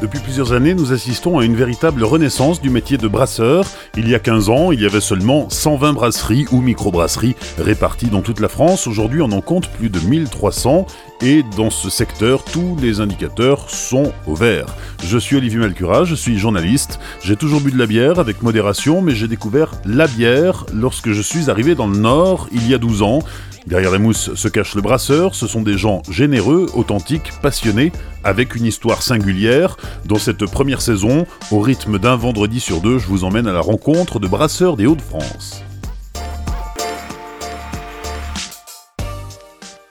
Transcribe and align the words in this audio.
Depuis 0.00 0.20
plusieurs 0.20 0.54
années, 0.54 0.72
nous 0.72 0.94
assistons 0.94 1.38
à 1.38 1.44
une 1.44 1.54
véritable 1.54 2.04
renaissance 2.04 2.62
du 2.62 2.70
métier 2.70 2.96
de 2.96 3.06
brasseur. 3.06 3.66
Il 3.98 4.08
y 4.08 4.14
a 4.14 4.18
15 4.18 4.48
ans, 4.48 4.72
il 4.72 4.80
y 4.80 4.86
avait 4.86 5.00
seulement 5.00 5.50
120 5.50 5.92
brasseries 5.92 6.46
ou 6.52 6.62
microbrasseries 6.62 7.36
réparties 7.58 8.06
dans 8.06 8.22
toute 8.22 8.40
la 8.40 8.48
France. 8.48 8.86
Aujourd'hui, 8.86 9.20
on 9.20 9.30
en 9.30 9.42
compte 9.42 9.68
plus 9.68 9.90
de 9.90 10.00
1300 10.00 10.86
et 11.22 11.42
dans 11.56 11.70
ce 11.70 11.90
secteur, 11.90 12.44
tous 12.44 12.76
les 12.80 13.00
indicateurs 13.00 13.68
sont 13.68 14.12
au 14.26 14.34
vert. 14.34 14.66
Je 15.04 15.18
suis 15.18 15.36
Olivier 15.36 15.58
Malcura, 15.58 16.04
je 16.04 16.14
suis 16.14 16.38
journaliste. 16.38 16.98
J'ai 17.22 17.36
toujours 17.36 17.60
bu 17.60 17.70
de 17.70 17.78
la 17.78 17.86
bière 17.86 18.18
avec 18.18 18.42
modération, 18.42 19.02
mais 19.02 19.14
j'ai 19.14 19.28
découvert 19.28 19.72
la 19.84 20.06
bière 20.06 20.66
lorsque 20.72 21.12
je 21.12 21.22
suis 21.22 21.50
arrivé 21.50 21.74
dans 21.74 21.86
le 21.86 21.98
Nord 21.98 22.48
il 22.52 22.68
y 22.68 22.74
a 22.74 22.78
12 22.78 23.02
ans. 23.02 23.20
Derrière 23.66 23.92
les 23.92 23.98
mousses 23.98 24.34
se 24.34 24.48
cache 24.48 24.74
le 24.74 24.80
brasseur, 24.80 25.34
ce 25.34 25.46
sont 25.46 25.60
des 25.62 25.76
gens 25.76 26.02
généreux, 26.10 26.66
authentiques, 26.74 27.30
passionnés, 27.42 27.92
avec 28.24 28.54
une 28.54 28.64
histoire 28.64 29.02
singulière. 29.02 29.76
Dans 30.06 30.16
cette 30.16 30.46
première 30.46 30.80
saison, 30.80 31.26
au 31.50 31.60
rythme 31.60 31.98
d'un 31.98 32.16
vendredi 32.16 32.58
sur 32.58 32.80
deux, 32.80 32.98
je 32.98 33.06
vous 33.06 33.24
emmène 33.24 33.46
à 33.46 33.52
la 33.52 33.60
rencontre 33.60 34.18
de 34.18 34.26
brasseurs 34.26 34.76
des 34.76 34.86
Hauts-de-France. 34.86 35.62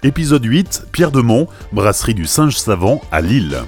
Épisode 0.02 0.45
8, 0.45 0.84
Pierre 0.94 1.12
Demont, 1.12 1.48
brasserie 1.73 2.13
du 2.13 2.26
Singe 2.26 2.57
Savant 2.57 3.02
à 3.12 3.20
Lille. 3.20 3.63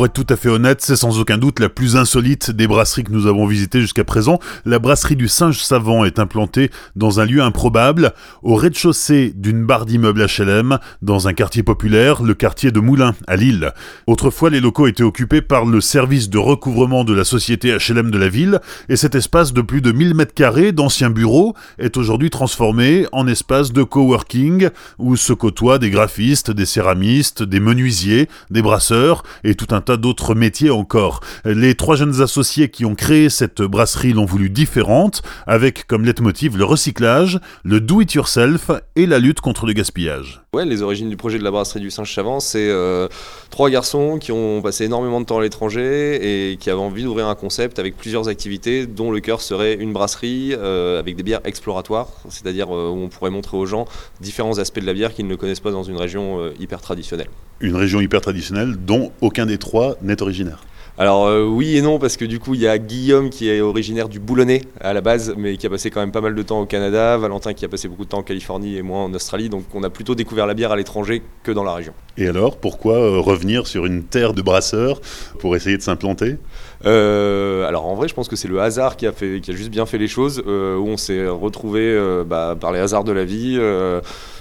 Pour 0.00 0.06
être 0.06 0.14
tout 0.14 0.32
à 0.32 0.36
fait 0.36 0.48
honnête, 0.48 0.80
c'est 0.80 0.96
sans 0.96 1.18
aucun 1.20 1.36
doute 1.36 1.60
la 1.60 1.68
plus 1.68 1.94
insolite 1.94 2.50
des 2.50 2.66
brasseries 2.66 3.04
que 3.04 3.12
nous 3.12 3.26
avons 3.26 3.44
visitées 3.44 3.82
jusqu'à 3.82 4.02
présent. 4.02 4.38
La 4.64 4.78
brasserie 4.78 5.14
du 5.14 5.28
Singe 5.28 5.62
Savant 5.62 6.06
est 6.06 6.18
implantée 6.18 6.70
dans 6.96 7.20
un 7.20 7.26
lieu 7.26 7.42
improbable, 7.42 8.14
au 8.42 8.54
rez-de-chaussée 8.54 9.34
d'une 9.36 9.66
barre 9.66 9.84
d'immeubles 9.84 10.24
HLM, 10.24 10.78
dans 11.02 11.28
un 11.28 11.34
quartier 11.34 11.62
populaire, 11.62 12.22
le 12.22 12.32
quartier 12.32 12.70
de 12.70 12.80
Moulins, 12.80 13.14
à 13.26 13.36
Lille. 13.36 13.72
Autrefois, 14.06 14.48
les 14.48 14.60
locaux 14.60 14.86
étaient 14.86 15.02
occupés 15.02 15.42
par 15.42 15.66
le 15.66 15.82
service 15.82 16.30
de 16.30 16.38
recouvrement 16.38 17.04
de 17.04 17.12
la 17.12 17.24
société 17.24 17.76
HLM 17.76 18.10
de 18.10 18.16
la 18.16 18.30
ville, 18.30 18.58
et 18.88 18.96
cet 18.96 19.14
espace 19.14 19.52
de 19.52 19.60
plus 19.60 19.82
de 19.82 19.92
1000 19.92 20.14
mètres 20.14 20.32
carrés 20.32 20.72
d'anciens 20.72 21.10
bureaux 21.10 21.54
est 21.78 21.98
aujourd'hui 21.98 22.30
transformé 22.30 23.06
en 23.12 23.26
espace 23.26 23.70
de 23.70 23.82
coworking, 23.82 24.70
où 24.98 25.16
se 25.16 25.34
côtoient 25.34 25.78
des 25.78 25.90
graphistes, 25.90 26.50
des 26.50 26.64
céramistes, 26.64 27.42
des 27.42 27.60
menuisiers, 27.60 28.30
des 28.48 28.62
brasseurs, 28.62 29.24
et 29.44 29.54
tout 29.54 29.74
un 29.74 29.82
tas 29.82 29.89
d'autres 29.96 30.34
métiers 30.34 30.70
encore. 30.70 31.20
Les 31.44 31.74
trois 31.74 31.96
jeunes 31.96 32.20
associés 32.20 32.70
qui 32.70 32.84
ont 32.84 32.94
créé 32.94 33.28
cette 33.30 33.62
brasserie 33.62 34.12
l'ont 34.12 34.24
voulu 34.24 34.50
différente, 34.50 35.22
avec 35.46 35.86
comme 35.86 36.04
leitmotiv 36.04 36.56
le 36.56 36.64
recyclage, 36.64 37.40
le 37.64 37.80
do-it-yourself 37.80 38.70
et 38.96 39.06
la 39.06 39.18
lutte 39.18 39.40
contre 39.40 39.66
le 39.66 39.72
gaspillage. 39.72 40.42
Ouais, 40.52 40.64
les 40.64 40.82
origines 40.82 41.08
du 41.08 41.16
projet 41.16 41.38
de 41.38 41.44
la 41.44 41.52
brasserie 41.52 41.78
du 41.78 41.90
Singe 41.90 42.08
Chavant, 42.08 42.40
c'est 42.40 42.68
euh, 42.68 43.06
trois 43.50 43.70
garçons 43.70 44.18
qui 44.18 44.32
ont 44.32 44.60
passé 44.62 44.84
énormément 44.84 45.20
de 45.20 45.26
temps 45.26 45.38
à 45.38 45.42
l'étranger 45.42 46.50
et 46.50 46.56
qui 46.56 46.70
avaient 46.70 46.80
envie 46.80 47.04
d'ouvrir 47.04 47.28
un 47.28 47.36
concept 47.36 47.78
avec 47.78 47.96
plusieurs 47.96 48.28
activités, 48.28 48.86
dont 48.86 49.12
le 49.12 49.20
cœur 49.20 49.42
serait 49.42 49.74
une 49.74 49.92
brasserie 49.92 50.52
euh, 50.52 50.98
avec 50.98 51.14
des 51.14 51.22
bières 51.22 51.40
exploratoires, 51.44 52.08
c'est-à-dire 52.28 52.74
euh, 52.74 52.88
où 52.88 52.98
on 52.98 53.08
pourrait 53.08 53.30
montrer 53.30 53.56
aux 53.56 53.66
gens 53.66 53.84
différents 54.20 54.58
aspects 54.58 54.80
de 54.80 54.86
la 54.86 54.92
bière 54.94 55.14
qu'ils 55.14 55.28
ne 55.28 55.36
connaissent 55.36 55.60
pas 55.60 55.70
dans 55.70 55.84
une 55.84 55.96
région 55.96 56.40
hyper 56.58 56.80
traditionnelle. 56.80 57.28
Une 57.62 57.76
région 57.76 58.00
hyper 58.00 58.22
traditionnelle 58.22 58.76
dont 58.76 59.12
aucun 59.20 59.44
des 59.44 59.58
trois 59.58 59.96
n'est 60.00 60.22
originaire. 60.22 60.60
Alors 60.96 61.26
euh, 61.28 61.44
oui 61.44 61.76
et 61.76 61.82
non, 61.82 61.98
parce 61.98 62.16
que 62.16 62.24
du 62.24 62.38
coup 62.38 62.54
il 62.54 62.60
y 62.60 62.66
a 62.66 62.76
Guillaume 62.76 63.30
qui 63.30 63.48
est 63.48 63.60
originaire 63.60 64.08
du 64.08 64.18
Boulonnais 64.18 64.62
à 64.80 64.92
la 64.92 65.00
base, 65.00 65.34
mais 65.36 65.56
qui 65.56 65.66
a 65.66 65.70
passé 65.70 65.90
quand 65.90 66.00
même 66.00 66.12
pas 66.12 66.20
mal 66.20 66.34
de 66.34 66.42
temps 66.42 66.60
au 66.60 66.66
Canada, 66.66 67.16
Valentin 67.16 67.54
qui 67.54 67.64
a 67.64 67.68
passé 67.68 67.88
beaucoup 67.88 68.04
de 68.04 68.10
temps 68.10 68.18
en 68.18 68.22
Californie 68.22 68.76
et 68.76 68.82
moi 68.82 68.98
en 68.98 69.14
Australie, 69.14 69.48
donc 69.48 69.64
on 69.72 69.82
a 69.82 69.88
plutôt 69.88 70.14
découvert 70.14 70.46
la 70.46 70.54
bière 70.54 70.72
à 70.72 70.76
l'étranger 70.76 71.22
que 71.42 71.52
dans 71.52 71.64
la 71.64 71.74
région. 71.74 71.94
Et 72.18 72.28
alors, 72.28 72.58
pourquoi 72.58 72.96
euh, 72.96 73.18
revenir 73.18 73.66
sur 73.66 73.86
une 73.86 74.04
terre 74.04 74.34
de 74.34 74.42
brasseurs 74.42 75.00
pour 75.38 75.56
essayer 75.56 75.78
de 75.78 75.82
s'implanter? 75.82 76.36
Euh, 76.84 77.66
alors 77.66 77.86
en 77.86 77.94
vrai, 77.94 78.08
je 78.08 78.14
pense 78.14 78.28
que 78.28 78.36
c'est 78.36 78.48
le 78.48 78.60
hasard 78.60 78.96
qui 78.96 79.06
a, 79.06 79.12
fait, 79.12 79.40
qui 79.40 79.52
a 79.52 79.54
juste 79.54 79.70
bien 79.70 79.86
fait 79.86 79.98
les 79.98 80.08
choses, 80.08 80.42
où 80.46 80.50
on 80.86 80.96
s'est 80.96 81.26
retrouvé 81.28 81.98
bah, 82.26 82.56
par 82.60 82.72
les 82.72 82.78
hasards 82.78 83.04
de 83.04 83.12
la 83.12 83.24
vie 83.24 83.58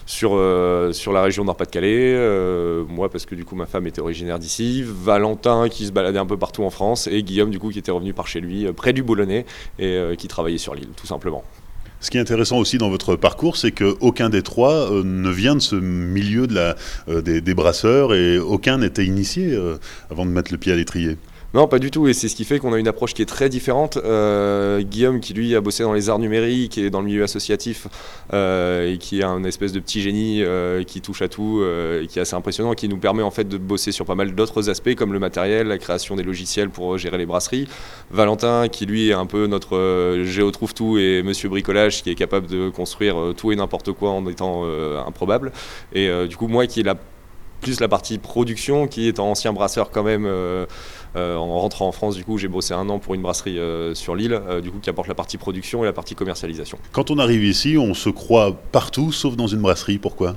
sur, 0.10 0.32
euh, 0.34 0.92
sur 0.92 1.14
la 1.14 1.22
région 1.22 1.46
Nord-Pas-de-Calais. 1.46 2.16
Euh, 2.16 2.84
moi, 2.90 3.12
parce 3.12 3.28
que 3.28 3.36
du 3.36 3.46
coup, 3.46 3.56
ma 3.56 3.68
femme 3.68 3.86
était 3.86 4.02
originaire 4.02 4.40
d'ici. 4.40 4.84
Valentin, 4.84 5.70
qui 5.70 5.86
se 5.86 5.92
baladait 5.92 6.18
un 6.18 6.26
peu 6.26 6.36
partout 6.36 6.64
en 6.64 6.72
France. 6.72 7.06
Et 7.06 7.22
Guillaume, 7.22 7.52
du 7.52 7.60
coup, 7.60 7.70
qui 7.70 7.78
était 7.78 7.92
revenu 7.92 8.12
par 8.12 8.26
chez 8.28 8.42
lui, 8.42 8.66
euh, 8.66 8.74
près 8.74 8.92
du 8.92 9.04
Boulonnais, 9.04 9.46
et 9.78 10.16
qui 10.18 10.28
travaillait 10.28 10.58
sur 10.58 10.74
l'île, 10.74 10.90
tout 10.96 11.06
simplement. 11.06 11.44
Ce 12.00 12.10
qui 12.10 12.18
est 12.18 12.22
intéressant 12.22 12.58
aussi 12.58 12.80
dans 12.80 12.90
votre 12.90 13.16
parcours, 13.16 13.56
c'est 13.56 13.72
qu'aucun 13.72 14.30
des 14.30 14.42
trois 14.42 14.90
ne 14.90 15.30
vient 15.30 15.56
de 15.56 15.62
ce 15.62 15.76
milieu 15.76 16.48
de 16.48 16.56
la, 16.56 16.76
des, 17.22 17.42
des, 17.42 17.54
brasseurs 17.54 18.14
et 18.14 18.40
aucun 18.40 18.80
n'était 18.80 19.06
initié 19.06 19.58
avant 20.10 20.26
de 20.26 20.32
mettre 20.32 20.52
le 20.52 20.58
pied 20.58 20.72
à 20.72 20.76
l'étrier. 20.76 21.18
Non, 21.56 21.68
pas 21.68 21.80
du 21.80 21.90
tout, 21.90 22.08
et 22.08 22.14
c'est 22.14 22.28
ce 22.28 22.36
qui 22.36 22.46
fait 22.46 22.60
qu'on 22.60 22.74
a 22.74 22.78
une 22.78 22.88
approche 22.88 23.16
qui 23.16 23.24
est 23.24 23.26
très 23.26 23.50
différente. 23.50 23.98
Euh, 23.98 24.84
Guillaume, 24.84 25.20
qui 25.20 25.34
lui 25.34 25.56
a 25.56 25.62
bossé 25.62 25.82
dans 25.82 25.94
les 25.94 26.08
arts 26.08 26.20
numériques 26.20 26.78
et 26.78 26.92
dans 26.92 27.00
le 27.00 27.08
milieu 27.08 27.24
associatif, 27.24 27.88
euh, 28.34 28.94
et 28.94 29.00
qui 29.00 29.22
est 29.22 29.24
un 29.24 29.44
espèce 29.44 29.72
de 29.72 29.80
petit 29.80 30.00
génie 30.00 30.44
euh, 30.44 30.84
qui 30.84 31.02
touche 31.02 31.24
à 31.24 31.28
tout, 31.28 31.64
et 31.64 32.06
qui 32.06 32.20
est 32.20 32.22
assez 32.22 32.36
impressionnant, 32.36 32.76
qui 32.76 32.88
nous 32.88 33.00
permet 33.00 33.24
en 33.24 33.32
fait 33.32 33.46
de 33.46 33.58
bosser 33.58 33.92
sur 33.92 34.06
pas 34.06 34.14
mal 34.14 34.36
d'autres 34.36 34.70
aspects, 34.70 34.94
comme 34.94 35.12
le 35.12 35.18
matériel, 35.18 35.68
la 35.68 35.80
création 35.80 36.16
des 36.16 36.22
logiciels 36.22 36.70
pour 36.70 37.00
gérer 37.00 37.18
les 37.18 37.26
brasseries. 37.26 37.68
Valentin, 38.12 38.68
qui 38.68 38.86
lui 38.86 39.10
est 39.10 39.14
un 39.14 39.26
peu 39.26 39.48
notre 39.48 40.22
géo 40.24 40.52
trouve 40.52 40.76
tout 40.76 41.00
et 41.00 41.24
Monsieur 41.24 41.50
bricolage, 41.50 42.04
qui 42.04 42.12
est 42.12 42.16
capable 42.16 42.46
de 42.46 42.70
construire 42.70 43.34
tout 43.36 43.52
et 43.52 43.56
n'importe 43.56 43.92
quoi 43.92 44.12
en 44.12 44.28
étant 44.28 44.66
improbable. 45.08 45.52
Et 45.94 46.12
du 46.28 46.38
coup, 46.38 46.48
moi, 46.48 46.68
qui 46.68 46.82
est 46.82 46.84
la 46.84 46.96
plus 47.60 47.82
la 47.82 47.90
partie 47.90 48.18
production, 48.20 48.88
qui 48.88 49.10
est 49.10 49.20
ancien 49.20 49.52
brasseur 49.52 49.92
quand 49.92 50.04
même. 50.04 50.26
Euh, 51.16 51.30
euh, 51.30 51.36
en 51.36 51.60
rentrant 51.60 51.88
en 51.88 51.92
France, 51.92 52.16
du 52.16 52.24
coup, 52.24 52.38
j'ai 52.38 52.48
bossé 52.48 52.74
un 52.74 52.90
an 52.90 53.00
pour 53.00 53.14
une 53.14 53.22
brasserie 53.22 53.60
euh, 53.60 53.94
sur 53.94 54.16
l'île, 54.16 54.40
du 54.64 54.72
coup, 54.72 54.80
qui 54.80 54.90
apporte 54.90 55.08
la 55.08 55.16
partie 55.16 55.38
production 55.38 55.84
et 55.84 55.86
la 55.86 55.94
partie 55.94 56.16
commercialisation. 56.16 56.78
Quand 56.92 57.12
on 57.12 57.20
arrive 57.20 57.44
ici, 57.44 57.78
on 57.78 57.94
se 57.94 58.10
croit 58.10 58.56
partout, 58.72 59.12
sauf 59.12 59.36
dans 59.36 59.48
une 59.48 59.62
brasserie. 59.62 59.98
Pourquoi? 59.98 60.36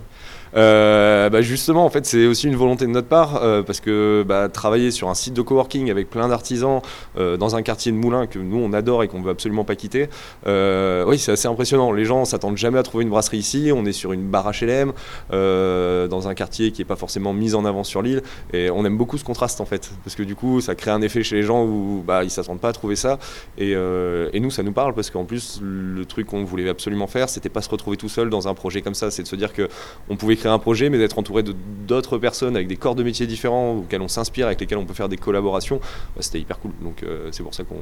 Euh, 0.55 1.31
bah 1.31 1.43
justement, 1.43 1.85
en 1.85 1.91
fait, 1.91 2.05
c'est 2.07 2.27
aussi 2.27 2.47
une 2.47 2.57
volonté 2.57 2.87
de 2.87 2.91
notre 2.91 3.09
part, 3.09 3.43
euh, 3.43 3.63
parce 3.63 3.81
que 3.81 4.25
bah, 4.27 4.49
travailler 4.49 4.91
sur 4.91 5.09
un 5.09 5.15
site 5.15 5.35
de 5.35 5.43
coworking 5.43 5.91
avec 5.91 6.11
plein 6.11 6.29
d'artisans 6.29 6.81
euh, 7.19 7.37
dans 7.37 7.57
un 7.57 7.63
quartier 7.63 7.93
de 7.93 7.97
Moulins 7.97 8.27
que 8.27 8.39
nous 8.39 8.59
on 8.59 8.73
adore 8.73 9.03
et 9.03 9.09
qu'on 9.09 9.23
veut 9.23 9.31
absolument 9.31 9.65
pas 9.65 9.77
quitter, 9.77 10.09
oui, 10.47 11.19
c'est 11.19 11.33
assez 11.33 11.49
impressionnant. 11.49 11.93
Les 11.93 12.05
gens 12.05 12.25
s'attendent 12.25 12.57
jamais 12.57 12.79
à 12.79 12.83
trouver 12.83 13.05
une 13.05 13.11
brasserie 13.11 13.39
ici. 13.39 13.71
On 13.75 13.85
est 13.85 13.93
sur 13.93 14.13
une 14.13 14.29
barre 14.29 14.51
HLM, 14.53 14.93
dans 15.31 16.29
un 16.29 16.35
quartier 16.35 16.73
qui 16.73 16.83
est 16.83 16.87
pas 16.87 16.97
forcément 16.97 17.33
mis 17.33 17.55
en 17.55 17.65
avant 17.65 17.85
sur 17.85 18.03
l'île, 18.03 18.23
et 18.53 18.71
on 18.71 18.85
aime 18.85 18.97
beaucoup 18.97 19.19
ce 19.19 19.25
contraste 19.25 19.61
en 19.61 19.65
fait, 19.65 19.91
parce 20.05 20.15
que 20.15 20.23
du 20.23 20.35
coup, 20.35 20.61
ça 20.61 20.75
crée 20.75 20.91
un 20.91 21.03
effet 21.03 21.23
chez 21.23 21.37
les 21.37 21.43
gens 21.43 21.65
où 21.65 22.03
bah, 22.07 22.25
ils 22.25 22.31
s'attendent 22.31 22.61
pas 22.61 22.69
à 22.69 22.73
trouver 22.73 22.97
ça, 22.97 23.19
et, 23.59 23.73
et 23.73 24.41
nous, 24.41 24.51
ça 24.51 24.63
nous 24.63 24.73
parle 24.73 24.95
parce 24.95 25.11
qu'en 25.11 25.25
plus, 25.25 25.61
le 25.63 26.05
truc 26.05 26.27
qu'on 26.27 26.45
voulait 26.45 26.69
absolument 26.69 27.07
faire, 27.07 27.29
c'était 27.29 27.49
pas 27.49 27.63
se 27.63 27.71
retrouver 27.71 27.97
tout 27.97 28.09
seul 28.09 28.31
dans 28.31 28.49
un 28.49 28.55
projet 28.55 28.83
comme 28.83 28.95
ça, 28.95 29.11
c'est 29.11 29.23
de 29.23 29.29
se 29.29 29.37
dire 29.37 29.53
que 29.53 29.69
on 30.09 30.17
pouvait 30.17 30.37
créer 30.43 30.53
un 30.53 30.59
projet, 30.59 30.91
mais 30.91 30.99
d'être 30.99 31.19
entouré 31.19 31.45
d'autres 31.87 32.19
personnes 32.19 32.57
avec 32.57 32.67
des 32.67 32.77
corps 32.77 32.97
de 32.97 33.03
métiers 33.03 33.27
différents, 33.27 33.77
auxquels 33.77 34.03
on 34.03 34.09
s'inspire, 34.09 34.47
avec 34.47 34.61
lesquels 34.61 34.79
on 34.79 34.85
peut 34.85 34.95
faire 34.95 35.09
des 35.09 35.17
collaborations, 35.17 35.79
bah, 36.17 36.21
c'était 36.21 36.41
hyper 36.41 36.59
cool. 36.59 36.73
Donc 36.83 37.03
euh, 37.03 37.29
c'est 37.31 37.43
pour 37.43 37.55
ça 37.55 37.63
qu'on 37.65 37.77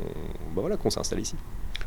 bah, 0.54 0.60
voilà, 0.60 0.76
qu'on 0.76 0.90
s'installe 0.90 1.20
ici. 1.20 1.34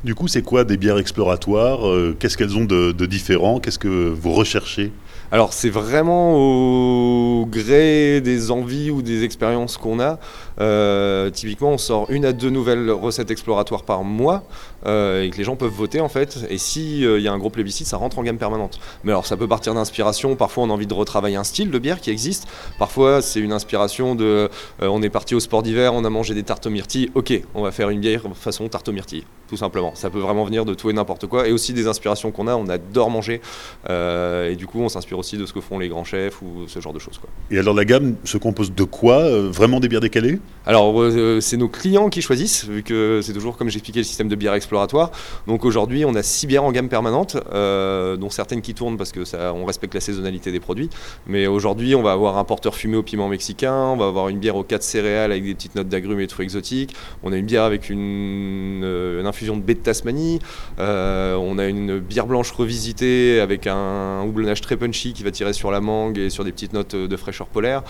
Du 0.04 0.16
coup, 0.16 0.28
c'est 0.28 0.42
quoi 0.42 0.64
des 0.64 0.76
bières 0.76 0.98
exploratoires 0.98 1.88
euh, 1.88 2.16
Qu'est-ce 2.20 2.38
qu'elles 2.38 2.58
ont 2.58 2.66
de, 2.66 2.92
de 2.92 3.06
différent? 3.06 3.60
Qu'est-ce 3.60 3.80
que 3.80 4.10
vous 4.10 4.34
recherchez? 4.34 4.92
Alors 5.32 5.54
c'est 5.54 5.70
vraiment 5.70 6.36
au 6.36 7.46
gré 7.46 8.22
des 8.22 8.52
envies 8.52 8.92
ou 8.92 9.02
des 9.02 9.24
expériences 9.24 9.78
qu'on 9.78 10.00
a. 10.00 10.20
Euh, 10.60 11.30
typiquement, 11.30 11.72
on 11.72 11.78
sort 11.78 12.10
une 12.10 12.26
à 12.26 12.34
deux 12.34 12.50
nouvelles 12.50 12.92
recettes 12.92 13.32
exploratoires 13.32 13.84
par 13.84 14.04
mois 14.04 14.44
euh, 14.86 15.24
et 15.24 15.30
que 15.30 15.38
les 15.38 15.44
gens 15.44 15.56
peuvent 15.56 15.72
voter 15.72 16.00
en 16.00 16.10
fait. 16.10 16.46
Et 16.50 16.58
si 16.58 17.06
euh, 17.06 17.20
il 17.20 17.24
y 17.24 17.28
a 17.28 17.34
un 17.34 17.38
gros 17.38 17.50
plébiscite, 17.50 17.88
ça 17.88 17.98
rentre 17.98 18.20
en 18.20 18.24
gamme 18.24 18.38
permanente. 18.38 18.80
Mais 19.04 19.12
alors 19.12 19.26
ça 19.26 19.38
peut 19.38 19.48
partir 19.48 19.74
d'inspiration. 19.74 20.36
Parfois, 20.36 20.64
on 20.64 20.70
a 20.70 20.74
envie 20.74 20.88
de 20.88 20.94
retravailler 20.94 21.38
un 21.38 21.44
style 21.44 21.72
de 21.72 21.80
bière 21.80 22.02
qui 22.02 22.12
existe. 22.12 22.48
Parfois, 22.78 23.22
c'est 23.22 23.40
une 23.40 23.54
inspiration 23.54 24.16
de. 24.16 24.50
on 24.82 25.02
est 25.02 25.10
parti 25.10 25.36
au 25.36 25.40
sport 25.40 25.64
d'hiver, 25.64 25.94
on 25.94 26.06
a 26.06 26.10
mangé 26.10 26.34
des 26.34 26.44
tartes 26.44 26.66
aux 26.68 26.70
myrtilles. 26.70 27.10
Ok, 27.16 27.34
on 27.56 27.64
va 27.64 27.72
faire 27.72 27.90
une 27.90 28.00
bière 28.00 28.24
façon 28.36 28.68
tarte 28.68 28.90
aux 28.90 28.92
myrtilles, 28.92 29.24
tout 29.48 29.58
simplement. 29.58 29.94
Ça 29.96 30.10
peut 30.10 30.20
vraiment 30.20 30.44
venir 30.44 30.66
de 30.66 30.74
tout 30.74 30.90
et 30.90 30.94
n'importe 30.94 31.28
quoi. 31.28 31.48
Et 31.48 31.52
aussi 31.52 31.74
des 31.74 31.88
inspirations 31.88 32.32
qu'on 32.32 32.48
a. 32.48 32.56
On 32.56 32.68
adore 32.68 33.10
manger 33.10 33.42
et 33.90 34.56
du 34.56 34.68
coup, 34.68 34.82
on 34.82 34.90
s'inspire 34.90 35.18
aussi 35.18 35.38
de 35.38 35.46
ce 35.46 35.54
que 35.54 35.62
font 35.62 35.80
les 35.80 35.90
grands 35.90 36.04
chefs 36.04 36.42
ou 36.42 36.68
ce 36.68 36.80
genre 36.80 36.94
de 36.94 37.00
choses. 37.00 37.20
Et 37.52 37.60
alors 37.60 37.74
la 37.74 37.86
gamme 37.86 38.16
se 38.24 38.38
compose 38.38 38.74
de 38.74 38.84
quoi 38.84 39.20
euh, 39.20 39.50
Vraiment 39.52 39.80
des 39.80 39.88
bières 39.88 40.02
décalées? 40.02 40.40
Alors 40.66 41.02
euh, 41.02 41.42
c'est 41.42 41.58
nos 41.58 41.68
clients 41.68 42.10
qui 42.10 42.22
choisissent, 42.22 42.66
vu 42.66 42.84
que 42.84 43.20
c'est 43.22 43.34
toujours 43.34 43.58
comme 43.58 43.70
j'expliquais 43.70 44.00
le 44.00 44.06
système 44.06 44.30
de 44.30 44.36
bière 44.36 44.54
exploratoire. 44.54 45.12
Donc 45.46 45.66
aujourd'hui 45.66 46.06
on 46.06 46.16
a 46.16 46.24
six 46.24 46.48
bières 46.48 46.64
en 46.64 46.72
gamme 46.72 46.88
permanente, 46.88 47.36
euh, 47.54 48.16
dont 48.16 48.30
certaines 48.30 48.62
qui 48.62 48.74
tournent 48.74 48.96
parce 48.96 49.12
que 49.12 49.26
ça, 49.26 49.54
on 49.54 49.66
respecte 49.66 49.94
la 49.94 50.00
saisonnalité 50.00 50.54
des 50.54 50.62
produits. 50.62 50.90
Mais 51.28 51.48
aujourd'hui 51.48 51.96
on 51.96 52.02
va 52.02 52.14
avoir 52.14 52.38
un 52.38 52.46
porteur 52.46 52.76
fumé 52.76 52.96
au 52.96 53.04
piment 53.04 53.28
mexicain, 53.28 53.76
on 53.76 53.98
va 53.98 54.06
avoir 54.06 54.30
une 54.30 54.40
bière 54.40 54.56
aux 54.56 54.64
quatre 54.64 54.84
céréales 54.84 55.34
avec 55.34 55.44
des 55.44 55.54
petites 55.54 55.76
notes 55.76 55.90
d'agrumes 55.90 56.22
et 56.22 56.28
de 56.28 56.32
fruits 56.32 56.46
exotiques. 56.46 56.96
On 57.24 57.34
a 57.34 57.38
une 57.38 57.46
bière 57.46 57.64
avec 57.64 57.90
une, 57.90 59.24
infusion 59.26 59.58
de 59.58 59.62
baie 59.62 59.74
de 59.74 59.80
Tasmanie. 59.80 60.40
on 60.78 61.58
a 61.58 61.66
une 61.66 62.00
bière 62.00 62.28
blanche 62.28 62.52
revisitée 62.52 63.42
avec 63.42 63.68
un 63.68 64.22
houblonnage 64.24 64.62
très 64.62 64.78
punchy 64.78 65.12
qui 65.14 65.24
va 65.24 65.32
tirer 65.32 65.54
sur 65.54 65.72
la 65.72 65.82
mangue 65.82 66.18
et 66.18 66.30
sur 66.30 66.46
des 66.46 66.54
petites 66.54 66.74
notes 66.74 66.96
de 66.96 67.18
fraîcheur 67.18 67.48
polaire. 67.48 67.84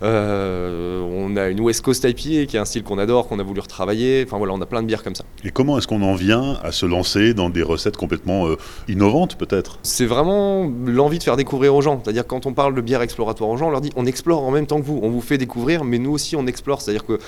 on 0.00 1.36
a 1.36 1.48
une 1.48 1.60
West 1.60 1.82
Coast 1.82 1.99
IPA 2.04 2.46
qui 2.46 2.56
est 2.56 2.60
un 2.60 2.64
style 2.64 2.82
qu'on 2.82 2.98
adore, 2.98 3.28
qu'on 3.28 3.38
a 3.38 3.42
voulu 3.42 3.60
retravailler. 3.60 4.24
Enfin 4.26 4.38
voilà, 4.38 4.52
on 4.52 4.60
a 4.60 4.66
plein 4.66 4.82
de 4.82 4.86
bières 4.86 5.02
comme 5.02 5.14
ça. 5.14 5.24
Et 5.44 5.50
comment 5.50 5.78
est-ce 5.78 5.86
qu'on 5.86 6.02
en 6.02 6.14
vient 6.14 6.58
à 6.62 6.72
se 6.72 6.86
lancer 6.86 7.34
dans 7.34 7.50
des 7.50 7.62
recettes 7.62 7.96
complètement 7.96 8.48
innovantes 8.88 9.36
peut-être? 9.36 9.78
C'est 9.82 10.06
vraiment 10.06 10.70
l'envie 10.86 11.18
de 11.18 11.22
faire 11.22 11.36
découvrir 11.36 11.74
aux 11.74 11.82
gens. 11.82 12.00
C'est-à-dire 12.02 12.26
quand 12.26 12.46
on 12.46 12.52
parle 12.52 12.74
de 12.74 12.80
bière 12.80 13.02
exploratoire 13.02 13.50
aux 13.50 13.56
gens, 13.56 13.68
on 13.68 13.70
leur 13.70 13.80
dit 13.80 13.90
on 13.96 14.06
explore 14.06 14.42
en 14.42 14.50
même 14.50 14.66
temps 14.66 14.80
que 14.80 14.86
vous, 14.86 15.00
on 15.02 15.10
vous 15.10 15.20
fait 15.20 15.38
découvrir, 15.38 15.84
mais 15.84 15.98
nous 15.98 16.12
aussi 16.12 16.36
on 16.36 16.46
explore. 16.46 16.80
C'est-à-dire 16.80 17.04
que 17.04 17.18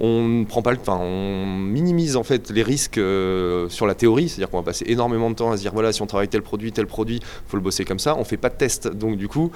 on 0.00 0.44
prend 0.48 0.62
pas 0.62 0.72
le, 0.72 0.78
enfin, 0.80 0.98
on 1.00 1.46
minimise 1.46 2.16
en 2.16 2.22
fait 2.22 2.50
les 2.50 2.62
risques 2.62 2.98
euh, 2.98 3.68
sur 3.68 3.86
la 3.86 3.94
théorie, 3.94 4.28
c'est-à-dire 4.28 4.50
qu'on 4.50 4.58
va 4.58 4.62
passer 4.62 4.84
énormément 4.88 5.30
de 5.30 5.34
temps 5.34 5.50
à 5.50 5.56
se 5.56 5.62
dire 5.62 5.72
voilà 5.72 5.92
si 5.92 6.02
on 6.02 6.06
travaille 6.06 6.28
tel 6.28 6.42
produit, 6.42 6.72
tel 6.72 6.86
produit, 6.86 7.20
faut 7.46 7.56
le 7.56 7.62
bosser 7.62 7.84
comme 7.84 7.98
ça. 7.98 8.16
On 8.16 8.24
fait 8.24 8.36
pas 8.36 8.48
de 8.48 8.54
test, 8.54 8.88
donc 8.88 9.16
du 9.16 9.28
coup 9.28 9.50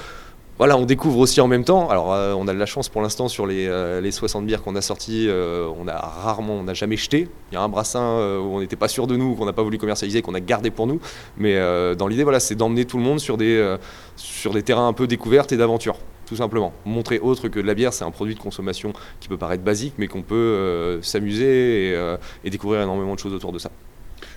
voilà, 0.62 0.76
on 0.76 0.86
découvre 0.86 1.18
aussi 1.18 1.40
en 1.40 1.48
même 1.48 1.64
temps. 1.64 1.88
Alors, 1.90 2.12
euh, 2.12 2.34
on 2.38 2.46
a 2.46 2.52
de 2.54 2.58
la 2.58 2.66
chance 2.66 2.88
pour 2.88 3.02
l'instant 3.02 3.26
sur 3.26 3.48
les, 3.48 3.66
60 4.12 4.42
euh, 4.42 4.46
bières 4.46 4.62
qu'on 4.62 4.76
a 4.76 4.80
sorties, 4.80 5.28
on 5.28 5.88
a 5.88 5.96
rarement, 5.96 6.54
on 6.54 6.62
n'a 6.62 6.72
jamais 6.72 6.96
jeté. 6.96 7.26
Il 7.50 7.54
y 7.54 7.58
a 7.58 7.62
un 7.62 7.68
brassin 7.68 8.16
où 8.38 8.54
on 8.54 8.60
n'était 8.60 8.76
pas 8.76 8.86
sûr 8.86 9.08
de 9.08 9.16
nous, 9.16 9.34
qu'on 9.34 9.44
n'a 9.44 9.52
pas 9.52 9.64
voulu 9.64 9.76
commercialiser, 9.76 10.22
qu'on 10.22 10.34
a 10.34 10.40
gardé 10.40 10.70
pour 10.70 10.86
nous. 10.86 11.00
Mais 11.36 11.58
dans 11.96 12.06
l'idée, 12.06 12.22
voilà, 12.22 12.38
c'est 12.38 12.54
d'emmener 12.54 12.84
tout 12.84 12.96
le 12.96 13.02
monde 13.02 13.18
sur 13.18 13.36
des, 13.36 13.76
sur 14.14 14.52
des 14.52 14.62
terrains 14.62 14.86
un 14.86 14.92
peu 14.92 15.08
découvertes 15.08 15.50
et 15.50 15.56
d'aventure 15.56 15.96
tout 16.32 16.36
simplement. 16.36 16.72
Montrer 16.86 17.18
autre 17.18 17.48
que 17.48 17.60
de 17.60 17.66
la 17.66 17.74
bière, 17.74 17.92
c'est 17.92 18.04
un 18.04 18.10
produit 18.10 18.34
de 18.34 18.40
consommation 18.40 18.94
qui 19.20 19.28
peut 19.28 19.36
paraître 19.36 19.62
basique, 19.62 19.94
mais 19.98 20.08
qu'on 20.08 20.22
peut 20.22 20.34
euh, 20.34 21.02
s'amuser 21.02 21.92
euh, 21.94 22.16
et, 22.42 22.48
découvrir 22.48 22.80
énormément 22.80 23.14
de 23.14 23.18
choses 23.18 23.34
autour 23.34 23.52
de 23.52 23.58
ça. 23.58 23.70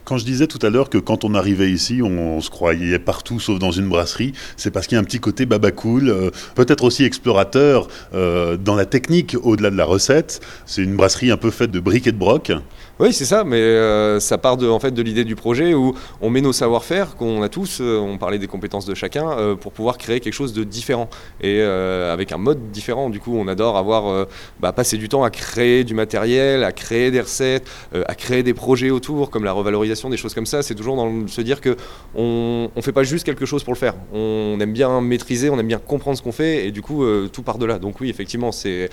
Quand 0.03 0.17
je 0.17 0.25
disais 0.25 0.47
tout 0.47 0.59
à 0.61 0.69
l'heure 0.69 0.89
que 0.89 0.97
quand 0.97 1.23
on 1.23 1.33
arrivait 1.33 1.71
ici, 1.71 2.01
on, 2.03 2.41
se 2.41 2.49
croyait 2.49 2.99
partout 2.99 3.39
sauf 3.39 3.59
dans 3.59 3.71
une 3.71 3.87
brasserie, 3.87 4.33
c'est 4.57 4.71
parce 4.71 4.87
qu'il 4.87 4.95
y 4.95 4.99
a 4.99 5.01
un 5.01 5.05
petit 5.05 5.19
côté 5.19 5.45
baba 5.45 5.71
cool, 5.71 6.09
euh, 6.09 6.29
peut-être 6.55 6.83
aussi 6.83 7.03
explorateur 7.03 7.87
dans 8.11 8.75
la 8.75 8.85
technique 8.85 9.35
au-delà 9.41 9.69
de 9.69 9.77
la 9.77 9.85
recette. 9.85 10.41
C'est 10.65 10.81
une 10.81 10.95
brasserie 10.95 11.31
un 11.31 11.37
peu 11.37 11.51
faite 11.51 11.71
de 11.71 11.79
briques 11.79 12.07
et 12.07 12.11
de 12.11 12.17
broc. 12.17 12.51
Oui, 12.97 13.11
c'est 13.11 13.25
ça, 13.25 13.43
mais 13.43 13.57
euh, 13.57 14.21
ça 14.21 14.37
part 14.37 14.55
de, 14.55 14.69
en 14.69 14.79
fait, 14.79 14.91
de 14.91 15.01
l'idée 15.01 15.25
du 15.25 15.35
projet 15.35 15.73
où 15.73 15.93
on 16.21 16.29
met 16.29 16.39
nos 16.39 16.53
savoir-faire 16.53 17.17
qu'on 17.17 17.41
a 17.41 17.49
tous, 17.49 17.79
euh, 17.81 17.97
on 17.97 18.17
parlait 18.17 18.39
des 18.39 18.47
compétences 18.47 18.85
de 18.85 18.95
chacun, 18.95 19.31
euh, 19.31 19.55
pour 19.55 19.73
pouvoir 19.73 19.97
créer 19.97 20.21
quelque 20.21 20.33
chose 20.33 20.53
de 20.53 20.63
différent 20.63 21.09
et 21.41 21.61
avec 21.61 22.31
un 22.31 22.37
mode 22.37 22.71
différent. 22.71 23.09
Du 23.09 23.19
coup, 23.19 23.35
on 23.35 23.49
adore 23.49 23.75
avoir 23.75 24.27
bah, 24.59 24.71
passé 24.71 24.97
du 24.97 25.09
temps 25.09 25.23
à 25.23 25.29
créer 25.29 25.83
du 25.83 25.93
matériel, 25.93 26.63
à 26.63 26.71
créer 26.71 27.11
des 27.11 27.19
recettes, 27.19 27.67
à 27.93 28.15
créer 28.15 28.43
des 28.43 28.53
projets 28.53 28.89
autour, 28.89 29.29
comme 29.29 29.43
la 29.43 29.51
revalorisation, 29.51 30.09
des 30.09 30.17
choses 30.17 30.33
comme 30.33 30.45
ça. 30.45 30.61
C'est 30.61 30.75
toujours 30.75 30.95
dans 30.95 31.27
se 31.27 31.41
dire 31.41 31.61
que 31.61 31.75
on 32.15 32.69
ne 32.75 32.81
fait 32.81 32.91
pas 32.91 33.03
juste 33.03 33.25
quelque 33.25 33.45
chose 33.45 33.63
pour 33.63 33.73
le 33.73 33.77
faire. 33.79 33.95
On 34.13 34.57
aime 34.61 34.73
bien 34.73 35.01
maîtriser, 35.01 35.49
on 35.49 35.59
aime 35.59 35.67
bien 35.67 35.79
comprendre 35.79 36.17
ce 36.17 36.23
qu'on 36.23 36.31
fait 36.31 36.67
et 36.67 36.71
du 36.71 36.81
coup, 36.81 37.05
tout 37.27 37.43
part 37.43 37.57
de 37.57 37.65
là. 37.65 37.79
Donc 37.79 37.99
oui, 37.99 38.09
effectivement, 38.09 38.51
c'est 38.51 38.89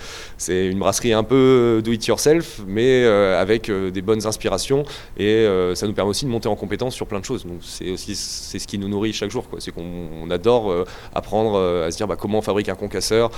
une 0.49 0.79
brasserie 0.79 1.13
un 1.13 1.23
peu 1.23 1.81
do 1.83 1.91
it 1.91 2.05
yourself, 2.05 2.61
mais 2.67 3.05
avec 3.05 3.71
des 3.93 4.01
bonnes 4.01 4.25
inspirations 4.25 4.83
et 5.17 5.27
euh, 5.27 5.75
ça 5.75 5.87
nous 5.87 5.93
permet 5.93 6.09
aussi 6.09 6.25
de 6.25 6.29
monter 6.29 6.47
en 6.47 6.55
compétence 6.55 6.95
sur 6.95 7.07
plein 7.07 7.19
de 7.19 7.25
choses. 7.25 7.45
Donc 7.45 7.59
c'est 7.61 7.91
aussi 7.91 8.15
c'est 8.15 8.59
ce 8.59 8.67
qui 8.67 8.77
nous 8.77 8.87
nourrit 8.87 9.13
chaque 9.13 9.31
jour. 9.31 9.45
C'est 9.59 9.71
qu'on 9.71 10.29
adore 10.29 10.71
euh, 10.71 10.85
apprendre 11.13 11.55
euh, 11.55 11.87
à 11.87 11.91
se 11.91 11.97
dire 11.97 12.07
bah, 12.07 12.15
comment 12.15 12.39
on 12.39 12.41
fabrique 12.41 12.69
un 12.69 12.75
concasseur, 12.75 13.31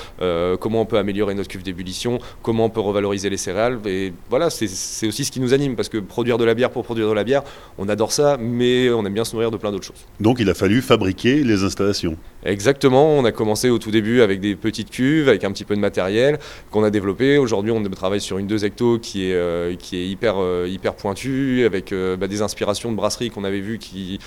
comment 0.59 0.81
on 0.81 0.85
peut 0.85 0.97
améliorer 0.97 1.35
notre 1.35 1.49
cuve 1.49 1.63
d'ébullition, 1.63 2.19
comment 2.41 2.65
on 2.65 2.69
peut 2.69 2.79
revaloriser 2.79 3.29
les 3.29 3.37
céréales. 3.37 3.79
Et 3.85 4.13
voilà, 4.29 4.49
c'est 4.49 5.07
aussi 5.07 5.25
ce 5.25 5.31
qui 5.31 5.39
nous 5.39 5.53
anime 5.53 5.75
parce 5.75 5.89
que 5.89 5.97
produire 5.97 6.37
de 6.37 6.45
la 6.45 6.53
bière 6.53 6.71
pour 6.71 6.83
produire 6.83 7.07
de 7.07 7.13
la 7.13 7.23
bière, 7.23 7.43
on 7.77 7.89
adore 7.89 8.11
ça, 8.11 8.37
mais 8.39 8.89
on 8.89 9.05
aime 9.05 9.13
bien 9.13 9.25
se 9.25 9.33
nourrir 9.35 9.51
de 9.51 9.57
plein 9.57 9.71
d'autres 9.71 9.85
choses. 9.85 10.05
Donc 10.19 10.39
il 10.39 10.49
a 10.49 10.53
fallu 10.53 10.81
fabriquer 10.81 11.43
les 11.43 11.63
installations. 11.63 12.17
Exactement, 12.45 13.09
on 13.09 13.25
a 13.25 13.31
commencé 13.31 13.69
au 13.69 13.79
tout 13.79 13.91
début 13.91 14.21
avec 14.21 14.39
des 14.39 14.55
petites 14.55 14.91
cuves, 14.91 15.27
avec 15.27 15.43
un 15.43 15.51
petit 15.51 15.65
peu 15.65 15.75
de 15.75 15.81
matériel 15.81 16.39
qu'on 16.71 16.83
a 16.83 16.91
développé. 16.91 17.37
Aujourd'hui, 17.37 17.71
on 17.71 17.83
travaille 17.89 18.21
sur 18.21 18.37
une 18.37 18.47
2 18.47 18.65
hecto 18.65 18.99
qui 18.99 19.31
est, 19.31 19.77
qui 19.79 19.97
est 19.97 20.07
hyper 20.07 20.35
euh, 20.37 20.67
hyper 20.69 20.95
pointu, 20.95 21.65
avec 21.65 21.91
euh, 21.91 22.17
bah, 22.17 22.27
des 22.27 22.41
inspirations 22.41 22.91
de 22.91 22.97
brasserie 22.97 23.29
qu'on 23.29 23.43
avait 23.43 23.59
vues 23.59 23.79
qui. 23.79 24.19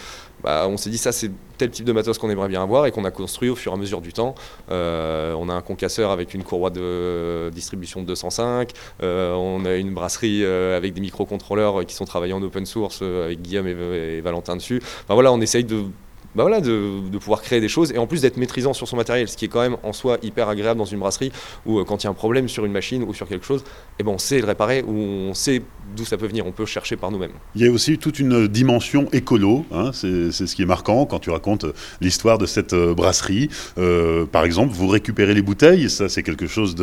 Bah, 0.42 0.66
on 0.68 0.76
s'est 0.76 0.90
dit 0.90 0.98
ça 0.98 1.10
c'est 1.10 1.32
tel 1.58 1.70
type 1.70 1.84
de 1.84 1.92
matos 1.92 2.16
qu'on 2.16 2.30
aimerait 2.30 2.48
bien 2.48 2.62
avoir 2.62 2.86
et 2.86 2.92
qu'on 2.92 3.04
a 3.04 3.10
construit 3.10 3.48
au 3.48 3.56
fur 3.56 3.72
et 3.72 3.74
à 3.74 3.78
mesure 3.78 4.00
du 4.00 4.12
temps. 4.12 4.36
Euh, 4.70 5.34
on 5.36 5.48
a 5.48 5.54
un 5.54 5.62
concasseur 5.62 6.12
avec 6.12 6.32
une 6.32 6.44
courroie 6.44 6.70
de 6.70 7.50
distribution 7.52 8.02
de 8.02 8.06
205, 8.06 8.70
on 9.00 9.64
a 9.64 9.74
une 9.74 9.92
brasserie 9.92 10.44
avec 10.44 10.94
des 10.94 11.00
microcontrôleurs 11.00 11.84
qui 11.86 11.94
sont 11.94 12.04
travaillés 12.04 12.34
en 12.34 12.42
open 12.42 12.66
source 12.66 13.02
avec 13.02 13.42
Guillaume 13.42 13.66
et, 13.66 14.20
Valentin 14.20 14.54
dessus. 14.56 14.80
Enfin 14.80 15.14
voilà, 15.14 15.32
on 15.32 15.40
essaye 15.40 15.64
de 15.64 15.86
bah 16.34 16.42
voilà, 16.44 16.60
de, 16.60 17.18
pouvoir 17.18 17.42
créer 17.42 17.60
des 17.60 17.68
choses 17.68 17.92
et 17.92 17.98
en 17.98 18.06
plus 18.06 18.22
d'être 18.22 18.36
maîtrisant 18.36 18.72
sur 18.72 18.86
son 18.86 18.96
matériel, 18.96 19.28
ce 19.28 19.36
qui 19.36 19.46
est 19.46 19.48
quand 19.48 19.60
même 19.60 19.76
en 19.82 19.92
soi 19.92 20.18
hyper 20.22 20.48
agréable 20.48 20.78
dans 20.78 20.84
une 20.84 20.98
brasserie 20.98 21.32
où 21.66 21.82
quand 21.84 22.02
il 22.02 22.04
y 22.04 22.06
a 22.06 22.10
un 22.10 22.14
problème 22.14 22.48
sur 22.48 22.64
une 22.64 22.72
machine 22.72 23.02
ou 23.02 23.14
sur 23.14 23.28
quelque 23.28 23.44
chose, 23.44 23.64
eh 23.98 24.02
ben 24.02 24.12
on 24.12 24.18
sait 24.18 24.40
le 24.40 24.46
réparer 24.46 24.82
ou 24.82 24.92
on 24.92 25.34
sait 25.34 25.62
d'où 25.96 26.04
ça 26.04 26.16
peut 26.16 26.26
venir, 26.26 26.46
on 26.46 26.52
peut 26.52 26.66
chercher 26.66 26.96
par 26.96 27.10
nous-mêmes. 27.10 27.32
Il 27.54 27.62
y 27.62 27.66
a 27.66 27.70
aussi 27.70 27.98
toute 27.98 28.18
une 28.18 28.46
dimension 28.46 29.08
écolo, 29.12 29.64
hein, 29.72 29.90
c'est 29.92 30.30
ce 30.30 30.54
qui 30.54 30.62
est 30.62 30.66
marquant 30.66 31.06
quand 31.06 31.18
tu 31.18 31.30
racontes 31.30 31.66
l'histoire 32.00 32.38
de 32.38 32.46
cette 32.46 32.72
euh, 32.72 32.94
brasserie. 32.94 33.48
Euh, 33.78 34.26
par 34.26 34.44
exemple, 34.44 34.72
vous 34.74 34.88
récupérez 34.88 35.34
les 35.34 35.42
bouteilles, 35.42 35.90
ça 35.90 36.08
c'est 36.08 36.22
quelque 36.22 36.46
chose 36.46 36.76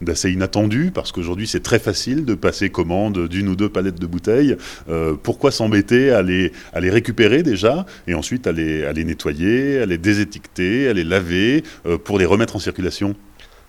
d'assez 0.00 0.30
inattendu 0.30 0.90
parce 0.94 1.12
qu'aujourd'hui 1.12 1.46
c'est 1.46 1.62
très 1.62 1.78
facile 1.78 2.24
de 2.24 2.34
passer 2.34 2.70
commande 2.70 3.26
d'une 3.28 3.48
ou 3.48 3.56
deux 3.56 3.68
palettes 3.68 4.00
de 4.00 4.06
bouteilles. 4.06 4.56
Euh, 4.88 5.14
pourquoi 5.20 5.50
s'embêter 5.50 6.10
à 6.10 6.22
les, 6.22 6.52
à 6.72 6.80
les 6.80 6.90
récupérer 6.90 7.42
déjà 7.42 7.86
et 8.06 8.14
ensuite 8.14 8.46
à 8.46 8.52
les 8.52 8.81
à 8.84 8.92
les 8.92 9.04
nettoyer, 9.04 9.78
à 9.78 9.86
les 9.86 9.98
désétiqueter, 9.98 10.88
à 10.88 10.92
les 10.92 11.04
laver, 11.04 11.64
euh, 11.86 11.98
pour 11.98 12.18
les 12.18 12.24
remettre 12.24 12.56
en 12.56 12.58
circulation 12.58 13.14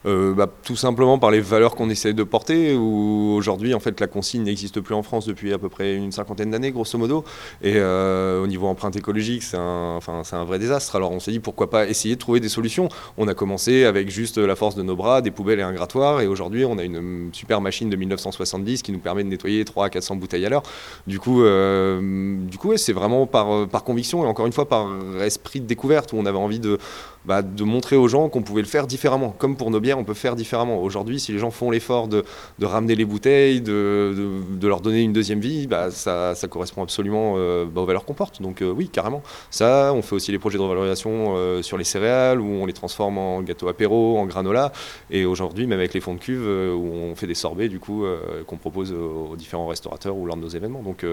euh, 0.05 0.33
bah, 0.33 0.47
tout 0.63 0.75
simplement 0.75 1.17
par 1.17 1.31
les 1.31 1.39
valeurs 1.39 1.75
qu'on 1.75 1.89
essaie 1.89 2.13
de 2.13 2.23
porter. 2.23 2.75
Où 2.75 3.35
aujourd'hui, 3.38 3.73
en 3.73 3.79
fait, 3.79 4.00
la 4.00 4.07
consigne 4.07 4.44
n'existe 4.44 4.81
plus 4.81 4.95
en 4.95 5.03
France 5.03 5.25
depuis 5.25 5.53
à 5.53 5.57
peu 5.57 5.69
près 5.69 5.95
une 5.95 6.11
cinquantaine 6.11 6.51
d'années, 6.51 6.71
grosso 6.71 6.97
modo. 6.97 7.23
Et 7.61 7.73
euh, 7.75 8.44
au 8.44 8.47
niveau 8.47 8.67
empreinte 8.67 8.95
écologique, 8.95 9.44
c'est 9.44 9.57
un, 9.57 9.95
enfin, 9.95 10.21
c'est 10.23 10.35
un 10.35 10.44
vrai 10.44 10.59
désastre. 10.59 10.95
Alors 10.95 11.11
on 11.11 11.19
s'est 11.19 11.31
dit 11.31 11.39
pourquoi 11.39 11.69
pas 11.69 11.88
essayer 11.88 12.15
de 12.15 12.19
trouver 12.19 12.39
des 12.39 12.50
solutions. 12.50 12.89
On 13.17 13.27
a 13.27 13.33
commencé 13.33 13.85
avec 13.85 14.09
juste 14.09 14.38
la 14.38 14.55
force 14.55 14.75
de 14.75 14.83
nos 14.83 14.95
bras, 14.95 15.21
des 15.21 15.31
poubelles 15.31 15.59
et 15.59 15.63
un 15.63 15.73
grattoir. 15.73 16.21
Et 16.21 16.27
aujourd'hui, 16.27 16.65
on 16.65 16.77
a 16.77 16.83
une 16.83 17.29
super 17.33 17.61
machine 17.61 17.89
de 17.89 17.95
1970 17.95 18.81
qui 18.81 18.92
nous 18.92 18.99
permet 18.99 19.23
de 19.23 19.30
nettoyer 19.30 19.66
3 19.66 19.85
à 19.85 19.89
400 19.89 20.16
bouteilles 20.18 20.45
à 20.45 20.49
l'heure. 20.49 20.63
Du 21.07 21.19
coup, 21.19 21.44
euh, 21.44 22.37
du 22.39 22.57
coup 22.57 22.75
c'est 22.78 22.94
vraiment 22.94 23.25
par, 23.28 23.68
par 23.68 23.83
conviction 23.83 24.23
et 24.23 24.28
encore 24.28 24.45
une 24.45 24.54
fois 24.54 24.68
par 24.68 24.87
esprit 25.21 25.59
de 25.59 25.66
découverte 25.66 26.13
où 26.13 26.18
on 26.18 26.25
avait 26.25 26.37
envie 26.37 26.59
de 26.59 26.78
bah, 27.25 27.42
de 27.42 27.63
montrer 27.63 27.95
aux 27.95 28.07
gens 28.07 28.27
qu'on 28.30 28.42
pouvait 28.42 28.61
le 28.61 28.68
faire 28.68 28.87
différemment. 28.87 29.33
Comme 29.37 29.56
pour 29.56 29.71
nos 29.71 29.80
bières, 29.80 29.97
on 29.97 30.03
peut 30.03 30.13
faire 30.13 30.35
différemment. 30.35 30.81
Aujourd'hui, 30.81 31.19
si 31.19 31.31
les 31.31 31.39
gens 31.39 31.51
font 31.51 31.71
l'effort 31.71 32.07
de, 32.07 32.23
ramener 32.61 32.95
les 32.95 33.06
bouteilles, 33.06 33.61
de, 33.61 34.13
leur 34.61 34.81
donner 34.81 35.01
une 35.01 35.13
deuxième 35.13 35.39
vie, 35.39 35.68
bah, 35.68 35.92
ça, 35.92 36.33
correspond 36.49 36.83
absolument 36.83 37.35
euh, 37.37 37.65
bah, 37.65 37.81
aux 37.81 37.85
valeurs 37.85 38.06
qu'on 38.06 38.13
porte. 38.13 38.42
Donc 38.42 38.61
euh, 38.61 38.71
oui, 38.71 38.89
carrément. 38.89 39.23
Ça, 39.49 39.94
on 39.94 40.01
fait 40.01 40.15
aussi 40.15 40.31
les 40.31 40.39
projets 40.39 40.57
de 40.57 40.63
revalorisation 40.63 41.35
euh, 41.35 41.61
sur 41.61 41.77
les 41.77 41.83
céréales, 41.83 42.42
où 42.42 42.45
on 42.45 42.65
les 42.65 42.73
transforme 42.73 43.18
en 43.18 43.42
gâteau 43.42 43.68
apéro, 43.68 44.18
en 44.18 44.25
granola. 44.25 44.71
Et 45.09 45.25
aujourd'hui, 45.25 45.68
même 45.68 45.80
avec 45.80 45.94
les 45.94 46.01
fonds 46.01 46.15
de 46.15 46.19
cuve, 46.19 46.45
où 46.45 46.92
on 46.94 47.15
fait 47.15 47.27
des 47.27 47.35
sorbets, 47.35 47.69
du 47.69 47.80
coup, 47.80 48.06
qu'on 48.47 48.57
propose 48.57 48.92
aux 48.92 49.35
différents 49.35 49.68
restaurateurs 49.68 50.15
ou 50.15 50.25
lors 50.25 50.35
de 50.35 50.42
nos 50.42 50.49
événements. 50.49 50.81
Donc 50.81 51.06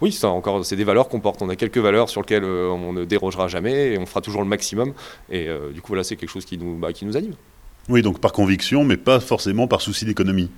oui, 0.00 0.12
ça 0.12 0.28
encore, 0.28 0.64
c'est 0.64 0.76
des 0.76 0.84
valeurs 0.84 1.08
qu'on 1.08 1.20
porte. 1.20 1.42
On 1.42 1.48
a 1.48 1.56
quelques 1.56 1.78
valeurs 1.78 2.08
sur 2.08 2.22
lesquelles 2.22 2.44
on 2.44 2.92
ne 2.92 3.04
dérogera 3.04 3.48
jamais 3.48 3.92
et 3.92 3.98
on 3.98 4.06
fera 4.06 4.20
toujours 4.20 4.42
le 4.42 4.48
maximum. 4.48 4.92
Du 5.72 5.80
coup, 5.80 5.88
voilà, 5.88 6.04
c'est 6.04 6.16
quelque 6.16 6.30
chose 6.30 6.44
qui 6.44 6.58
nous, 6.58 6.76
bah, 6.76 6.92
qui 6.92 7.04
nous 7.04 7.16
anime. 7.16 7.34
Oui, 7.88 8.02
donc 8.02 8.20
par 8.20 8.32
conviction, 8.32 8.84
mais 8.84 8.96
pas 8.98 9.18
forcément 9.18 9.66
par 9.66 9.80
souci 9.80 10.04
d'économie. 10.04 10.50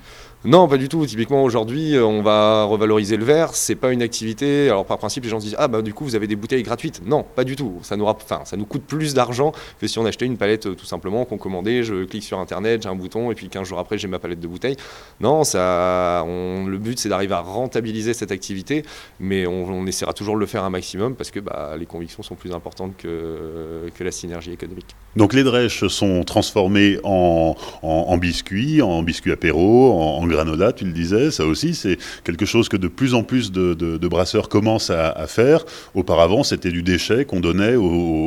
Non, 0.46 0.68
pas 0.68 0.78
du 0.78 0.88
tout. 0.88 1.04
Typiquement, 1.04 1.44
aujourd'hui, 1.44 1.94
euh, 1.94 2.06
on 2.06 2.22
va 2.22 2.64
revaloriser 2.64 3.18
le 3.18 3.24
verre. 3.26 3.54
C'est 3.54 3.74
pas 3.74 3.92
une 3.92 4.00
activité. 4.00 4.70
Alors, 4.70 4.86
par 4.86 4.96
principe, 4.96 5.24
les 5.24 5.28
gens 5.28 5.38
se 5.38 5.44
disent 5.44 5.56
Ah, 5.58 5.68
bah, 5.68 5.82
du 5.82 5.92
coup, 5.92 6.04
vous 6.04 6.14
avez 6.14 6.26
des 6.26 6.36
bouteilles 6.36 6.62
gratuites. 6.62 7.02
Non, 7.04 7.22
pas 7.22 7.44
du 7.44 7.56
tout. 7.56 7.78
Ça 7.82 7.98
nous, 7.98 8.06
ça 8.44 8.56
nous 8.56 8.64
coûte 8.64 8.84
plus 8.84 9.12
d'argent 9.12 9.52
que 9.78 9.86
si 9.86 9.98
on 9.98 10.06
achetait 10.06 10.24
une 10.24 10.38
palette 10.38 10.64
euh, 10.64 10.74
tout 10.74 10.86
simplement 10.86 11.26
qu'on 11.26 11.36
commandait. 11.36 11.82
Je 11.82 12.04
clique 12.04 12.24
sur 12.24 12.38
Internet, 12.38 12.84
j'ai 12.84 12.88
un 12.88 12.94
bouton, 12.94 13.30
et 13.30 13.34
puis 13.34 13.50
15 13.50 13.68
jours 13.68 13.78
après, 13.80 13.98
j'ai 13.98 14.08
ma 14.08 14.18
palette 14.18 14.40
de 14.40 14.48
bouteilles. 14.48 14.76
Non, 15.20 15.44
ça, 15.44 16.24
le 16.26 16.78
but, 16.78 16.98
c'est 16.98 17.10
d'arriver 17.10 17.34
à 17.34 17.40
rentabiliser 17.40 18.14
cette 18.14 18.32
activité, 18.32 18.82
mais 19.18 19.46
on, 19.46 19.86
essaiera 19.86 20.14
toujours 20.14 20.36
de 20.36 20.40
le 20.40 20.46
faire 20.46 20.64
un 20.64 20.70
maximum 20.70 21.16
parce 21.16 21.30
que 21.30 21.40
bah, 21.40 21.74
les 21.78 21.86
convictions 21.86 22.22
sont 22.22 22.34
plus 22.34 22.52
importantes 22.52 22.96
que, 22.96 23.90
que 23.94 24.04
la 24.04 24.10
synergie 24.10 24.52
économique. 24.52 24.94
Donc, 25.16 25.34
les 25.34 25.42
drèches 25.42 25.86
sont 25.88 26.22
transformées 26.22 26.98
en, 27.04 27.56
en, 27.82 28.16
biscuits, 28.16 28.80
en 28.80 29.02
biscuits 29.02 29.32
apéro, 29.32 29.92
en 29.92 30.29
granola, 30.30 30.72
tu 30.72 30.84
le 30.84 30.92
disais, 30.92 31.30
ça 31.30 31.44
aussi, 31.44 31.74
c'est 31.74 31.98
quelque 32.24 32.46
chose 32.46 32.68
que 32.68 32.76
de 32.76 32.88
plus 32.88 33.14
en 33.14 33.22
plus 33.22 33.52
de, 33.52 34.08
brasseurs 34.08 34.48
commencent 34.48 34.90
à, 34.90 35.26
faire. 35.26 35.64
Auparavant, 35.94 36.42
c'était 36.42 36.70
du 36.70 36.82
déchet 36.82 37.24
qu'on 37.24 37.40
donnait 37.40 37.76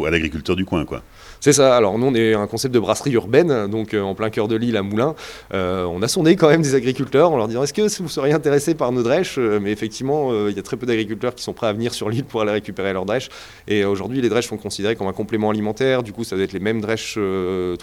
à 0.07 0.09
l'agriculteur 0.11 0.55
du 0.55 0.65
coin, 0.65 0.85
quoi. 0.85 1.01
C'est 1.43 1.51
ça. 1.51 1.75
Alors 1.75 1.99
nous, 1.99 2.07
on 2.07 2.15
est 2.15 2.33
un 2.33 2.47
concept 2.47 2.73
de 2.73 2.79
brasserie 2.79 3.11
urbaine, 3.11 3.67
donc 3.67 3.93
euh, 3.93 4.01
en 4.01 4.15
plein 4.15 4.29
cœur 4.29 4.47
de 4.47 4.55
l'île 4.55 4.77
à 4.77 4.81
Moulins. 4.81 5.13
Euh, 5.53 5.83
on 5.83 6.01
a 6.01 6.07
sondé 6.07 6.37
quand 6.37 6.47
même 6.47 6.61
des 6.61 6.73
agriculteurs 6.73 7.31
en 7.31 7.35
leur 7.35 7.49
disant 7.49 7.63
est-ce 7.63 7.73
que 7.73 8.01
vous 8.01 8.07
seriez 8.07 8.31
intéressés 8.31 8.75
par 8.75 8.93
nos 8.93 9.03
drèches? 9.03 9.35
Euh, 9.37 9.59
Mais 9.61 9.73
effectivement, 9.73 10.47
il 10.47 10.55
y 10.55 10.59
a 10.59 10.61
très 10.61 10.77
peu 10.77 10.85
d'agriculteurs 10.85 11.35
qui 11.35 11.43
sont 11.43 11.51
prêts 11.51 11.67
à 11.67 11.73
venir 11.73 11.93
sur 11.93 12.09
l'île 12.09 12.23
pour 12.23 12.41
aller 12.41 12.53
récupérer 12.53 12.93
leurs 12.93 13.03
drèches. 13.03 13.27
Et 13.67 13.83
aujourd'hui, 13.83 14.21
les 14.21 14.29
drèches 14.29 14.47
sont 14.47 14.55
considérées 14.55 14.95
comme 14.95 15.07
un 15.07 15.11
complément 15.11 15.49
alimentaire. 15.49 16.01
Du 16.01 16.13
coup, 16.13 16.23
ça 16.23 16.37
doit 16.37 16.45
être 16.45 16.53
les 16.53 16.61
mêmes 16.61 16.79
drèches 16.79 17.15
tout 17.15 17.19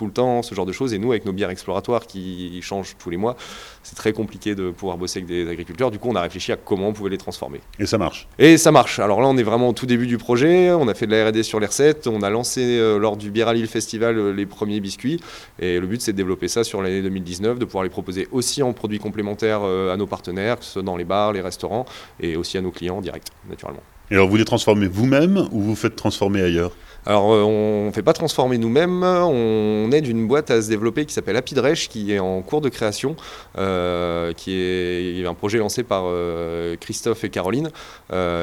le 0.06 0.10
temps, 0.10 0.40
ce 0.40 0.54
genre 0.54 0.64
de 0.64 0.72
choses. 0.72 0.94
Et 0.94 0.98
nous, 0.98 1.10
avec 1.10 1.26
nos 1.26 1.32
bières 1.32 1.50
exploratoires 1.50 2.06
qui 2.06 2.62
changent 2.62 2.96
tous 2.98 3.10
les 3.10 3.18
mois, 3.18 3.36
c'est 3.82 3.96
très 3.96 4.12
compliqué 4.12 4.54
de 4.54 4.70
pouvoir 4.70 4.98
bosser 4.98 5.20
avec 5.20 5.28
des 5.28 5.48
agriculteurs. 5.48 5.90
Du 5.90 5.98
coup, 5.98 6.08
on 6.10 6.16
a 6.16 6.22
réfléchi 6.22 6.52
à 6.52 6.56
comment 6.56 6.88
on 6.88 6.92
pouvait 6.92 7.10
les 7.10 7.18
transformer. 7.18 7.60
Et 7.78 7.86
ça 7.86 7.98
marche 7.98 8.28
Et 8.38 8.58
ça 8.58 8.72
marche. 8.72 8.98
Alors 8.98 9.20
là, 9.20 9.26
on 9.28 9.36
est 9.36 9.42
vraiment 9.42 9.68
au 9.68 9.72
tout 9.72 9.86
début 9.86 10.06
du 10.06 10.18
projet. 10.18 10.70
On 10.72 10.88
a 10.88 10.94
fait 10.94 11.06
de 11.06 11.12
la 11.12 11.28
R&D 11.28 11.42
sur 11.42 11.60
les 11.60 11.66
recettes. 11.66 12.06
On 12.06 12.22
a 12.22 12.30
lancé 12.30 12.78
lors 12.98 13.16
du 13.16 13.30
Bière 13.30 13.48
à 13.48 13.54
Lille 13.54 13.66
Festival 13.66 14.30
les 14.30 14.46
premiers 14.46 14.80
biscuits. 14.80 15.20
Et 15.58 15.78
le 15.80 15.86
but, 15.86 16.00
c'est 16.00 16.12
de 16.12 16.16
développer 16.16 16.48
ça 16.48 16.64
sur 16.64 16.82
l'année 16.82 17.02
2019, 17.02 17.58
de 17.58 17.64
pouvoir 17.64 17.84
les 17.84 17.90
proposer 17.90 18.28
aussi 18.32 18.62
en 18.62 18.72
produits 18.72 18.98
complémentaires 18.98 19.60
euh, 19.62 19.92
à 19.92 19.96
nos 19.96 20.06
partenaires, 20.06 20.58
que 20.58 20.64
ce 20.64 20.72
soit 20.72 20.82
dans 20.82 20.96
les 20.96 21.04
bars, 21.04 21.32
les 21.32 21.40
restaurants, 21.40 21.84
et 22.20 22.36
aussi 22.36 22.58
à 22.58 22.60
nos 22.60 22.70
clients 22.70 22.98
en 22.98 23.00
direct, 23.00 23.28
naturellement. 23.48 23.82
Et 24.10 24.14
alors, 24.14 24.28
vous 24.28 24.36
les 24.36 24.44
transformez 24.44 24.88
vous-même 24.88 25.48
ou 25.52 25.60
vous 25.62 25.76
faites 25.76 25.94
transformer 25.94 26.42
ailleurs? 26.42 26.72
Alors, 27.06 27.32
euh, 27.32 27.42
on 27.42 27.86
ne 27.86 27.92
fait 27.92 28.02
pas 28.02 28.12
transformer 28.12 28.58
nous-mêmes. 28.58 29.02
On 29.02 29.90
aide 29.92 30.06
une 30.06 30.28
boîte 30.28 30.50
à 30.50 30.60
se 30.60 30.68
développer 30.68 31.06
qui 31.06 31.14
s'appelle 31.14 31.36
Apidresh, 31.36 31.88
qui 31.88 32.12
est 32.12 32.18
en 32.18 32.42
cours 32.42 32.60
de 32.60 32.68
création, 32.68 33.16
euh, 33.56 34.32
qui 34.34 34.52
est 34.54 35.26
un 35.26 35.34
projet 35.34 35.58
lancé 35.58 35.82
par 35.82 36.04
euh, 36.06 36.76
Christophe 36.76 37.24
et 37.24 37.30
Caroline, 37.30 37.70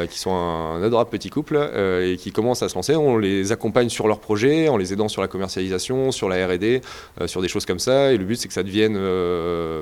qui 0.09 0.19
sont 0.19 0.31
un, 0.33 0.81
adorable 0.81 1.09
petit 1.09 1.29
couple 1.29 1.57
et 2.01 2.17
qui 2.17 2.31
commencent 2.31 2.63
à 2.63 2.69
se 2.69 2.75
lancer. 2.75 2.95
On 2.95 3.17
les 3.17 3.51
accompagne 3.51 3.89
sur 3.89 4.07
leur 4.07 4.19
projet, 4.19 4.69
en 4.69 4.77
les 4.77 4.93
aidant 4.93 5.07
sur 5.07 5.21
la 5.21 5.27
commercialisation, 5.27 6.12
sur 6.12 6.29
la 6.29 6.47
R&D, 6.47 6.81
sur 7.25 7.41
des 7.41 7.47
choses 7.47 7.65
comme 7.65 7.79
ça. 7.79 8.12
Et 8.13 8.17
le 8.17 8.25
but, 8.25 8.38
c'est 8.38 8.47
que 8.47 8.53
ça 8.53 8.63
devienne 8.63 8.93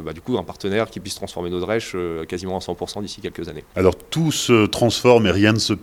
bah, 0.03 0.13
du 0.13 0.21
coup 0.21 0.37
un 0.37 0.43
partenaire 0.43 0.89
qui 0.89 0.99
puisse 0.99 1.15
transformer 1.15 1.49
nos 1.49 1.59
drèches 1.59 1.95
quasiment 2.27 2.57
à 2.57 2.59
100% 2.59 3.01
d'ici 3.01 3.21
quelques 3.21 3.47
années. 3.47 3.63
Alors, 3.75 3.95
tout 3.95 4.31
se 4.31 4.65
transforme 4.65 5.27
et 5.27 5.31
rien 5.31 5.53
ne 5.53 5.59
se 5.59 5.73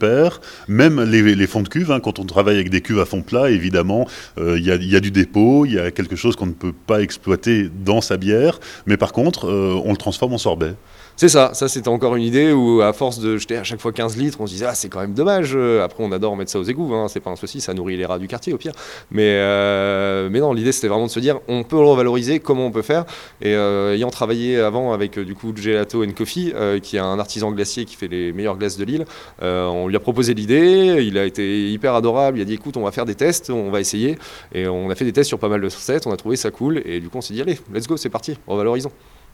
Même 0.68 1.02
les, 1.02 1.46
fonds 1.46 1.62
de 1.62 1.68
cuve, 1.68 1.90
hein, 1.92 2.00
quand 2.00 2.18
on 2.18 2.24
travaille 2.24 2.56
avec 2.56 2.70
des 2.70 2.80
cuve 2.80 3.00
à 3.00 3.04
fond 3.04 3.22
plat, 3.22 3.50
évidemment, 3.50 4.06
euh, 4.38 4.58
il 4.58 4.64
y, 4.64 4.96
a 4.96 5.00
du 5.00 5.10
dépôt, 5.10 5.66
il 5.66 5.74
y 5.74 5.78
a 5.78 5.90
quelque 5.90 6.16
chose 6.16 6.36
qu'on 6.36 6.46
ne 6.46 6.52
peut 6.52 6.72
pas 6.72 7.02
exploiter 7.02 7.68
dans 7.84 8.00
sa 8.00 8.16
bière, 8.16 8.60
mais 8.86 8.96
par 8.96 9.12
contre, 9.12 9.48
euh, 9.48 9.80
on 9.84 9.90
le 9.90 9.96
transforme 9.96 10.34
en 10.34 10.38
sorbet. 10.38 10.74
C'est 11.16 11.28
ça, 11.28 11.54
ça 11.54 11.68
c'était 11.68 11.88
encore 11.88 12.16
une 12.16 12.22
idée 12.22 12.52
où 12.52 12.80
à 12.80 12.92
force 12.92 13.18
de 13.18 13.36
jeter 13.36 13.56
à 13.56 13.64
chaque 13.64 13.80
fois 13.80 13.92
15 13.92 14.16
litres, 14.16 14.38
on 14.40 14.46
se 14.46 14.52
disait 14.52 14.66
ah 14.66 14.74
c'est 14.74 14.88
quand 14.88 15.00
même 15.00 15.14
dommage. 15.14 15.56
Après 15.56 16.02
on 16.02 16.10
adore 16.12 16.36
mettre 16.36 16.50
ça 16.50 16.58
aux 16.58 16.64
égouts, 16.64 16.94
hein. 16.94 17.08
c'est 17.08 17.20
pas 17.20 17.30
un 17.30 17.36
souci, 17.36 17.60
ça 17.60 17.74
nourrit 17.74 17.96
les 17.96 18.06
rats 18.06 18.18
du 18.18 18.28
quartier 18.28 18.52
au 18.52 18.58
pire. 18.58 18.72
Mais, 19.10 19.36
euh, 19.38 20.28
mais 20.30 20.40
non, 20.40 20.52
l'idée 20.52 20.72
c'était 20.72 20.88
vraiment 20.88 21.06
de 21.06 21.10
se 21.10 21.20
dire 21.20 21.40
on 21.48 21.62
peut 21.64 21.76
le 21.76 21.86
revaloriser, 21.86 22.40
comment 22.40 22.66
on 22.66 22.70
peut 22.70 22.82
faire. 22.82 23.04
Et 23.40 23.54
euh, 23.54 23.94
ayant 23.94 24.10
travaillé 24.10 24.58
avant 24.58 24.92
avec 24.92 25.18
euh, 25.18 25.24
du 25.24 25.34
coup 25.34 25.52
Gelato 25.54 26.04
Coffee, 26.16 26.52
qui 26.82 26.96
est 26.96 27.00
un 27.00 27.18
artisan 27.18 27.52
glacier 27.52 27.84
qui 27.84 27.96
fait 27.96 28.08
les 28.08 28.32
meilleures 28.32 28.56
glaces 28.56 28.76
de 28.76 28.84
l'île, 28.84 29.04
on 29.40 29.86
lui 29.88 29.96
a 29.96 30.00
proposé 30.00 30.34
l'idée, 30.34 31.04
il 31.06 31.18
a 31.18 31.24
été 31.24 31.70
hyper 31.70 31.94
adorable, 31.94 32.38
il 32.38 32.42
a 32.42 32.44
dit 32.44 32.54
écoute 32.54 32.76
on 32.76 32.82
va 32.82 32.92
faire 32.92 33.04
des 33.04 33.14
tests, 33.14 33.50
on 33.50 33.70
va 33.70 33.80
essayer. 33.80 34.18
Et 34.54 34.66
on 34.66 34.90
a 34.90 34.94
fait 34.94 35.04
des 35.04 35.12
tests 35.12 35.28
sur 35.28 35.38
pas 35.38 35.48
mal 35.48 35.60
de 35.60 35.66
recettes, 35.66 36.06
on 36.06 36.12
a 36.12 36.16
trouvé 36.16 36.36
ça 36.36 36.50
cool 36.50 36.82
et 36.84 37.00
du 37.00 37.08
coup 37.08 37.18
on 37.18 37.20
s'est 37.20 37.34
dit 37.34 37.42
allez, 37.42 37.58
let's 37.72 37.86
go, 37.86 37.96
c'est 37.96 38.10
parti, 38.10 38.36
revalorisons. 38.46 38.92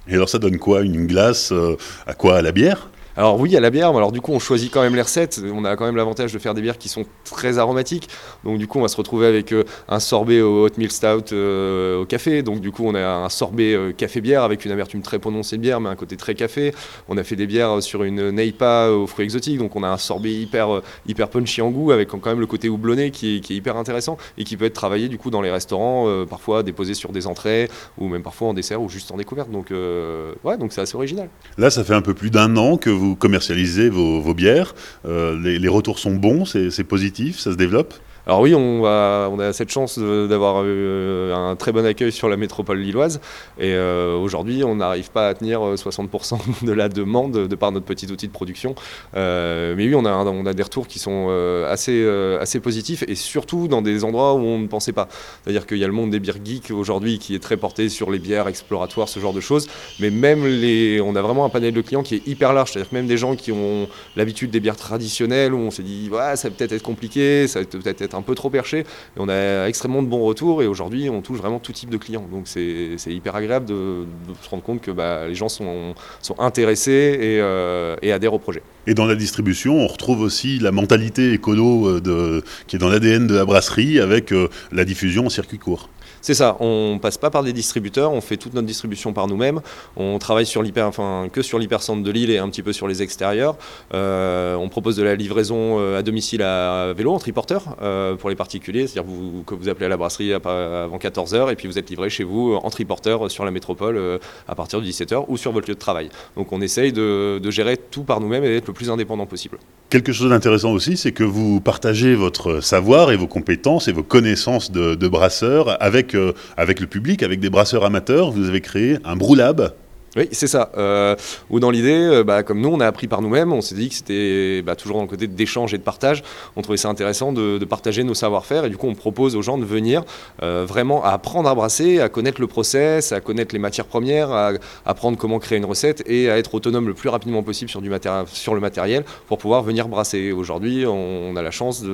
Et 0.09 0.15
alors 0.15 0.29
ça 0.29 0.39
donne 0.39 0.59
quoi? 0.59 0.83
Une 0.83 1.07
glace 1.07 1.53
euh, 1.53 1.77
À 2.07 2.15
quoi? 2.15 2.39
À 2.39 2.43
la 2.43 2.53
bière? 2.53 2.89
Alors 3.19 3.41
oui, 3.41 3.57
à 3.57 3.61
la 3.61 3.71
bière, 3.71 3.89
alors 3.97 4.13
du 4.13 4.21
coup 4.21 4.31
on 4.31 4.39
choisit 4.39 4.73
quand 4.73 4.81
même 4.81 4.95
les 4.95 5.03
recettes, 5.03 5.41
on 5.53 5.65
a 5.65 5.75
quand 5.75 5.85
même 5.85 5.97
l'avantage 5.97 6.33
de 6.33 6.39
faire 6.39 6.55
des 6.55 6.63
bières 6.63 6.79
qui 6.79 6.89
sont 6.89 7.05
très 7.25 7.59
aromatiques, 7.59 8.09
donc 8.45 8.59
du 8.59 8.69
coup 8.69 8.79
on 8.79 8.83
va 8.83 8.87
se 8.87 8.97
retrouver 8.97 9.27
avec 9.27 9.53
euh, 9.53 9.65
un 9.89 9.99
sorbet 9.99 10.41
au 10.41 10.65
hot 10.65 10.71
milk 10.79 10.93
stout 10.93 11.33
euh, 11.33 12.01
au 12.01 12.05
café, 12.05 12.45
donc 12.45 12.61
du 12.61 12.71
coup 12.71 12.85
on 12.87 12.95
a 12.95 13.05
un 13.05 13.29
sorbet 13.29 13.75
euh, 13.75 13.91
café-bière 13.91 14.45
avec 14.45 14.65
une 14.65 14.71
amertume 14.71 15.03
très 15.03 15.19
prononcée 15.19 15.57
de 15.57 15.63
bière 15.63 15.81
mais 15.81 15.89
un 15.89 15.97
côté 15.97 16.17
très 16.17 16.37
café, 16.37 16.73
on 17.09 17.19
a 17.19 17.25
fait 17.25 17.35
des 17.35 17.49
bières 17.49 17.83
sur 17.83 18.05
une 18.05 18.31
Neipa 18.31 18.91
aux 18.91 19.09
fruits 19.09 19.25
exotiques, 19.25 19.59
donc 19.59 19.75
on 19.75 19.83
a 19.83 19.89
un 19.89 19.99
sorbet 19.99 20.33
hyper, 20.33 20.81
hyper 21.09 21.29
punchy 21.29 21.61
en 21.61 21.71
goût 21.71 21.91
avec 21.91 22.11
quand 22.11 22.25
même 22.25 22.39
le 22.39 22.47
côté 22.47 22.69
houblonné 22.69 23.11
qui 23.11 23.39
est, 23.39 23.51
hyper 23.51 23.77
intéressant 23.79 24.17
et 24.37 24.45
qui 24.45 24.57
peut 24.57 24.67
être 24.67 24.75
travaillé 24.75 25.09
du 25.09 25.19
coup 25.19 25.31
dans 25.31 25.43
les 25.43 25.51
restaurants, 25.51 26.25
parfois 26.31 26.63
déposé 26.63 26.95
sur 26.95 27.11
des 27.11 27.27
entrées 27.27 27.69
ou 27.99 28.07
même 28.07 28.23
parfois 28.23 28.47
en 28.47 28.55
dessert 28.55 28.81
ou 28.81 28.89
juste 28.89 29.11
en 29.11 29.17
découverte, 29.17 29.51
donc 29.51 29.73
ouais 29.73 30.57
donc 30.57 30.73
c'est 30.73 30.83
assez 30.83 30.95
original. 30.95 31.29
Là 31.57 31.71
ça 31.71 31.83
fait 31.83 31.95
un 31.95 32.03
peu 32.03 32.15
plus 32.15 32.31
d'un 32.31 32.57
an 32.57 32.77
que 32.77 32.91
vous 32.91 33.08
commercialisez 33.15 33.89
vos, 33.91 34.35
bières. 34.35 34.75
Euh, 35.07 35.39
les, 35.41 35.69
retours 35.69 35.99
sont 35.99 36.15
bons, 36.15 36.45
c'est 36.45 36.85
positif, 36.85 37.39
ça 37.39 37.53
se 37.53 37.57
développe? 37.57 37.95
Alors 38.29 38.43
oui, 38.43 38.55
on, 38.55 38.85
a 38.85 39.53
cette 39.55 39.71
chance 39.71 39.99
d'avoir 39.99 40.63
euh, 40.63 41.35
un 41.35 41.57
très 41.57 41.73
bon 41.73 41.87
accueil 41.87 42.13
sur 42.13 42.29
la 42.29 42.37
métropole 42.37 42.79
lilloise. 42.79 43.23
Et 43.59 43.73
euh, 43.73 44.19
aujourd'hui, 44.19 44.63
on 44.65 44.75
n'arrive 44.77 45.11
pas 45.11 45.29
à 45.29 45.35
tenir 45.35 45.61
60% 45.61 46.39
de 46.67 46.73
la 46.73 46.91
demande 46.91 47.49
de 47.49 47.57
par 47.57 47.73
notre 47.73 47.87
petit 47.87 48.13
outil 48.13 48.27
de 48.27 48.33
production. 48.33 48.75
mais 49.15 49.75
oui, 49.79 49.95
on 49.95 50.05
a, 50.05 50.53
des 50.53 50.63
retours 50.63 50.87
qui 50.87 50.99
sont 50.99 51.31
assez, 51.67 52.61
positifs 52.63 53.03
et 53.09 53.15
surtout 53.15 53.67
dans 53.67 53.81
des 53.81 54.05
endroits 54.05 54.35
où 54.35 54.41
on 54.41 54.59
ne 54.59 54.67
pensait 54.67 54.93
pas. 54.93 55.09
C'est-à-dire 55.43 55.67
qu'il 55.67 55.79
y 55.79 55.85
a 55.85 55.87
le 55.87 55.95
monde 55.95 56.11
des 56.11 56.21
bières 56.21 56.45
geeks 56.45 56.71
aujourd'hui 56.71 57.19
qui 57.19 57.35
est 57.35 57.43
très 57.43 57.57
porté 57.57 57.89
sur 57.89 58.11
les 58.11 58.19
bières 58.19 58.47
exploratoires, 58.47 59.09
ce 59.09 59.21
genre 59.21 59.33
de 59.33 59.41
choses. 59.41 59.69
Mais 60.01 60.11
même 60.11 60.47
les, 60.47 61.01
on 61.01 61.17
a 61.17 61.23
vraiment 61.23 61.47
un 61.47 61.49
panel 61.49 61.73
de 61.73 61.81
clients 61.81 62.03
qui 62.03 62.17
est 62.17 62.27
hyper 62.27 62.53
large. 62.53 62.73
C'est-à-dire 62.73 62.91
que 62.91 62.95
même 62.95 63.07
des 63.07 63.17
gens 63.17 63.37
qui 63.37 63.53
ont 63.53 63.89
l'habitude 64.17 64.51
des 64.51 64.61
bières 64.61 64.77
traditionnelles 64.77 65.55
où 65.55 65.59
on 65.59 65.71
s'est 65.71 65.83
dit, 65.83 66.11
ça 66.35 66.51
va 66.51 66.55
peut-être 66.55 66.73
être 66.73 66.83
compliqué, 66.83 67.49
ça 67.49 67.61
va 67.61 67.65
peut-être 67.65 68.03
être 68.03 68.18
un 68.19 68.23
peu 68.23 68.35
trop 68.35 68.51
perché. 68.51 68.81
Et 68.81 68.85
on 69.19 69.29
a 69.29 69.67
extrêmement 69.67 70.03
de 70.03 70.09
bons 70.09 70.25
retours 70.25 70.63
et 70.63 70.67
aujourd'hui, 70.67 71.09
on 71.09 71.23
touche 71.23 71.39
vraiment 71.39 71.59
tout 71.59 71.73
type 71.73 71.91
de 71.91 71.97
clients. 71.97 72.27
Donc 72.31 72.47
c'est 72.47 72.97
hyper 73.07 73.35
agréable 73.35 73.67
de, 73.67 74.05
se 74.43 74.49
rendre 74.49 74.63
compte 74.63 74.81
que 74.81 74.91
bah, 74.91 75.27
les 75.27 75.35
gens 75.35 75.49
sont, 75.49 75.95
intéressés 76.39 77.19
et, 77.21 77.41
euh, 77.41 77.97
et, 78.03 78.13
adhèrent 78.13 78.35
au 78.35 78.39
projet. 78.39 78.63
Et 78.87 78.95
dans 78.95 79.07
la 79.07 79.15
distribution, 79.15 79.79
on 79.79 79.87
retrouve 79.87 80.21
aussi 80.21 80.59
la 80.59 80.73
mentalité 80.73 81.33
écolo 81.33 81.89
euh, 81.89 82.01
de, 82.01 82.43
qui 82.67 82.77
est 82.77 82.79
dans 82.79 82.89
l'ADN 82.89 83.27
de 83.27 83.35
la 83.35 83.45
brasserie 83.45 84.01
avec 84.01 84.33
euh, 84.33 84.49
la 84.73 84.85
diffusion 84.85 85.27
en 85.27 85.31
circuit 85.31 85.59
court. 85.59 85.89
C'est 86.21 86.35
ça, 86.35 86.57
on 86.61 86.99
passe 87.01 87.19
pas 87.19 87.31
par 87.31 87.43
des 87.43 87.53
distributeurs, 87.53 88.13
on 88.13 88.21
fait 88.21 88.37
toute 88.37 88.55
notre 88.55 88.67
distribution 88.67 89.13
par 89.13 89.27
nous-mêmes. 89.27 89.61
On 89.97 90.19
travaille 90.19 90.47
sur 90.47 90.63
l'hyper, 90.63 90.87
enfin, 90.87 91.29
que 91.33 91.43
sur 91.43 91.59
l'hypercentre 91.59 92.03
de 92.03 92.11
l'île 92.11 92.31
et 92.31 92.39
un 92.39 92.49
petit 92.49 92.63
peu 92.63 92.73
sur 92.73 92.89
les 92.89 93.03
extérieurs. 93.03 93.57
Euh, 93.95 94.55
on 94.57 94.69
propose 94.69 94.97
de 94.97 95.03
la 95.03 95.15
livraison 95.15 95.79
euh, 95.79 95.99
à 95.99 96.03
domicile 96.03 96.43
à 96.43 96.93
vélo 96.97 97.13
en 97.13 97.19
triporteur 97.19 97.77
euh, 97.83 98.17
pour 98.17 98.31
les 98.31 98.37
particuliers, 98.37 98.87
c'est-à-dire 98.87 99.11
que 99.47 99.55
vous 99.55 99.69
appelez 99.69 99.87
à 99.87 99.89
la 99.89 99.97
brasserie 99.97 100.33
avant 100.33 100.99
14h 100.99 101.53
et 101.53 101.57
puis 101.57 101.69
vous 101.69 101.79
êtes 101.79 101.91
livré 101.91 102.11
chez 102.11 102.25
vous 102.25 102.59
en 102.63 102.71
triporteur 102.71 103.31
sur 103.31 103.45
la 103.45 103.51
métropole 103.51 104.21
à 104.47 104.55
partir 104.55 104.81
de 104.81 104.87
17h 104.87 105.25
ou 105.29 105.37
sur 105.37 105.53
votre 105.53 105.69
lieu 105.69 105.75
de 105.75 105.79
travail. 105.79 106.11
Donc 106.37 106.53
on 106.53 106.61
essaye 106.61 106.93
de, 106.93 107.41
gérer 107.51 107.77
tout 107.77 108.03
par 108.03 108.21
nous-mêmes 108.21 108.45
et 108.45 108.49
d'être 108.49 108.67
le 108.67 108.75
plus 108.75 108.91
indépendant 108.91 109.27
possible. 109.27 109.59
Quelque 109.89 110.13
chose 110.13 110.29
d'intéressant 110.29 110.73
aussi, 110.73 110.99
c'est 110.99 111.13
que 111.13 111.25
vous 111.25 111.61
partagez 111.61 112.15
votre 112.15 112.61
savoir 112.61 113.11
et 113.11 113.17
vos 113.17 113.27
compétences 113.27 113.89
et 113.89 113.93
vos 113.93 114.03
connaissances 114.03 114.71
de, 114.71 115.09
brasseurs 115.09 115.83
avec, 115.83 116.08
euh, 116.15 116.33
avec 116.57 116.81
le 116.81 116.87
public, 116.87 117.23
avec 117.23 117.41
des 117.41 117.51
brasseurs 117.51 117.85
amateurs. 117.85 118.31
Vous 118.31 118.49
avez 118.49 118.61
créé 118.61 118.99
un 119.05 119.17
Brewlab 119.17 119.73
oui, 120.19 120.29
c'est 120.33 120.47
ça. 120.47 120.71
Euh, 120.77 121.15
ou 121.49 121.61
dans 121.61 121.71
l'idée, 121.71 121.93
euh, 121.93 122.25
bah, 122.25 122.43
comme 122.43 122.61
nous, 122.61 122.69
on 122.69 122.81
a 122.81 122.87
appris 122.87 123.07
par 123.07 123.23
nous-mêmes, 123.23 123.53
on 123.53 123.61
s'est 123.61 123.75
dit 123.75 123.89
que 123.89 123.95
c'était 123.95 124.63
bah, 124.63 124.77
toujours 124.77 124.97
dans 124.97 125.03
le 125.03 125.09
côté 125.09 125.27
d'échange 125.27 125.75
et 125.75 125.79
de 125.79 125.83
partage. 125.83 126.23
On 126.57 126.63
trouvait 126.63 126.79
ça 126.79 126.89
intéressant 126.89 127.33
de, 127.33 127.65
partager 127.69 128.03
nos 128.03 128.15
savoir-faire 128.15 128.65
et 128.65 128.71
du 128.71 128.77
coup, 128.77 128.89
on 128.89 128.95
propose 128.95 129.37
aux 129.37 129.43
gens 129.43 129.59
de 129.59 129.65
venir 129.65 130.05
euh, 130.43 130.65
vraiment 130.67 131.05
à 131.05 131.11
apprendre 131.11 131.49
à 131.49 131.55
brasser, 131.55 132.01
à 132.01 132.09
connaître 132.09 132.41
le 132.41 132.47
process, 132.47 133.13
à 133.13 133.21
connaître 133.21 133.55
les 133.55 133.59
matières 133.59 133.85
premières, 133.85 134.31
à 134.31 134.53
apprendre 134.87 135.19
comment 135.19 135.39
créer 135.39 135.59
une 135.59 135.67
recette 135.67 136.03
et 136.07 136.31
à 136.31 136.39
être 136.39 136.55
autonome 136.55 136.89
le 136.89 136.95
plus 136.95 137.11
rapidement 137.11 137.43
possible 137.43 137.71
sur, 137.71 137.83
du 137.83 137.91
sur 138.33 138.55
le 138.55 138.61
matériel 138.61 139.05
pour 139.27 139.39
pouvoir 139.39 139.63
venir 139.63 139.87
brasser. 139.89 140.33
Aujourd'hui, 140.33 140.87
on, 140.87 141.37
a 141.37 141.43
la 141.43 141.51
chance 141.51 141.85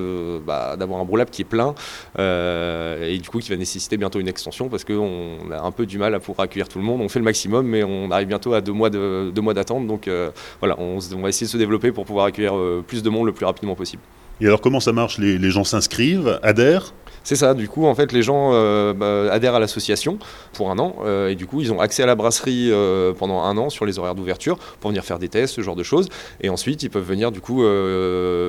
bah, 0.47 0.77
d'avoir 0.77 1.01
un 1.01 1.05
brûlable 1.05 1.29
qui 1.29 1.41
est 1.41 1.45
plein 1.45 1.75
et 2.17 3.17
du 3.17 3.29
coup 3.29 3.39
qui 3.39 3.49
va 3.49 3.57
nécessiter 3.57 3.97
bientôt 3.97 4.19
une 4.19 4.29
extension 4.29 4.69
parce 4.69 4.85
qu'on 4.85 5.51
a 5.51 5.61
un 5.61 5.71
peu 5.71 5.85
du 5.85 5.97
mal 5.97 6.15
à 6.15 6.19
pouvoir 6.19 6.45
accueillir 6.45 6.69
tout 6.69 6.79
le 6.79 6.85
monde. 6.85 7.01
On 7.01 7.09
fait 7.09 7.19
le 7.19 7.25
maximum, 7.25 7.67
mais 7.67 7.83
on 7.83 8.05
on 8.05 8.11
arrive 8.15 8.27
bientôt 8.27 8.53
à 8.53 8.61
deux 8.61 8.73
mois 8.73 8.89
d'attente. 8.89 9.87
donc 9.87 10.07
euh, 10.07 10.31
voilà, 10.59 10.79
on, 10.79 10.97
va 10.97 11.29
essayer 11.29 11.47
de 11.47 11.51
se 11.51 11.57
développer 11.57 11.91
pour 11.91 12.05
pouvoir 12.05 12.25
accueillir 12.25 12.55
euh, 12.55 12.83
plus 12.85 13.03
de 13.03 13.09
monde 13.09 13.25
le 13.25 13.33
plus 13.33 13.45
rapidement 13.45 13.75
possible. 13.75 14.01
Et 14.41 14.47
alors 14.47 14.61
comment 14.61 14.79
ça 14.79 14.91
marche? 14.91 15.17
Les, 15.17 15.49
gens 15.49 15.63
s'inscrivent, 15.63 16.39
adhèrent? 16.43 16.93
C'est 17.25 17.35
ça, 17.35 17.55
du 17.55 17.67
coup, 17.67 17.87
en 17.87 17.95
fait, 17.95 18.11
les 18.11 18.21
gens 18.21 18.51
euh, 18.53 18.93
bah, 18.93 19.33
adhèrent 19.33 19.55
à 19.55 19.59
l'association 19.59 20.19
pour 20.53 20.69
un 20.69 20.77
an, 20.77 20.95
euh, 21.03 21.29
et 21.29 21.35
du 21.35 21.47
coup, 21.47 21.59
ils 21.59 21.73
ont 21.73 21.79
accès 21.79 22.03
à 22.03 22.05
la 22.05 22.13
brasserie 22.13 22.69
euh, 22.71 23.13
pendant 23.13 23.41
un 23.41 23.57
an 23.57 23.71
sur 23.71 23.87
les 23.87 23.97
horaires 23.97 24.13
d'ouverture 24.13 24.59
pour 24.79 24.91
venir 24.91 25.03
faire 25.03 25.17
des 25.17 25.27
tests, 25.27 25.55
ce 25.55 25.61
genre 25.61 25.75
de 25.75 25.81
choses. 25.81 26.07
Et 26.41 26.49
ensuite, 26.49 26.83
ils 26.83 26.91
peuvent 26.91 27.03
venir, 27.03 27.31
du 27.31 27.41
coup, 27.41 27.63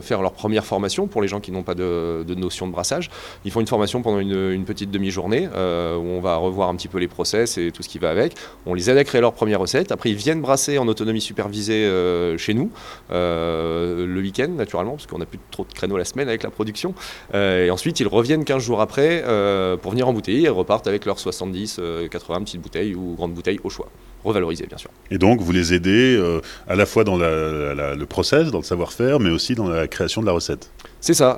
faire 0.03 0.21
leur 0.21 0.33
première 0.33 0.67
formation 0.67 1.07
pour 1.07 1.23
les 1.23 1.29
gens 1.29 1.41
qui 1.41 1.53
n'ont 1.53 1.63
pas 1.63 1.75
de, 1.75 2.23
notion 2.37 2.67
de 2.67 2.73
brassage. 2.73 3.09
Ils 3.47 3.51
font 3.51 3.61
une 3.61 3.67
formation 3.67 4.03
pendant 4.03 4.19
une, 4.19 4.65
petite 4.67 4.91
demi-journée 4.91 5.49
où 5.49 6.07
on 6.07 6.21
va 6.21 6.37
revoir 6.37 6.69
un 6.69 6.77
petit 6.77 6.89
peu 6.89 6.99
les 6.99 7.09
process 7.09 7.57
et 7.57 7.71
tout 7.73 7.83
ce 7.83 7.89
qui 7.89 7.99
va 7.99 8.11
avec. 8.11 8.35
On 8.67 8.75
les 8.75 8.91
aide 8.91 8.99
à 8.99 9.05
créer 9.05 9.23
leur 9.23 9.33
première 9.33 9.61
recette. 9.61 9.91
Après, 9.91 10.11
ils 10.11 10.17
viennent 10.17 10.43
brasser 10.43 10.77
en 10.77 10.87
autonomie 10.87 11.23
supervisée 11.23 11.91
chez 12.37 12.53
nous 12.53 12.71
le 13.11 14.21
week-end, 14.21 14.49
naturellement, 14.49 14.93
parce 14.93 15.07
qu'on 15.07 15.19
n'a 15.19 15.27
plus 15.27 15.39
trop 15.51 15.65
de 15.65 15.73
créneaux 15.73 15.97
la 15.97 16.05
semaine 16.05 16.29
avec 16.29 16.43
la 16.43 16.51
production. 16.51 16.95
et 17.33 17.71
ensuite, 17.71 18.01
ils 18.01 18.09
reviennent 18.09 18.45
15 18.45 18.66
jours 18.67 18.81
après 18.81 19.23
euh, 19.27 19.77
pour 19.77 19.93
venir 19.93 20.09
embouteiller 20.09 20.43
et 20.43 20.49
repartent 20.49 20.87
avec 20.87 21.07
leurs 21.07 21.19
70, 21.19 21.81
80 22.11 22.37
euh, 22.37 22.45
petites 22.45 22.61
bouteilles 22.61 22.95
ou 22.95 23.15
grandes 23.15 23.33
bouteilles 23.33 23.61
au 23.65 23.71
choix. 23.71 23.89
Revalorisées, 24.25 24.67
bien 24.67 24.77
sûr. 24.77 24.91
Et 25.11 25.19
donc, 25.19 25.41
vous 25.41 25.53
les 25.53 25.73
aidez 25.73 26.17
euh, 26.17 26.41
à 26.67 26.75
la 26.75 26.85
fois 26.85 27.05
dans 27.05 27.17
le 27.17 28.05
process, 28.05 28.51
dans 28.51 28.59
le 28.59 28.65
savoir-faire, 28.65 29.21
mais 29.21 29.31
aussi 29.31 29.55
dans 29.55 29.69
la 29.69 29.87
création 29.87 30.21
de 30.21 30.27
la 30.27 30.33
recette 30.33 30.71
c'est 30.99 31.15
ça. 31.15 31.37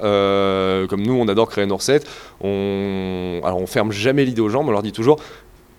comme 0.89 1.03
nous, 1.03 1.13
on 1.13 1.29
adore 1.29 1.51
créer 1.51 1.67
nos 1.67 1.77
recettes. 1.77 2.07
On, 2.41 3.43
alors, 3.45 3.59
on 3.59 3.67
ferme 3.67 3.93
jamais 3.93 4.25
l'idée 4.25 4.41
aux 4.41 4.49
gens, 4.49 4.63
mais 4.63 4.71
on 4.71 4.73
leur 4.73 4.83
dit 4.83 4.93
toujours 4.93 5.19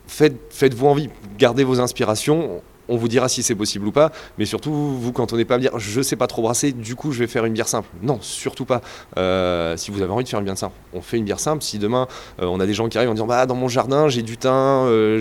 faites, 0.10 0.36
faites-vous 0.50 0.88
envie, 0.88 1.10
gardez 1.38 1.63
vos 1.63 1.79
inspirations 1.79 2.62
on 2.89 2.98
vous 2.98 3.08
dira 3.08 3.29
si 3.29 3.43
c'est 3.43 3.55
possible 3.55 3.88
ou 3.88 3.91
pas, 3.91 4.12
mais 4.38 4.46
surtout, 4.46 4.72
vous, 4.72 5.12
quand 5.12 5.34
on 5.34 5.38
n'est 5.38 5.46
pas 5.46 5.55
à 5.55 5.58
me 5.58 5.62
dire 5.62 5.77
je 5.77 6.01
sais 6.01 6.15
pas 6.15 6.27
trop 6.27 6.41
brasser, 6.41 6.72
du 6.72 6.96
coup 6.96 7.12
je 7.12 7.19
vais 7.19 7.27
faire 7.27 7.46
une 7.46 7.53
bière 7.53 7.67
simple. 7.67 7.88
Non, 8.01 8.19
surtout 8.22 8.65
pas. 8.65 8.81
Euh, 9.17 9.77
si 9.77 9.91
vous 9.91 10.01
avez 10.01 10.12
envie 10.12 10.24
de 10.24 10.29
faire 10.29 10.39
une 10.39 10.46
bière 10.46 10.58
simple, 10.58 10.75
on 10.93 11.01
fait 11.01 11.17
une 11.17 11.25
bière 11.25 11.39
simple. 11.39 11.63
Si 11.63 11.79
demain 11.79 12.08
euh, 12.41 12.46
on 12.46 12.60
a 12.60 12.65
des 12.65 12.74
gens 12.74 12.89
qui 12.89 12.98
arrivent 12.98 13.10
en 13.10 13.13
disant 13.13 13.27
bah 13.27 13.46
dans 13.46 13.55
mon 13.55 13.67
jardin 13.67 14.10
j'ai 14.10 14.22
du 14.22 14.38
thym, 14.38 14.51
euh, 14.51 15.19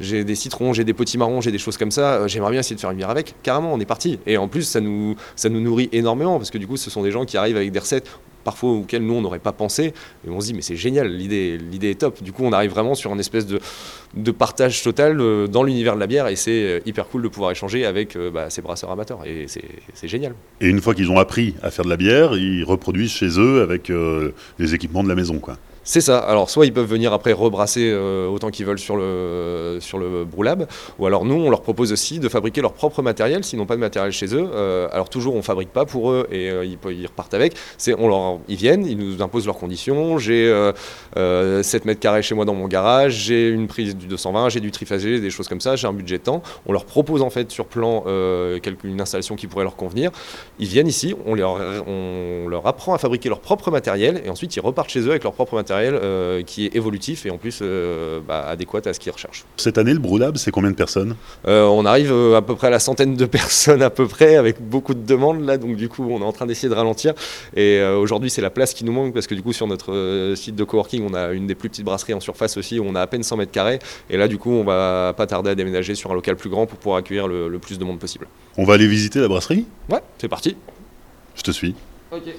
j'ai 0.00 0.24
des 0.24 0.34
citrons, 0.34 0.72
j'ai 0.72 0.84
des 0.84 0.94
petits 0.94 1.18
marrons, 1.18 1.40
j'ai 1.40 1.52
des 1.52 1.58
choses 1.58 1.76
comme 1.76 1.90
ça, 1.90 2.26
j'aimerais 2.26 2.52
bien 2.52 2.60
essayer 2.60 2.76
de 2.76 2.80
faire 2.80 2.90
une 2.90 2.98
bière 2.98 3.10
avec, 3.10 3.34
carrément 3.42 3.72
on 3.72 3.80
est 3.80 3.86
parti. 3.86 4.18
Et 4.26 4.36
en 4.36 4.48
plus 4.48 4.62
ça 4.62 4.80
nous, 4.80 5.16
ça 5.36 5.48
nous 5.48 5.60
nourrit 5.60 5.88
énormément 5.92 6.38
parce 6.38 6.50
que 6.50 6.58
du 6.58 6.66
coup 6.66 6.76
ce 6.76 6.90
sont 6.90 7.02
des 7.02 7.10
gens 7.10 7.24
qui 7.24 7.36
arrivent 7.36 7.56
avec 7.56 7.72
des 7.72 7.78
recettes 7.78 8.08
parfois 8.48 8.70
auxquelles 8.70 9.04
nous 9.04 9.12
on 9.12 9.20
n'aurait 9.20 9.40
pas 9.40 9.52
pensé. 9.52 9.92
Et 10.26 10.30
on 10.30 10.40
se 10.40 10.46
dit 10.46 10.54
mais 10.54 10.62
c'est 10.62 10.74
génial, 10.74 11.14
l'idée, 11.14 11.58
est 11.82 11.98
top. 12.00 12.22
Du 12.22 12.32
coup 12.32 12.44
on 12.44 12.52
arrive 12.52 12.70
vraiment 12.70 12.94
sur 12.94 13.12
une 13.12 13.20
espèce 13.20 13.46
de, 13.46 13.60
de 14.14 14.30
partage 14.30 14.82
total 14.82 15.20
euh, 15.20 15.46
dans 15.46 15.62
l'univers 15.62 15.94
de 15.96 16.00
la 16.00 16.06
bière 16.06 16.28
et 16.28 16.36
c'est 16.36 16.62
euh, 16.62 16.80
hyper 16.86 17.08
cool 17.08 17.20
de 17.20 17.28
pouvoir 17.28 17.50
échanger 17.50 17.84
avec 17.84 18.16
euh, 18.16 18.30
bah, 18.30 18.48
ces 18.48 18.62
brasseurs 18.62 18.90
amateurs 18.90 19.20
et 19.26 19.44
c'est 19.48 20.08
génial. 20.08 20.32
Et 20.62 20.68
une 20.68 20.80
fois 20.80 20.94
qu'ils 20.94 21.10
ont 21.10 21.18
appris 21.18 21.56
à 21.62 21.70
faire 21.70 21.84
de 21.84 21.90
la 21.90 21.98
bière, 21.98 22.38
ils 22.38 22.64
reproduisent 22.64 23.12
chez 23.12 23.38
eux 23.38 23.60
avec 23.60 23.92
les 24.58 24.74
équipements 24.74 25.02
de 25.02 25.08
la 25.08 25.14
maison 25.14 25.38
quoi. 25.40 25.58
C'est 25.88 26.02
ça. 26.02 26.18
Alors, 26.18 26.50
soit 26.50 26.66
ils 26.66 26.72
peuvent 26.74 26.86
venir 26.86 27.14
après 27.14 27.32
rebrasser 27.32 27.90
euh, 27.90 28.28
autant 28.28 28.50
qu'ils 28.50 28.66
veulent 28.66 28.78
sur 28.78 28.98
le, 28.98 29.78
sur 29.80 29.96
le 29.96 30.26
Brewlab, 30.26 30.66
ou 30.98 31.06
alors 31.06 31.24
nous, 31.24 31.36
on 31.36 31.48
leur 31.48 31.62
propose 31.62 31.92
aussi 31.92 32.18
de 32.18 32.28
fabriquer 32.28 32.60
leur 32.60 32.74
propre 32.74 33.00
matériel 33.00 33.42
s'ils 33.42 33.58
n'ont 33.58 33.64
pas 33.64 33.74
de 33.74 33.80
matériel 33.80 34.12
chez 34.12 34.34
eux. 34.34 34.50
Euh, 34.52 34.88
alors, 34.92 35.08
toujours, 35.08 35.34
on 35.34 35.40
fabrique 35.40 35.70
pas 35.70 35.86
pour 35.86 36.10
eux 36.10 36.28
et 36.30 36.50
euh, 36.50 36.66
ils, 36.66 37.06
repartent 37.06 37.32
avec. 37.32 37.54
On 37.96 38.06
leur, 38.06 38.38
ils 38.48 38.56
viennent, 38.56 38.84
ils 38.84 38.98
nous 38.98 39.22
imposent 39.22 39.46
leurs 39.46 39.56
conditions. 39.56 40.18
J'ai 40.18 40.54
7 41.16 41.86
mètres 41.86 42.00
carrés 42.00 42.20
chez 42.20 42.34
moi 42.34 42.44
dans 42.44 42.52
mon 42.52 42.68
garage, 42.68 43.14
j'ai 43.14 43.48
une 43.48 43.66
prise 43.66 43.96
du 43.96 44.08
220, 44.08 44.50
j'ai 44.50 44.60
du 44.60 44.70
triphasé, 44.70 45.20
des 45.20 45.30
choses 45.30 45.48
comme 45.48 45.62
ça, 45.62 45.74
j'ai 45.74 45.86
un 45.86 45.94
budget 45.94 46.18
de 46.18 46.22
temps. 46.24 46.42
On 46.66 46.72
leur 46.72 46.84
propose 46.84 47.22
en 47.22 47.30
fait 47.30 47.50
sur 47.50 47.64
plan 47.64 48.04
une 48.06 49.00
installation 49.00 49.36
qui 49.36 49.46
pourrait 49.46 49.64
leur 49.64 49.76
convenir. 49.76 50.10
Ils 50.58 50.68
viennent 50.68 50.86
ici, 50.86 51.14
on 51.24 51.34
leur, 51.34 51.58
on 51.86 52.46
leur 52.46 52.66
apprend 52.66 52.92
à 52.92 52.98
fabriquer 52.98 53.30
leur 53.30 53.40
propre 53.40 53.70
matériel 53.70 54.20
et 54.26 54.28
ensuite 54.28 54.54
ils 54.54 54.60
repartent 54.60 54.90
chez 54.90 55.00
eux 55.00 55.10
avec 55.10 55.24
leur 55.24 55.32
propre 55.32 55.54
matériel 55.54 55.77
euh, 55.86 56.42
qui 56.42 56.66
est 56.66 56.76
évolutif 56.76 57.26
et 57.26 57.30
en 57.30 57.38
plus 57.38 57.60
euh, 57.62 58.20
bah, 58.26 58.46
adéquat 58.48 58.80
à 58.84 58.92
ce 58.92 59.00
qu'ils 59.00 59.12
recherchent. 59.12 59.44
Cette 59.56 59.78
année, 59.78 59.92
le 59.92 59.98
Brewlab, 59.98 60.36
c'est 60.36 60.50
combien 60.50 60.70
de 60.70 60.76
personnes? 60.76 61.16
Euh, 61.46 61.64
On 61.64 61.84
arrive 61.84 62.12
à 62.34 62.42
peu 62.42 62.54
près 62.54 62.66
à 62.68 62.70
la 62.70 62.78
centaine 62.78 63.14
de 63.16 63.26
personnes 63.38 63.82
à 63.82 63.90
peu 63.90 64.06
près, 64.06 64.36
avec 64.36 64.60
beaucoup 64.60 64.94
de 64.94 65.04
demandes 65.04 65.44
là, 65.44 65.56
donc 65.58 65.76
du 65.76 65.88
coup 65.88 66.06
on 66.10 66.20
est 66.20 66.24
en 66.24 66.32
train 66.32 66.46
d'essayer 66.46 66.68
de 66.68 66.74
ralentir. 66.74 67.14
Et 67.56 67.82
aujourd'hui 67.82 68.30
c'est 68.30 68.42
la 68.42 68.50
place 68.50 68.74
qui 68.74 68.84
nous 68.84 68.92
manque 68.92 69.14
parce 69.14 69.26
que 69.26 69.34
du 69.34 69.42
coup 69.42 69.52
sur 69.52 69.66
notre 69.66 70.32
site 70.36 70.56
de 70.56 70.64
coworking 70.64 71.06
on 71.08 71.14
a 71.14 71.32
une 71.32 71.46
des 71.46 71.54
plus 71.54 71.68
petites 71.68 71.84
brasseries 71.84 72.14
en 72.14 72.20
surface 72.20 72.56
aussi 72.56 72.78
où 72.78 72.84
on 72.86 72.94
a 72.94 73.00
à 73.00 73.06
peine 73.06 73.22
100 73.22 73.36
mètres 73.36 73.52
carrés. 73.52 73.78
Et 74.10 74.16
là 74.16 74.28
du 74.28 74.38
coup 74.38 74.50
on 74.50 74.64
va 74.64 75.14
pas 75.16 75.26
tarder 75.26 75.50
à 75.50 75.54
déménager 75.54 75.94
sur 75.94 76.10
un 76.10 76.14
local 76.14 76.36
plus 76.36 76.50
grand 76.50 76.66
pour 76.66 76.78
pouvoir 76.78 76.98
accueillir 76.98 77.28
le, 77.28 77.48
le 77.48 77.58
plus 77.58 77.78
de 77.78 77.84
monde 77.84 77.98
possible. 77.98 78.26
On 78.56 78.64
va 78.64 78.74
aller 78.74 78.88
visiter 78.88 79.20
la 79.20 79.28
brasserie? 79.28 79.66
Ouais, 79.88 80.00
c'est 80.18 80.28
parti. 80.28 80.56
Je 81.36 81.42
te 81.42 81.50
suis. 81.50 81.74
Ok. 82.10 82.34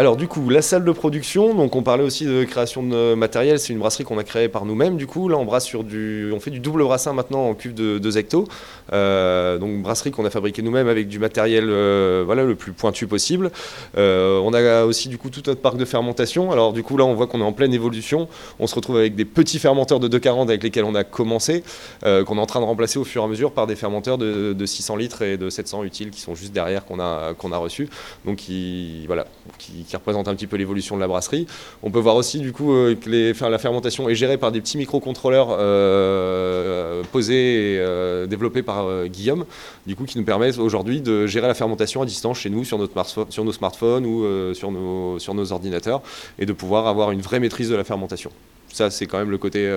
Alors 0.00 0.16
du 0.16 0.28
coup, 0.28 0.48
la 0.48 0.62
salle 0.62 0.86
de 0.86 0.92
production, 0.92 1.54
donc 1.54 1.76
on 1.76 1.82
parlait 1.82 2.02
aussi 2.02 2.24
de 2.24 2.44
création 2.44 2.82
de 2.82 3.12
matériel, 3.12 3.58
c'est 3.58 3.74
une 3.74 3.80
brasserie 3.80 4.04
qu'on 4.04 4.16
a 4.16 4.24
créée 4.24 4.48
par 4.48 4.64
nous-mêmes. 4.64 4.96
Du 4.96 5.06
coup, 5.06 5.28
là 5.28 5.36
on 5.36 5.44
brasse 5.44 5.66
sur 5.66 5.84
du, 5.84 6.32
on 6.34 6.40
fait 6.40 6.50
du 6.50 6.58
double 6.58 6.84
brassin 6.84 7.12
maintenant 7.12 7.46
en 7.50 7.54
cuve 7.54 7.74
de 7.74 7.98
2 7.98 8.16
hecto. 8.16 8.46
Euh, 8.94 9.58
donc 9.58 9.82
brasserie 9.82 10.10
qu'on 10.10 10.24
a 10.24 10.30
fabriquée 10.30 10.62
nous-mêmes 10.62 10.88
avec 10.88 11.06
du 11.06 11.18
matériel, 11.18 11.66
euh, 11.68 12.22
voilà, 12.24 12.44
le 12.44 12.54
plus 12.54 12.72
pointu 12.72 13.06
possible. 13.06 13.50
Euh, 13.98 14.40
on 14.42 14.54
a 14.54 14.84
aussi 14.84 15.10
du 15.10 15.18
coup 15.18 15.28
tout 15.28 15.42
notre 15.46 15.60
parc 15.60 15.76
de 15.76 15.84
fermentation. 15.84 16.50
Alors 16.50 16.72
du 16.72 16.82
coup 16.82 16.96
là, 16.96 17.04
on 17.04 17.12
voit 17.12 17.26
qu'on 17.26 17.40
est 17.42 17.44
en 17.44 17.52
pleine 17.52 17.74
évolution. 17.74 18.26
On 18.58 18.66
se 18.66 18.74
retrouve 18.76 18.96
avec 18.96 19.14
des 19.16 19.26
petits 19.26 19.58
fermenteurs 19.58 20.00
de 20.00 20.08
240 20.08 20.48
avec 20.48 20.62
lesquels 20.62 20.84
on 20.84 20.94
a 20.94 21.04
commencé, 21.04 21.62
qu'on 22.02 22.08
est 22.38 22.40
en 22.40 22.46
train 22.46 22.60
de 22.60 22.64
remplacer 22.64 22.98
au 22.98 23.04
fur 23.04 23.20
et 23.20 23.24
à 23.26 23.28
mesure 23.28 23.52
par 23.52 23.66
des 23.66 23.76
fermenteurs 23.76 24.16
de, 24.16 24.64
600 24.64 24.96
litres 24.96 25.20
et 25.20 25.36
de 25.36 25.50
700 25.50 25.84
utiles 25.84 26.08
qui 26.08 26.22
sont 26.22 26.34
juste 26.34 26.54
derrière 26.54 26.86
qu'on 26.86 27.00
a 27.00 27.34
qu'on 27.34 27.52
a 27.52 27.58
reçus. 27.58 27.90
Donc 28.24 28.36
qui 28.36 29.06
voilà, 29.06 29.26
qui 29.58 29.84
qui 29.90 29.96
représente 29.96 30.28
un 30.28 30.34
petit 30.34 30.46
peu 30.46 30.56
l'évolution 30.56 30.94
de 30.94 31.00
la 31.00 31.08
brasserie. 31.08 31.46
On 31.82 31.90
peut 31.90 31.98
voir 31.98 32.14
aussi 32.14 32.38
du 32.38 32.52
coup 32.52 32.72
euh, 32.72 32.94
que 32.94 33.10
la 33.44 33.58
fermentation 33.58 34.08
est 34.08 34.14
gérée 34.14 34.38
par 34.38 34.52
des 34.52 34.60
petits 34.60 34.78
microcontrôleurs 34.78 35.48
euh, 35.50 37.02
posés 37.10 37.74
et 37.74 37.78
euh, 37.80 38.26
développés 38.26 38.62
par 38.62 39.06
Guillaume, 39.06 39.44
du 39.86 39.96
coup 39.96 40.04
qui 40.04 40.16
nous 40.16 40.24
permettent 40.24 40.58
aujourd'hui 40.58 41.00
de 41.00 41.26
gérer 41.26 41.48
la 41.48 41.54
fermentation 41.54 42.02
à 42.02 42.06
distance 42.06 42.38
chez 42.38 42.50
nous 42.50 42.64
sur, 42.64 42.78
nos 42.78 43.52
smartphones 43.52 44.06
ou 44.06 44.54
sur, 44.54 44.70
nos, 44.70 45.18
sur 45.18 45.34
nos 45.34 45.52
ordinateurs 45.52 46.02
et 46.38 46.46
de 46.46 46.52
pouvoir 46.52 46.86
avoir 46.86 47.10
une 47.10 47.20
vraie 47.20 47.40
maîtrise 47.40 47.68
de 47.68 47.74
la 47.74 47.84
fermentation 47.84 48.30
ça 48.72 48.90
c'est 48.90 49.06
quand 49.06 49.18
même 49.18 49.30
le 49.30 49.38
côté 49.38 49.68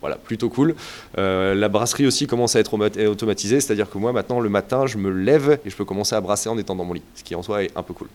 voilà, 0.00 0.16
plutôt 0.16 0.48
cool. 0.48 0.76
la 1.16 1.68
brasserie 1.68 2.06
aussi 2.06 2.28
commence 2.28 2.54
à 2.54 2.60
être 2.60 2.78
automatisée, 3.06 3.60
c'est-à-dire 3.60 3.90
que 3.90 3.98
moi 3.98 4.12
maintenant 4.12 4.38
le 4.38 4.48
matin 4.48 4.86
je 4.86 4.98
me 4.98 5.10
lève 5.10 5.58
et 5.64 5.70
je 5.70 5.76
peux 5.76 5.84
commencer 5.84 6.14
à 6.14 6.20
brasser 6.20 6.48
en 6.48 6.56
étant 6.58 6.76
dans 6.76 6.84
mon 6.84 6.92
lit, 6.94 7.02
ce 7.16 7.24
qui 7.24 7.34
en 7.34 7.42
soi 7.42 7.64
est 7.64 7.76
un 7.76 7.82
peu 7.82 7.94
cool 7.94 8.08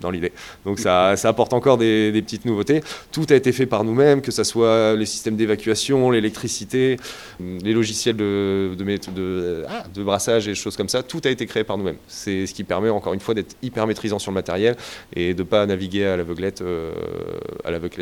dans 0.00 0.10
l'idée. 0.10 0.32
Donc 0.64 0.78
ça, 0.78 1.16
ça, 1.16 1.28
apporte 1.28 1.52
encore 1.52 1.78
des, 1.78 2.12
petites 2.22 2.44
nouveautés. 2.44 2.82
Tout 3.10 3.26
a 3.30 3.34
été 3.34 3.52
fait 3.52 3.66
par 3.66 3.84
nous-mêmes, 3.84 4.20
que 4.20 4.30
ce 4.30 4.44
soit 4.44 4.94
les 4.94 5.06
systèmes 5.06 5.36
d'évacuation, 5.36 6.10
l'électricité, 6.10 6.96
les 7.40 7.72
logiciels 7.72 8.16
de, 8.16 8.74
de, 8.76 8.84
de, 9.12 9.64
ah, 9.68 9.84
de, 9.92 10.02
brassage 10.02 10.48
et 10.48 10.50
des 10.50 10.56
choses 10.56 10.76
comme 10.76 10.88
ça. 10.88 11.02
Tout 11.02 11.20
a 11.24 11.30
été 11.30 11.46
créé 11.46 11.64
par 11.64 11.78
nous-mêmes. 11.78 11.96
C'est 12.08 12.46
ce 12.46 12.54
qui 12.54 12.64
permet 12.64 12.90
encore 12.90 13.14
une 13.14 13.20
fois 13.20 13.34
d'être 13.34 13.56
hyper 13.62 13.86
maîtrisant 13.86 14.18
sur 14.18 14.30
le 14.30 14.34
matériel 14.34 14.76
et 15.14 15.34
de 15.34 15.42
ne 15.42 15.48
pas 15.48 15.64
naviguer 15.66 16.06
à 16.06 16.16
l'aveuglette 16.16 16.62
euh, 16.62 16.92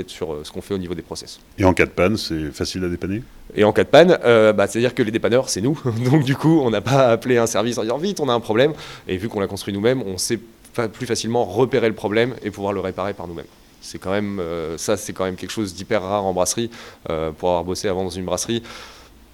sur 0.07 0.33
euh, 0.33 0.40
ce 0.44 0.50
qu'on 0.50 0.61
fait 0.61 0.74
au 0.74 0.79
niveau 0.79 0.94
des 0.94 1.03
process. 1.03 1.40
Et 1.59 1.64
en 1.64 1.74
cas 1.74 1.87
de 1.87 1.90
panne, 1.90 2.16
c'est 2.16 2.50
facile 2.53 2.85
à 2.85 2.88
dépanner? 2.88 3.22
Et 3.55 3.64
en 3.64 3.72
cas 3.72 3.85
de 3.85 3.88
panne, 3.88 4.18
euh, 4.24 4.53
bah, 4.53 4.66
c'est-à-dire 4.66 4.94
que 4.94 5.03
les 5.03 5.11
dépanneurs, 5.11 5.48
c'est 5.48 5.61
nous. 5.61 5.81
Donc 6.05 6.24
du 6.24 6.37
coup, 6.37 6.61
on 6.62 6.70
n'a 6.70 6.81
pas 6.81 7.11
appelé 7.11 7.37
un 7.38 7.46
service 7.46 7.79
en 7.79 7.83
disant 7.83 7.98
vite, 7.98 8.20
on 8.20 8.29
a 8.29 8.33
un 8.33 8.40
problème. 8.40 8.72
Et 9.09 9.16
vu 9.16 9.29
qu'on 9.29 9.40
l'a 9.40 9.46
construit 9.46 9.74
nous-mêmes, 9.74 10.03
on 10.03 10.18
sait 10.18 10.38
plus 10.72 11.06
facilement 11.06 11.44
repérer 11.44 11.88
le 11.88 11.94
problème 11.94 12.35
et 12.42 12.50
pouvoir 12.50 12.72
le 12.72 12.80
réparer 12.80 13.14
par 13.14 13.26
nous-mêmes. 13.26 13.46
C'est 13.80 13.98
quand 13.98 14.11
même 14.11 14.38
euh, 14.40 14.76
ça, 14.76 14.96
c'est 14.96 15.12
quand 15.12 15.24
même 15.24 15.37
quelque 15.37 15.50
chose 15.50 15.74
d'hyper 15.74 16.02
rare 16.02 16.24
en 16.24 16.33
brasserie. 16.33 16.70
Euh, 17.09 17.33
pour 17.33 17.48
avoir 17.48 17.64
bossé 17.64 17.88
avant 17.88 18.04
dans 18.04 18.11
une 18.11 18.24
brasserie, 18.24 18.62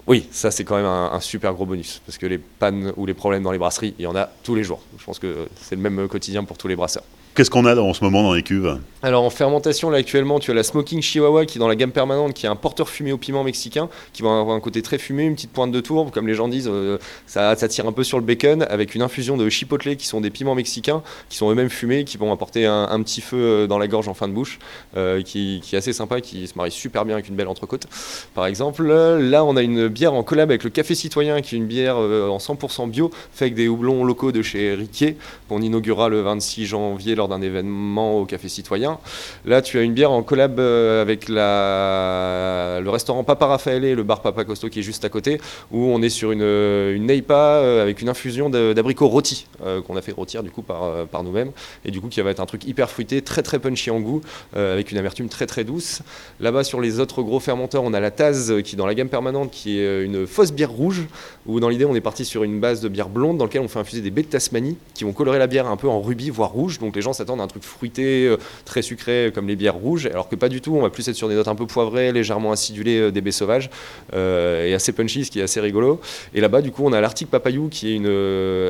oui, 0.07 0.27
ça 0.31 0.51
c'est 0.51 0.63
quand 0.63 0.77
même 0.77 0.85
un, 0.85 1.19
super 1.19 1.53
gros 1.53 1.65
bonus 1.65 2.01
parce 2.05 2.17
que 2.17 2.25
les 2.25 2.37
pannes 2.37 2.93
ou 2.95 3.05
les 3.05 3.13
problèmes 3.13 3.43
dans 3.43 3.51
les 3.51 3.57
brasseries, 3.57 3.93
il 3.99 4.03
y 4.03 4.07
en 4.07 4.15
a 4.15 4.29
tous 4.43 4.55
les 4.55 4.63
jours. 4.63 4.81
Je 4.97 5.03
pense 5.03 5.19
que 5.19 5.47
c'est 5.61 5.75
le 5.75 5.81
même 5.81 6.07
quotidien 6.07 6.45
pour 6.45 6.57
tous 6.57 6.69
les 6.69 6.77
brasseurs. 6.77 7.03
Qu'est-ce 7.37 7.51
qu'on 7.51 7.65
a 7.65 7.75
en 7.75 7.93
ce 7.93 8.03
moment 8.03 8.23
dans 8.23 8.33
les 8.33 8.41
cuves 8.41 8.79
Alors 9.03 9.23
en 9.23 9.29
fermentation, 9.29 9.91
là 9.91 9.99
actuellement, 9.99 10.39
tu 10.39 10.49
as 10.49 10.55
la 10.55 10.63
Smoking 10.63 11.03
Chihuahua 11.03 11.45
qui 11.45 11.59
est 11.59 11.61
dans 11.61 11.67
la 11.67 11.75
gamme 11.75 11.91
permanente, 11.91 12.33
qui 12.33 12.47
est 12.47 12.49
un 12.49 12.55
porteur 12.55 12.89
fumé 12.89 13.11
au 13.11 13.19
piment 13.19 13.43
mexicain, 13.43 13.89
qui 14.11 14.23
va 14.23 14.39
avoir 14.39 14.55
un 14.55 14.59
côté 14.59 14.81
très 14.81 14.97
fumé, 14.97 15.25
une 15.25 15.35
petite 15.35 15.51
pointe 15.51 15.71
de 15.71 15.79
tourbe, 15.79 16.09
comme 16.09 16.25
les 16.25 16.33
gens 16.33 16.47
disent, 16.47 16.67
euh, 16.67 16.97
ça, 17.27 17.55
tire 17.55 17.85
un 17.87 17.91
peu 17.91 18.03
sur 18.03 18.17
le 18.17 18.25
bacon, 18.25 18.65
avec 18.71 18.95
une 18.95 19.03
infusion 19.03 19.37
de 19.37 19.49
chipotle 19.49 19.97
qui 19.97 20.07
sont 20.07 20.19
des 20.19 20.31
piments 20.31 20.55
mexicains, 20.55 21.03
qui 21.29 21.37
sont 21.37 21.51
eux-mêmes 21.51 21.69
fumés, 21.69 22.05
qui 22.05 22.17
vont 22.17 22.33
apporter 22.33 22.65
un, 22.65 22.99
petit 23.03 23.21
feu 23.21 23.37
euh, 23.37 23.67
dans 23.67 23.77
la 23.77 23.87
gorge 23.87 24.07
en 24.07 24.15
fin 24.15 24.27
de 24.27 24.33
bouche, 24.33 24.57
euh, 24.95 25.21
qui, 25.21 25.61
est 25.71 25.77
assez 25.77 25.93
sympa, 25.93 26.21
qui 26.21 26.47
se 26.47 26.57
marie 26.57 26.71
super 26.71 27.05
bien 27.05 27.13
avec 27.13 27.29
une 27.29 27.35
belle 27.35 27.49
entrecôte. 27.49 27.85
Par 28.33 28.47
exemple, 28.47 28.83
là 28.83 29.45
on 29.45 29.55
a 29.57 29.61
une 29.61 29.89
bière 29.89 30.15
en 30.15 30.23
collab 30.23 30.49
avec 30.49 30.63
le 30.63 30.71
Café 30.71 30.95
Citoyen, 30.95 31.41
qui 31.41 31.53
est 31.53 31.59
une 31.59 31.67
bière 31.67 31.97
en 31.97 32.37
100% 32.39 32.89
bio, 32.89 33.11
faite 33.31 33.41
avec 33.43 33.53
des 33.53 33.67
houblons 33.67 34.03
locaux 34.03 34.31
de 34.31 34.41
chez 34.41 34.73
Riquier, 34.73 35.17
qu'on 35.47 35.61
inaugurera 35.61 36.09
le 36.09 36.21
26 36.21 36.65
janvier 36.65 37.13
lors 37.13 37.26
d'un 37.27 37.41
événement 37.41 38.19
au 38.19 38.25
Café 38.25 38.49
Citoyen. 38.49 38.97
Là, 39.45 39.61
tu 39.61 39.77
as 39.79 39.81
une 39.81 39.93
bière 39.93 40.11
en 40.11 40.23
collab 40.23 40.59
avec 40.59 41.29
la, 41.29 42.79
le 42.81 42.89
restaurant 42.89 43.23
Papa 43.23 43.45
Raffaele 43.45 43.85
et 43.85 43.95
le 43.95 44.03
bar 44.03 44.21
Papa 44.21 44.43
Costo 44.43 44.69
qui 44.69 44.79
est 44.79 44.83
juste 44.83 45.05
à 45.05 45.09
côté, 45.09 45.39
où 45.71 45.85
on 45.85 46.01
est 46.01 46.09
sur 46.09 46.31
une, 46.31 46.41
une 46.41 47.05
Neipa 47.05 47.81
avec 47.81 48.01
une 48.01 48.09
infusion 48.09 48.49
d'abricots 48.49 49.07
rôtis 49.07 49.47
qu'on 49.85 49.95
a 49.95 50.01
fait 50.01 50.11
rôtir 50.11 50.43
du 50.43 50.51
coup 50.51 50.61
par, 50.61 51.07
par 51.07 51.23
nous-mêmes, 51.23 51.51
et 51.85 51.91
du 51.91 52.01
coup 52.01 52.07
qui 52.07 52.21
va 52.21 52.29
être 52.29 52.39
un 52.39 52.45
truc 52.45 52.65
hyper 52.65 52.89
fruité, 52.89 53.21
très 53.21 53.43
très 53.43 53.59
punchy 53.59 53.91
en 53.91 53.99
goût, 53.99 54.21
avec 54.55 54.91
une 54.91 54.97
amertume 54.97 55.29
très 55.29 55.45
très 55.45 55.63
douce. 55.63 56.01
Là-bas, 56.39 56.63
sur 56.63 56.81
les 56.81 56.99
autres 56.99 57.21
gros 57.21 57.39
fermenteurs, 57.39 57.83
on 57.83 57.93
a 57.93 57.99
la 57.99 58.11
Taz 58.11 58.53
qui 58.63 58.75
est 58.75 58.77
dans 58.77 58.85
la 58.85 58.95
gamme 58.95 59.09
permanente, 59.09 59.51
qui 59.51 59.79
est 59.79 60.03
une 60.03 60.27
fausse 60.27 60.51
bière 60.51 60.71
rouge, 60.71 61.03
où 61.45 61.59
dans 61.59 61.69
l'idée, 61.69 61.85
on 61.85 61.95
est 61.95 62.01
parti 62.01 62.25
sur 62.25 62.43
une 62.43 62.59
base 62.59 62.81
de 62.81 62.89
bière 62.89 63.09
blonde 63.09 63.37
dans 63.37 63.45
laquelle 63.45 63.61
on 63.61 63.67
fait 63.67 63.79
infuser 63.79 64.01
des 64.01 64.11
baies 64.11 64.23
de 64.23 64.27
Tasmanie 64.27 64.77
qui 64.93 65.03
vont 65.03 65.13
colorer 65.13 65.39
la 65.39 65.47
bière 65.47 65.67
un 65.67 65.77
peu 65.77 65.87
en 65.87 66.01
rubis, 66.01 66.29
voire 66.29 66.51
rouge. 66.51 66.79
Donc 66.79 66.95
les 66.95 67.01
gens 67.01 67.13
s'attendent 67.17 67.41
à 67.41 67.43
un 67.43 67.47
truc 67.47 67.63
fruité, 67.63 68.27
euh, 68.27 68.37
très 68.65 68.81
sucré, 68.81 69.31
comme 69.33 69.47
les 69.47 69.55
bières 69.55 69.75
rouges, 69.75 70.05
alors 70.05 70.29
que 70.29 70.35
pas 70.35 70.49
du 70.49 70.61
tout. 70.61 70.75
On 70.75 70.81
va 70.81 70.89
plus 70.89 71.07
être 71.07 71.15
sur 71.15 71.27
des 71.27 71.35
notes 71.35 71.47
un 71.47 71.55
peu 71.55 71.65
poivrées, 71.65 72.11
légèrement 72.11 72.51
acidulées 72.51 72.99
euh, 72.99 73.11
des 73.11 73.21
baies 73.21 73.31
sauvages, 73.31 73.69
euh, 74.13 74.65
et 74.65 74.73
assez 74.73 74.91
punchy, 74.91 75.25
ce 75.25 75.31
qui 75.31 75.39
est 75.39 75.43
assez 75.43 75.59
rigolo. 75.59 75.99
Et 76.33 76.41
là-bas, 76.41 76.61
du 76.61 76.71
coup, 76.71 76.83
on 76.85 76.93
a 76.93 77.01
l'Arctic 77.01 77.29
Papayou, 77.29 77.69
qui 77.69 77.91
est 77.91 77.95
une 77.95 78.07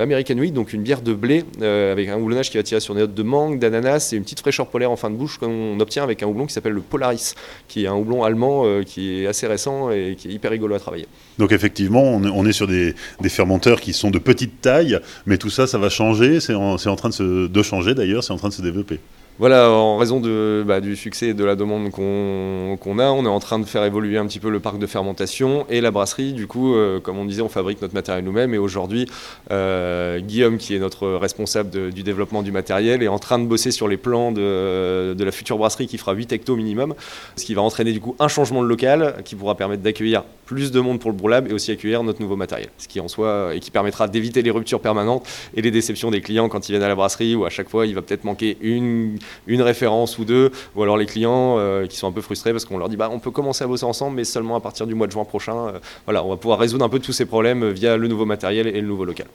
American 0.01 0.37
Wheat, 0.37 0.53
donc 0.53 0.73
une 0.73 0.81
bière 0.81 1.01
de 1.01 1.13
blé, 1.13 1.43
avec 1.61 2.09
un 2.09 2.17
houblonnage 2.17 2.49
qui 2.49 2.57
va 2.57 2.63
tirer 2.63 2.79
sur 2.79 2.95
des 2.95 3.01
notes 3.01 3.13
de 3.13 3.23
mangue, 3.23 3.59
d'ananas, 3.59 4.11
et 4.13 4.15
une 4.15 4.23
petite 4.23 4.39
fraîcheur 4.39 4.67
polaire 4.67 4.91
en 4.91 4.95
fin 4.95 5.09
de 5.09 5.15
bouche 5.15 5.37
qu'on 5.37 5.79
obtient 5.79 6.03
avec 6.03 6.23
un 6.23 6.27
houblon 6.27 6.45
qui 6.45 6.53
s'appelle 6.53 6.73
le 6.73 6.81
Polaris, 6.81 7.35
qui 7.67 7.85
est 7.85 7.87
un 7.87 7.95
houblon 7.95 8.23
allemand 8.23 8.65
qui 8.85 9.21
est 9.21 9.27
assez 9.27 9.47
récent 9.47 9.91
et 9.91 10.15
qui 10.17 10.29
est 10.29 10.31
hyper 10.31 10.51
rigolo 10.51 10.75
à 10.75 10.79
travailler. 10.79 11.07
Donc 11.37 11.51
effectivement, 11.51 12.03
on 12.03 12.45
est, 12.45 12.51
sur 12.51 12.67
des, 12.67 12.95
fermenteurs 13.29 13.81
qui 13.81 13.93
sont 13.93 14.09
de 14.09 14.19
petite 14.19 14.61
taille, 14.61 14.99
mais 15.25 15.37
tout 15.37 15.49
ça, 15.49 15.67
ça 15.67 15.77
va 15.77 15.89
changer, 15.89 16.39
c'est 16.39 16.55
en, 16.55 16.77
train 16.95 17.09
de, 17.09 17.47
de 17.47 17.63
changer 17.63 17.93
d'ailleurs, 17.93 18.23
c'est 18.23 18.33
en 18.33 18.36
train 18.37 18.49
de 18.49 18.53
se 18.53 18.61
développer. 18.61 18.99
Voilà, 19.39 19.69
en 19.69 19.97
raison 19.97 20.19
bah, 20.65 20.81
du 20.81 20.95
succès 20.95 21.27
et 21.27 21.33
de 21.35 21.43
la 21.43 21.55
demande 21.55 21.91
qu'on 21.91 22.99
a, 22.99 23.11
on 23.11 23.23
est 23.23 23.29
en 23.29 23.39
train 23.39 23.59
de 23.59 23.65
faire 23.65 23.83
évoluer 23.83 24.17
un 24.17 24.25
petit 24.25 24.39
peu 24.39 24.49
le 24.49 24.59
parc 24.59 24.79
de 24.79 24.87
fermentation 24.87 25.67
et 25.69 25.79
la 25.79 25.91
brasserie. 25.91 26.33
Du 26.33 26.47
coup, 26.47 26.73
euh, 26.73 26.99
comme 26.99 27.19
on 27.19 27.25
disait, 27.25 27.43
on 27.43 27.49
fabrique 27.49 27.79
notre 27.79 27.93
matériel 27.93 28.25
nous-mêmes. 28.25 28.55
Et 28.55 28.57
aujourd'hui, 28.57 29.05
euh, 29.51 30.19
Guillaume, 30.21 30.57
qui 30.57 30.73
est 30.73 30.79
notre 30.79 31.07
responsable 31.09 31.91
du 31.91 32.01
développement 32.01 32.41
du 32.41 32.51
matériel, 32.51 33.03
est 33.03 33.07
en 33.07 33.19
train 33.19 33.37
de 33.37 33.45
bosser 33.45 33.69
sur 33.69 33.87
les 33.87 33.97
plans 33.97 34.31
de, 34.31 35.15
la 35.19 35.31
future 35.31 35.59
brasserie 35.59 35.85
qui 35.85 35.99
fera 35.99 36.13
8 36.13 36.31
hectos 36.31 36.55
minimum, 36.55 36.95
ce 37.35 37.45
qui 37.45 37.53
va 37.53 37.61
entraîner 37.61 37.91
du 37.91 37.99
coup 37.99 38.15
un 38.17 38.29
changement 38.29 38.63
de 38.63 38.67
local 38.67 39.17
qui 39.23 39.35
pourra 39.35 39.53
permettre 39.53 39.83
d'accueillir 39.83 40.23
plus 40.47 40.71
de 40.71 40.79
monde 40.79 40.99
pour 40.99 41.11
le 41.11 41.17
Brulab 41.17 41.47
et 41.47 41.53
aussi 41.53 41.71
accueillir 41.71 42.01
notre 42.01 42.21
nouveau 42.21 42.37
matériel. 42.37 42.69
Ce 42.79 42.87
qui 42.87 42.99
en 42.99 43.07
soi 43.07 43.51
et 43.53 43.59
qui 43.59 43.69
permettra 43.69 44.07
d'éviter 44.07 44.41
les 44.41 44.49
ruptures 44.49 44.79
permanentes 44.79 45.27
et 45.53 45.61
les 45.61 45.69
déceptions 45.69 46.09
des 46.09 46.21
clients 46.21 46.49
quand 46.49 46.67
ils 46.69 46.71
viennent 46.71 46.83
à 46.83 46.87
la 46.87 46.95
brasserie 46.95 47.35
où 47.35 47.45
à 47.45 47.49
chaque 47.49 47.69
fois 47.69 47.85
il 47.85 47.93
va 47.93 48.01
peut-être 48.01 48.23
manquer 48.23 48.57
une 48.61 49.19
une 49.47 49.61
référence 49.61 50.17
ou 50.17 50.25
deux, 50.25 50.51
ou 50.75 50.83
alors 50.83 50.97
les 50.97 51.05
clients 51.05 51.55
euh, 51.57 51.85
qui 51.87 51.97
sont 51.97 52.07
un 52.07 52.11
peu 52.11 52.21
frustrés 52.21 52.51
parce 52.51 52.65
qu'on 52.65 52.77
leur 52.77 52.89
dit 52.89 52.97
bah, 52.97 53.09
on 53.11 53.19
peut 53.19 53.31
commencer 53.31 53.63
à 53.63 53.67
bosser 53.67 53.85
ensemble, 53.85 54.15
mais 54.15 54.23
seulement 54.23 54.55
à 54.55 54.59
partir 54.59 54.87
du 54.87 54.95
mois 54.95 55.07
de 55.07 55.11
juin 55.11 55.25
prochain. 55.25 55.67
Euh, 55.67 55.79
voilà, 56.05 56.23
on 56.23 56.29
va 56.29 56.37
pouvoir 56.37 56.59
résoudre 56.59 56.85
un 56.85 56.89
peu 56.89 56.99
tous 56.99 57.13
ces 57.13 57.25
problèmes 57.25 57.69
via 57.69 57.97
le 57.97 58.07
nouveau 58.07 58.25
matériel 58.25 58.67
et 58.67 58.81
le 58.81 58.87
nouveau 58.87 59.05
local. 59.05 59.27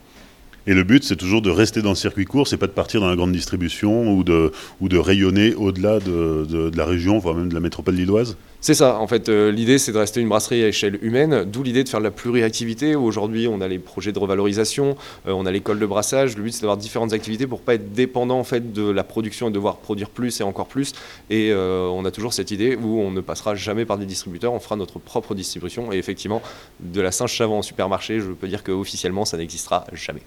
Et 0.65 0.73
le 0.73 0.83
but, 0.83 1.03
c'est 1.03 1.17
toujours 1.17 1.41
de 1.41 1.49
rester 1.49 1.81
dans 1.81 1.89
le 1.89 1.95
circuit 1.95 2.23
court, 2.23 2.47
c'est 2.47 2.57
pas 2.57 2.67
de 2.67 2.71
partir 2.71 3.01
dans 3.01 3.09
la 3.09 3.17
grande 3.17 3.33
distribution 3.33 4.13
ou 4.13 4.23
de, 4.23 4.53
ou 4.79 4.87
de 4.87 4.97
rayonner 4.97 5.55
au-delà 5.55 5.99
de, 5.99 6.45
de, 6.49 6.71
la 6.77 6.85
région, 6.85 7.17
voire 7.17 7.35
même 7.35 7.49
de 7.49 7.53
la 7.53 7.59
métropole 7.59 7.95
lilloise? 7.95 8.37
C'est 8.63 8.75
ça, 8.75 8.97
en 8.97 9.07
fait, 9.07 9.27
euh, 9.27 9.51
l'idée 9.51 9.77
c'est 9.77 9.91
de 9.91 9.97
rester 9.97 10.21
une 10.21 10.29
brasserie 10.29 10.63
à 10.63 10.69
échelle 10.69 10.97
humaine, 11.01 11.43
d'où 11.43 11.63
l'idée 11.63 11.83
de 11.83 11.89
faire 11.89 11.99
de 11.99 12.05
la 12.05 12.11
pluriactivité. 12.11 12.95
Aujourd'hui, 12.95 13.45
on 13.49 13.59
a 13.59 13.67
les 13.67 13.77
projets 13.77 14.13
de 14.13 14.19
revalorisation, 14.19 14.95
euh, 15.27 15.33
on 15.33 15.45
a 15.45 15.51
l'école 15.51 15.79
de 15.79 15.85
brassage. 15.85 16.37
Le 16.37 16.43
but 16.43 16.53
c'est 16.53 16.61
d'avoir 16.61 16.77
différentes 16.77 17.11
activités 17.11 17.45
pour 17.45 17.59
pas 17.59 17.73
être 17.73 17.91
dépendant 17.91 18.39
en 18.39 18.45
fait 18.45 18.71
de 18.71 18.89
la 18.89 19.03
production 19.03 19.49
et 19.49 19.51
devoir 19.51 19.79
produire 19.79 20.09
plus 20.09 20.39
et 20.39 20.43
encore 20.43 20.67
plus. 20.67 20.93
Et 21.29 21.51
euh, 21.51 21.89
on 21.89 22.05
a 22.05 22.11
toujours 22.11 22.31
cette 22.31 22.51
idée 22.51 22.77
où 22.77 23.01
on 23.01 23.11
ne 23.11 23.19
passera 23.19 23.53
jamais 23.53 23.83
par 23.83 23.97
des 23.97 24.05
distributeurs, 24.05 24.53
on 24.53 24.61
fera 24.61 24.77
notre 24.77 24.97
propre 24.97 25.35
distribution. 25.35 25.91
Et 25.91 25.97
effectivement, 25.97 26.41
de 26.79 27.01
la 27.01 27.11
singe 27.11 27.33
chavant 27.33 27.57
en 27.57 27.63
supermarché, 27.63 28.21
je 28.21 28.31
peux 28.31 28.47
dire 28.47 28.63
qu'officiellement 28.63 29.25
ça 29.25 29.35
n'existera 29.35 29.83
jamais. 29.91 30.21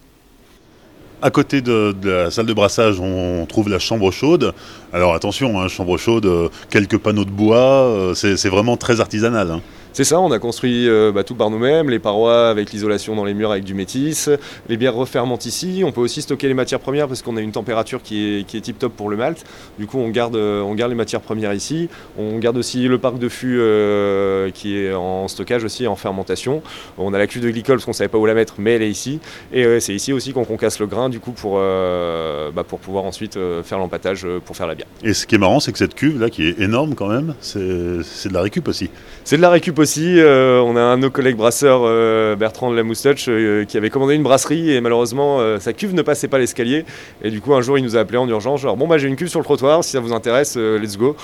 À 1.23 1.31
côté 1.31 1.63
de, 1.63 1.95
la 2.05 2.31
salle 2.31 2.45
de 2.45 2.53
brassage, 2.53 3.01
on 3.01 3.47
trouve 3.47 3.71
la 3.71 3.79
chambre 3.79 4.11
chaude. 4.11 4.53
Alors 4.93 5.15
attention, 5.15 5.59
hein, 5.59 5.69
chambre 5.69 5.97
chaude, 5.97 6.27
euh, 6.27 6.49
quelques 6.69 6.99
panneaux 6.99 7.25
de 7.25 7.31
bois, 7.31 7.57
euh, 7.57 8.15
c'est 8.15 8.49
vraiment 8.51 8.77
très 8.77 9.01
artisanal. 9.01 9.51
Hein. 9.51 9.63
C'est 9.97 10.05
ça, 10.05 10.21
on 10.21 10.31
a 10.31 10.39
construit 10.39 10.91
euh, 10.91 11.11
bah, 11.11 11.25
tout 11.25 11.35
par 11.35 11.49
nous-mêmes, 11.49 11.89
les 11.89 11.99
parois 11.99 12.51
avec 12.51 12.71
l'isolation 12.71 13.17
dans 13.17 13.25
les 13.25 13.33
murs 13.33 13.51
avec 13.51 13.65
du 13.65 13.73
métis, 13.73 14.29
les 14.69 14.77
bières 14.77 14.95
refermentent 14.95 15.47
ici, 15.47 15.85
on 15.87 15.91
peut 15.91 16.03
aussi 16.03 16.21
stocker 16.21 16.49
les 16.49 16.53
matières 16.53 16.81
premières 16.81 17.09
parce 17.09 17.23
qu'on 17.23 17.39
a 17.39 17.41
une 17.41 17.51
température 17.51 18.03
qui 18.03 18.41
est, 18.41 18.47
qui 18.47 18.59
est 18.59 18.61
tip 18.61 18.79
top 18.79 18.93
pour 18.93 19.09
le 19.09 19.17
malt, 19.17 19.43
du 19.79 19.87
coup 19.87 19.97
on 19.97 20.11
garde, 20.11 20.37
euh, 20.37 20.61
on 20.61 20.75
garde 20.75 20.91
les 20.91 20.97
matières 20.99 21.23
premières 21.23 21.55
ici, 21.55 21.89
on 22.19 22.37
garde 22.37 22.59
aussi 22.59 22.87
le 22.87 22.99
parc 22.99 23.19
de 23.19 23.31
fûts 23.31 23.57
euh, 23.59 24.51
qui 24.51 24.77
est 24.77 24.93
en 24.93 25.29
stockage 25.29 25.65
aussi, 25.65 25.87
en 25.87 25.97
fermentation, 25.97 26.61
on 26.99 27.15
a 27.15 27.19
la 27.19 27.27
cuve 27.27 27.43
de 27.43 27.49
glycol 27.49 27.77
parce 27.77 27.87
qu'on 27.87 27.93
ne 27.93 27.97
savait 27.97 28.09
pas 28.09 28.19
où 28.19 28.27
la 28.27 28.35
mettre 28.35 28.57
mais 28.59 28.75
elle 28.75 28.83
est 28.83 28.91
ici, 28.91 29.19
et 29.51 29.81
c'est 29.81 29.95
ici 29.95 30.13
aussi 30.13 30.35
qu'on 30.35 30.45
concasse 30.45 30.79
le 30.79 30.89
grain 30.89 31.09
du 31.09 31.21
coup 31.21 31.33
pour, 31.33 31.55
bah, 31.55 32.65
pour 32.69 32.81
pouvoir 32.81 33.05
ensuite 33.05 33.39
faire 33.65 33.79
l'empattage 33.79 34.27
pour 34.45 34.59
faire 34.59 34.67
la 34.67 34.75
bière. 34.75 34.89
Et 35.03 35.15
ce 35.15 35.27
qui 35.27 35.37
est 35.37 35.39
marrant 35.39 35.59
c'est 35.59 35.73
que 35.73 35.79
cette 35.79 35.95
cuve 35.95 36.21
là 36.21 36.29
qui 36.29 36.49
est 36.49 36.61
énorme 36.61 36.95
quand 36.95 37.09
même, 37.09 37.35
c'est 37.41 37.59
de 37.59 38.35
la 38.35 38.43
récup 38.43 38.69
aussi. 38.69 38.91
C'est 39.25 39.39
de 39.39 39.43
la 39.43 39.49
récup 39.49 39.79
aussi 39.79 39.86
aussi, 39.87 40.19
euh, 40.19 40.61
on 40.63 40.75
a 40.75 40.81
un 40.81 40.97
de 40.97 41.03
nos 41.03 41.11
collègues 41.11 41.37
brasseurs, 41.37 41.83
euh, 41.85 42.35
Bertrand 42.35 42.73
de 42.73 42.77
la 42.77 42.83
Moustache, 42.83 43.27
euh, 43.29 43.65
qui 43.65 43.77
avait 43.77 43.89
commandé 43.89 44.17
une 44.17 44.25
brasserie 44.25 44.73
et 44.73 44.81
malheureusement 44.81 45.39
sa 45.61 45.73
cuve 45.73 45.95
ne 45.95 46.03
passait 46.03 46.27
pas 46.27 46.39
l'escalier. 46.41 46.85
Et 47.23 47.31
du 47.31 47.41
coup, 47.41 47.55
un 47.55 47.61
jour, 47.61 47.79
il 47.79 47.85
nous 47.85 47.97
a 47.97 48.01
appelé 48.01 48.19
en 48.19 48.29
urgence, 48.29 48.63
genre 48.63 48.77
bon 48.77 48.89
bah 48.89 48.99
j'ai 48.99 49.07
une 49.07 49.15
cuve 49.15 49.29
sur 49.29 49.39
le 49.39 49.45
trottoir, 49.45 49.85
si 49.85 49.93
ça 49.93 50.01
vous 50.01 50.13
intéresse, 50.13 50.57
let's 50.57 50.99
go. 50.99 51.15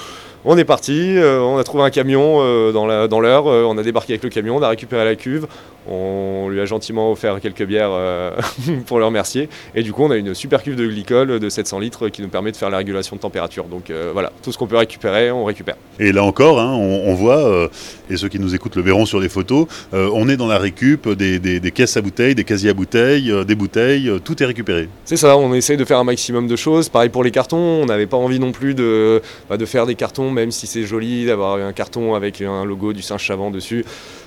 On 0.44 0.58
est 0.58 0.64
parti, 0.64 1.16
on 1.18 1.56
a 1.56 1.64
trouvé 1.64 1.82
un 1.82 1.90
camion 1.90 2.38
dans 2.72 3.20
l'heure, 3.20 3.46
on 3.46 3.76
a 3.78 3.82
débarqué 3.82 4.12
avec 4.12 4.22
le 4.22 4.30
camion, 4.30 4.56
on 4.56 4.62
a 4.62 4.68
récupéré 4.68 5.04
la 5.04 5.16
cuve, 5.16 5.46
on 5.88 6.48
lui 6.48 6.60
a 6.60 6.64
gentiment 6.64 7.12
offert 7.12 7.40
quelques 7.40 7.64
bières 7.64 7.90
pour 8.86 8.98
le 8.98 9.04
remercier. 9.04 9.48
Et 9.74 9.82
du 9.82 9.92
coup, 9.92 10.04
on 10.04 10.10
a 10.10 10.16
une 10.16 10.34
super 10.34 10.62
cuve 10.62 10.76
de 10.76 10.86
glycol 10.86 11.40
de 11.40 11.48
700 11.48 11.78
litres 11.80 12.08
qui 12.08 12.22
nous 12.22 12.28
permet 12.28 12.52
de 12.52 12.56
faire 12.56 12.70
la 12.70 12.78
régulation 12.78 13.16
de 13.16 13.20
température. 13.20 13.64
Donc 13.64 13.92
voilà, 14.12 14.32
tout 14.42 14.52
ce 14.52 14.58
qu'on 14.58 14.66
peut 14.66 14.76
récupérer, 14.76 15.30
on 15.30 15.44
récupère. 15.44 15.76
Et 16.00 16.10
là 16.10 16.24
encore, 16.24 16.58
hein, 16.58 16.72
on, 16.72 17.14
voit, 17.14 17.46
euh, 17.46 17.68
et 18.10 18.16
ceux 18.16 18.28
qui 18.28 18.38
nous 18.38 18.51
écoutent 18.54 18.76
le 18.76 18.82
verront 18.82 19.06
sur 19.06 19.20
les 19.20 19.28
photos, 19.28 19.66
on 19.92 20.28
est 20.28 20.36
dans 20.36 20.46
la 20.46 20.58
récup 20.58 21.08
des, 21.08 21.72
caisses 21.72 21.96
à 21.96 22.02
bouteilles, 22.02 22.34
des 22.34 22.44
casiers 22.44 22.70
à 22.70 22.74
bouteilles, 22.74 23.32
des 23.46 23.54
bouteilles, 23.54 24.10
tout 24.24 24.42
est 24.42 24.46
récupéré. 24.46 24.88
C'est 25.04 25.16
ça, 25.16 25.36
on 25.36 25.54
essaye 25.54 25.76
de 25.76 25.84
faire 25.84 25.98
un 25.98 26.04
maximum 26.04 26.46
de 26.46 26.56
choses. 26.56 26.88
Pareil 26.88 27.08
pour 27.08 27.24
les 27.24 27.30
cartons, 27.30 27.56
on 27.56 27.86
n'avait 27.86 28.06
pas 28.06 28.16
envie 28.16 28.38
non 28.38 28.52
plus 28.52 28.74
de, 28.74 29.22
bah, 29.48 29.56
de 29.56 29.66
faire 29.66 29.86
des 29.86 29.94
cartons, 29.94 30.30
même 30.30 30.50
si 30.50 30.66
c'est 30.66 30.84
joli 30.84 31.26
d'avoir 31.26 31.56
un 31.56 31.72
carton 31.72 32.14
avec 32.14 32.40
un 32.40 32.64
logo 32.64 32.92
du 32.92 33.02
singe 33.02 33.22
chavant 33.22 33.50
dessus. 33.50 33.84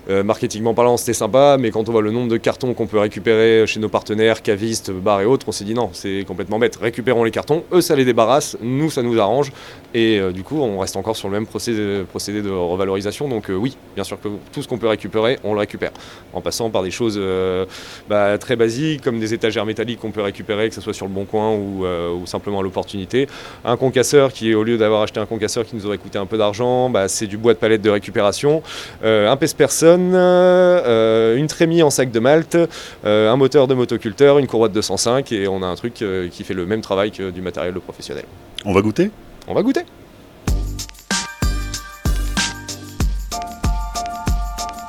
Euh, 0.09 0.23
marketingement 0.23 0.73
parlant, 0.73 0.97
c'était 0.97 1.13
sympa, 1.13 1.57
mais 1.59 1.71
quand 1.71 1.89
on 1.89 1.91
voit 1.91 2.01
le 2.01 2.11
nombre 2.11 2.29
de 2.29 2.37
cartons 2.37 2.73
qu'on 2.73 2.85
peut 2.85 2.99
récupérer 2.99 3.65
chez 3.65 3.79
nos 3.79 3.89
partenaires, 3.89 4.43
cavistes, 4.43 4.91
bars 4.91 5.21
et 5.21 5.25
autres, 5.25 5.47
on 5.49 5.51
s'est 5.51 5.63
dit 5.63 5.73
non, 5.73 5.89
c'est 5.93 6.23
complètement 6.27 6.59
bête. 6.59 6.75
Récupérons 6.75 7.23
les 7.23 7.31
cartons, 7.31 7.63
eux 7.71 7.81
ça 7.81 7.95
les 7.95 8.05
débarrasse, 8.05 8.55
nous 8.61 8.91
ça 8.91 9.01
nous 9.01 9.19
arrange, 9.19 9.51
et 9.95 10.19
euh, 10.19 10.31
du 10.31 10.43
coup 10.43 10.59
on 10.59 10.79
reste 10.79 10.95
encore 10.95 11.15
sur 11.15 11.27
le 11.27 11.33
même 11.33 11.47
procédé, 11.47 12.41
de 12.41 12.49
revalorisation. 12.49 13.27
Donc 13.27 13.49
euh, 13.49 13.55
oui, 13.55 13.77
bien 13.95 14.03
sûr 14.03 14.21
que 14.21 14.27
tout 14.51 14.61
ce 14.61 14.67
qu'on 14.67 14.77
peut 14.77 14.87
récupérer, 14.87 15.39
on 15.43 15.53
le 15.53 15.59
récupère, 15.59 15.91
en 16.33 16.41
passant 16.41 16.69
par 16.69 16.83
des 16.83 16.91
choses 16.91 17.19
bah, 18.07 18.37
très 18.37 18.55
basiques 18.55 19.01
comme 19.01 19.19
des 19.19 19.33
étagères 19.33 19.65
métalliques 19.65 19.99
qu'on 19.99 20.11
peut 20.11 20.21
récupérer, 20.21 20.69
que 20.69 20.75
ce 20.75 20.81
soit 20.81 20.93
sur 20.93 21.07
le 21.07 21.11
bon 21.11 21.25
coin 21.25 21.53
ou, 21.53 21.85
simplement 22.25 22.59
à 22.59 22.63
l'opportunité. 22.63 23.27
Un 23.63 23.77
concasseur 23.77 24.31
qui, 24.33 24.53
au 24.53 24.63
lieu 24.63 24.77
d'avoir 24.77 25.01
acheté 25.01 25.19
un 25.19 25.25
concasseur 25.25 25.65
qui 25.65 25.75
nous 25.75 25.85
aurait 25.85 25.97
coûté 25.97 26.17
un 26.17 26.25
peu 26.25 26.37
d'argent, 26.37 26.89
bah, 26.89 27.07
c'est 27.07 27.27
du 27.27 27.37
bois 27.37 27.53
de 27.53 27.59
palette 27.59 27.81
de 27.81 27.89
récupération, 27.89 28.61
un 29.03 29.37
pèse-personne 29.95 30.11
euh, 30.15 31.37
une 31.37 31.47
trémie 31.47 31.83
en 31.83 31.89
sac 31.89 32.11
de 32.11 32.19
malt, 32.19 32.57
euh, 33.05 33.31
un 33.31 33.35
moteur 33.35 33.67
de 33.67 33.73
motoculteur, 33.73 34.39
une 34.39 34.47
courroie 34.47 34.69
de 34.69 34.73
205 34.73 35.31
et 35.31 35.47
on 35.47 35.61
a 35.63 35.65
un 35.65 35.75
truc 35.75 36.01
euh, 36.01 36.27
qui 36.29 36.43
fait 36.43 36.53
le 36.53 36.65
même 36.65 36.81
travail 36.81 37.11
que 37.11 37.29
du 37.29 37.41
matériel 37.41 37.73
de 37.73 37.79
professionnel. 37.79 38.25
On 38.65 38.73
va 38.73 38.81
goûter? 38.81 39.11
On 39.47 39.53
va 39.53 39.61
goûter 39.61 39.81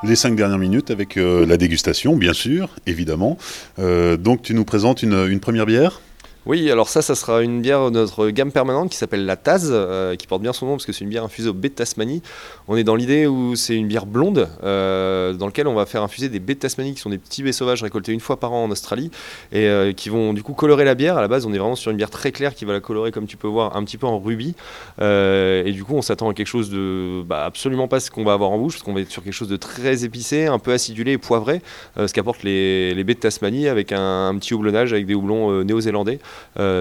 les 0.05 0.15
cinq 0.15 0.37
dernières 0.37 0.59
minutes 0.59 0.93
avec 0.93 1.17
la 1.17 1.57
dégustation, 1.57 2.15
bien 2.15 2.33
sûr, 2.33 2.69
évidemment. 2.87 3.39
donc 3.77 4.43
tu 4.43 4.55
nous 4.55 4.65
présentes 4.65 5.03
une 5.03 5.41
première 5.41 5.67
bière? 5.67 6.01
Oui, 6.47 6.71
alors 6.71 6.89
ça, 6.89 7.03
ça 7.03 7.17
sera 7.17 7.43
une 7.43 7.61
bière 7.61 7.91
de 7.91 7.99
notre 7.99 8.31
gamme 8.31 8.53
permanente 8.53 8.89
qui 8.89 8.97
s'appelle 8.97 9.27
la 9.27 9.35
Taz, 9.35 9.69
euh, 9.73 10.15
qui 10.15 10.29
porte 10.29 10.43
bien 10.43 10.53
son 10.53 10.67
nom 10.67 10.73
parce 10.75 10.87
que 10.87 10.93
c'est 10.93 11.03
une 11.03 11.11
bière 11.11 11.25
infusée 11.25 11.49
au 11.49 11.53
baies 11.53 11.71
de 11.71 11.75
Tasmanie. 11.75 12.23
On 12.69 12.77
est 12.77 12.85
dans 12.85 12.95
l'idée 12.95 13.27
où 13.27 13.57
c'est 13.57 13.75
une 13.75 13.89
bière 13.89 14.07
blonde 14.07 14.49
euh, 14.63 15.33
dans 15.33 15.47
laquelle 15.47 15.67
on 15.67 15.75
va 15.75 15.87
faire 15.87 16.05
infuser 16.05 16.29
des 16.29 16.39
baies 16.39 16.55
de 16.55 16.61
Tasmanie 16.61 16.95
qui 16.95 17.01
sont 17.01 17.11
des 17.11 17.19
petits 17.19 17.43
baies 17.43 17.51
sauvages 17.51 17.83
récoltés 17.83 18.13
une 18.13 18.21
fois 18.21 18.39
par 18.39 18.53
an 18.53 18.63
en 18.63 18.71
Australie 18.71 19.11
et 19.51 19.67
euh, 19.67 19.93
qui 19.93 20.09
vont 20.09 20.33
du 20.33 20.45
coup 20.45 20.53
colorer 20.53 20.85
la 20.85 20.95
bière. 20.95 21.19
À 21.19 21.21
la 21.21 21.27
base, 21.27 21.47
on 21.47 21.53
est 21.53 21.59
vraiment 21.59 21.75
sur 21.75 21.91
une 21.91 21.97
bière 21.97 22.11
très 22.11 22.31
claire 22.31 22.55
qui 22.55 22.65
va 22.65 22.73
la 22.73 22.81
colorer 22.81 23.11
comme 23.11 23.27
tu 23.27 23.37
peux 23.37 23.49
voir 23.49 23.77
un 23.77 23.83
petit 23.83 23.97
peu 23.97 24.07
en 24.07 24.21
rubis. 24.21 24.55
et 25.01 25.73
du 25.73 25.83
coup, 25.83 25.95
on 25.95 26.03
s'attend 26.03 26.31
à 26.31 26.35
quelque 26.35 26.47
chose 26.47 26.71
de 26.71 27.25
bah, 27.27 27.45
absolument 27.45 27.89
pas 27.89 27.99
ce 27.99 28.09
qu'on 28.09 28.23
va 28.23 28.35
avoir 28.35 28.51
en 28.51 28.59
bouche 28.59 28.75
parce 28.75 28.85
qu'on 28.85 28.95
va 28.95 29.01
être 29.01 29.11
sur 29.11 29.25
quelque 29.25 29.33
chose 29.33 29.49
de 29.49 29.57
très 29.57 30.05
épicé, 30.05 30.47
un 30.47 30.61
peu 30.61 30.73
acidulé 30.73 31.13
et 31.13 31.19
poivré, 31.19 31.61
ce 31.97 32.13
qu'apportent 32.13 32.45
les, 32.45 32.95
les 32.95 33.03
baies 33.03 33.15
de 33.15 33.19
Tasmanie 33.21 33.67
avec 33.67 33.91
un, 33.91 34.33
petit 34.39 34.55
houblonnage 34.55 34.93
avec 34.93 35.07
des 35.07 35.15
houblons 35.15 35.65
néo-zélandais. 35.65 36.21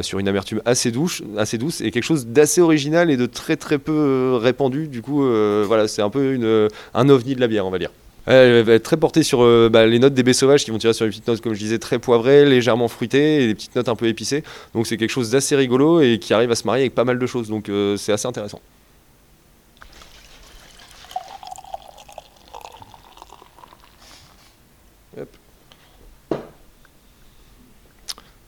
Sur 0.02 0.20
une 0.20 0.28
amertume 0.28 0.62
assez 0.66 0.92
douce, 0.92 1.22
assez 1.38 1.58
douce 1.58 1.82
et 1.82 1.92
quelque 1.92 2.04
chose 2.04 2.28
d'assez 2.28 2.62
original 2.62 3.10
et 3.12 3.18
de 3.18 3.26
très 3.26 3.56
très 3.56 3.78
peu 3.78 4.38
répandu. 4.42 4.88
Du 4.88 5.02
coup, 5.02 5.24
voilà, 5.66 5.88
c'est 5.88 6.02
un 6.02 6.10
peu 6.10 6.70
un 6.94 7.10
ovni 7.10 7.36
de 7.36 7.40
la 7.40 7.48
bière, 7.48 7.66
on 7.66 7.72
va 7.72 7.80
dire. 7.80 7.92
Elle 8.26 8.64
va 8.64 8.74
être 8.74 8.84
très 8.84 8.98
portée 8.98 9.22
sur 9.22 9.44
euh, 9.44 9.70
bah, 9.72 9.86
les 9.86 10.00
notes 10.00 10.16
des 10.16 10.24
baies 10.24 10.34
sauvages 10.34 10.66
qui 10.66 10.72
vont 10.72 10.80
tirer 10.80 10.94
sur 10.94 11.06
les 11.06 11.12
petites 11.12 11.28
notes, 11.28 11.42
comme 11.42 11.54
je 11.54 11.60
disais, 11.60 11.78
très 11.78 12.00
poivrées, 12.00 12.46
légèrement 12.46 12.88
fruitées 12.88 13.44
et 13.44 13.48
des 13.48 13.54
petites 13.56 13.76
notes 13.76 13.90
un 13.90 13.96
peu 13.96 14.08
épicées. 14.08 14.44
Donc 14.74 14.88
c'est 14.88 14.98
quelque 14.98 15.12
chose 15.12 15.30
d'assez 15.30 15.56
rigolo 15.56 16.02
et 16.02 16.18
qui 16.18 16.34
arrive 16.34 16.52
à 16.52 16.56
se 16.56 16.66
marier 16.66 16.84
avec 16.84 16.96
pas 16.96 17.04
mal 17.04 17.20
de 17.20 17.26
choses. 17.28 17.50
Donc 17.50 17.70
euh, 17.70 17.98
c'est 17.98 18.12
assez 18.12 18.28
intéressant. 18.28 18.62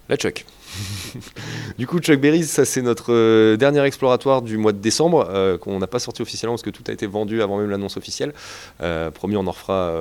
La 0.10 0.15
Chuck. 0.15 0.46
Du 1.78 1.88
coup, 1.88 2.00
Chuck 2.00 2.20
Berry, 2.20 2.44
ça 2.44 2.66
c'est 2.66 2.82
notre 2.82 3.13
euh, 3.13 3.58
dernier 3.58 3.84
exploratoire 3.84 4.42
du 4.42 4.58
mois 4.58 4.72
de 4.72 4.78
décembre, 4.78 5.28
euh, 5.30 5.58
qu'on 5.58 5.80
n'a 5.80 5.88
pas 5.88 6.00
sorti 6.00 6.22
officiellement 6.22 6.54
parce 6.56 6.63
que 6.63 6.70
tout 6.70 6.84
a 6.88 6.92
été 6.92 7.08
vendu 7.08 7.42
avant 7.42 7.58
même 7.58 7.70
l'annonce 7.70 7.98
officielle. 7.98 8.34
Euh, 8.82 9.12
promis, 9.12 9.36
on 9.38 9.48
en 9.48 9.52
refera 9.52 9.94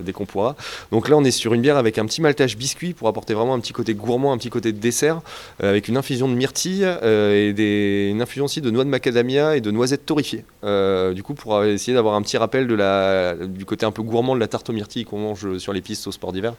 dès 0.00 0.12
qu'on 0.12 0.26
pourra. 0.26 0.56
Donc 0.90 1.08
là, 1.08 1.16
on 1.16 1.24
est 1.24 1.30
sur 1.30 1.54
une 1.54 1.62
bière 1.62 1.76
avec 1.76 1.98
un 1.98 2.06
petit 2.06 2.20
maltage 2.20 2.56
biscuit 2.56 2.94
pour 2.94 3.08
apporter 3.08 3.34
vraiment 3.34 3.54
un 3.54 3.60
petit 3.60 3.72
côté 3.72 3.94
gourmand, 3.94 4.32
un 4.32 4.38
petit 4.38 4.50
côté 4.50 4.72
de 4.72 4.78
dessert, 4.78 5.20
avec 5.60 5.88
une 5.88 5.96
infusion 5.96 6.28
de 6.28 6.34
myrtille 6.34 6.84
et 6.84 7.52
des, 7.52 8.08
une 8.10 8.22
infusion 8.22 8.44
aussi 8.44 8.60
de 8.60 8.70
noix 8.70 8.84
de 8.84 8.88
macadamia 8.88 9.56
et 9.56 9.60
de 9.60 9.70
noisettes 9.70 10.06
torréfiées. 10.06 10.44
du 10.62 11.22
coup, 11.22 11.34
pour 11.34 11.62
essayer 11.64 11.94
d'avoir 11.94 12.14
un 12.14 12.22
petit 12.22 12.36
rappel 12.36 12.66
du 12.66 13.64
côté 13.64 13.86
un 13.86 13.92
peu 13.92 14.02
gourmand 14.02 14.34
de 14.34 14.40
la 14.40 14.48
tarte 14.48 14.70
aux 14.70 14.72
myrtilles 14.72 15.04
qu'on 15.04 15.18
mange 15.18 15.58
sur 15.58 15.72
les 15.72 15.80
pistes 15.80 16.06
au 16.06 16.12
sport 16.12 16.32
d'hiver. 16.32 16.54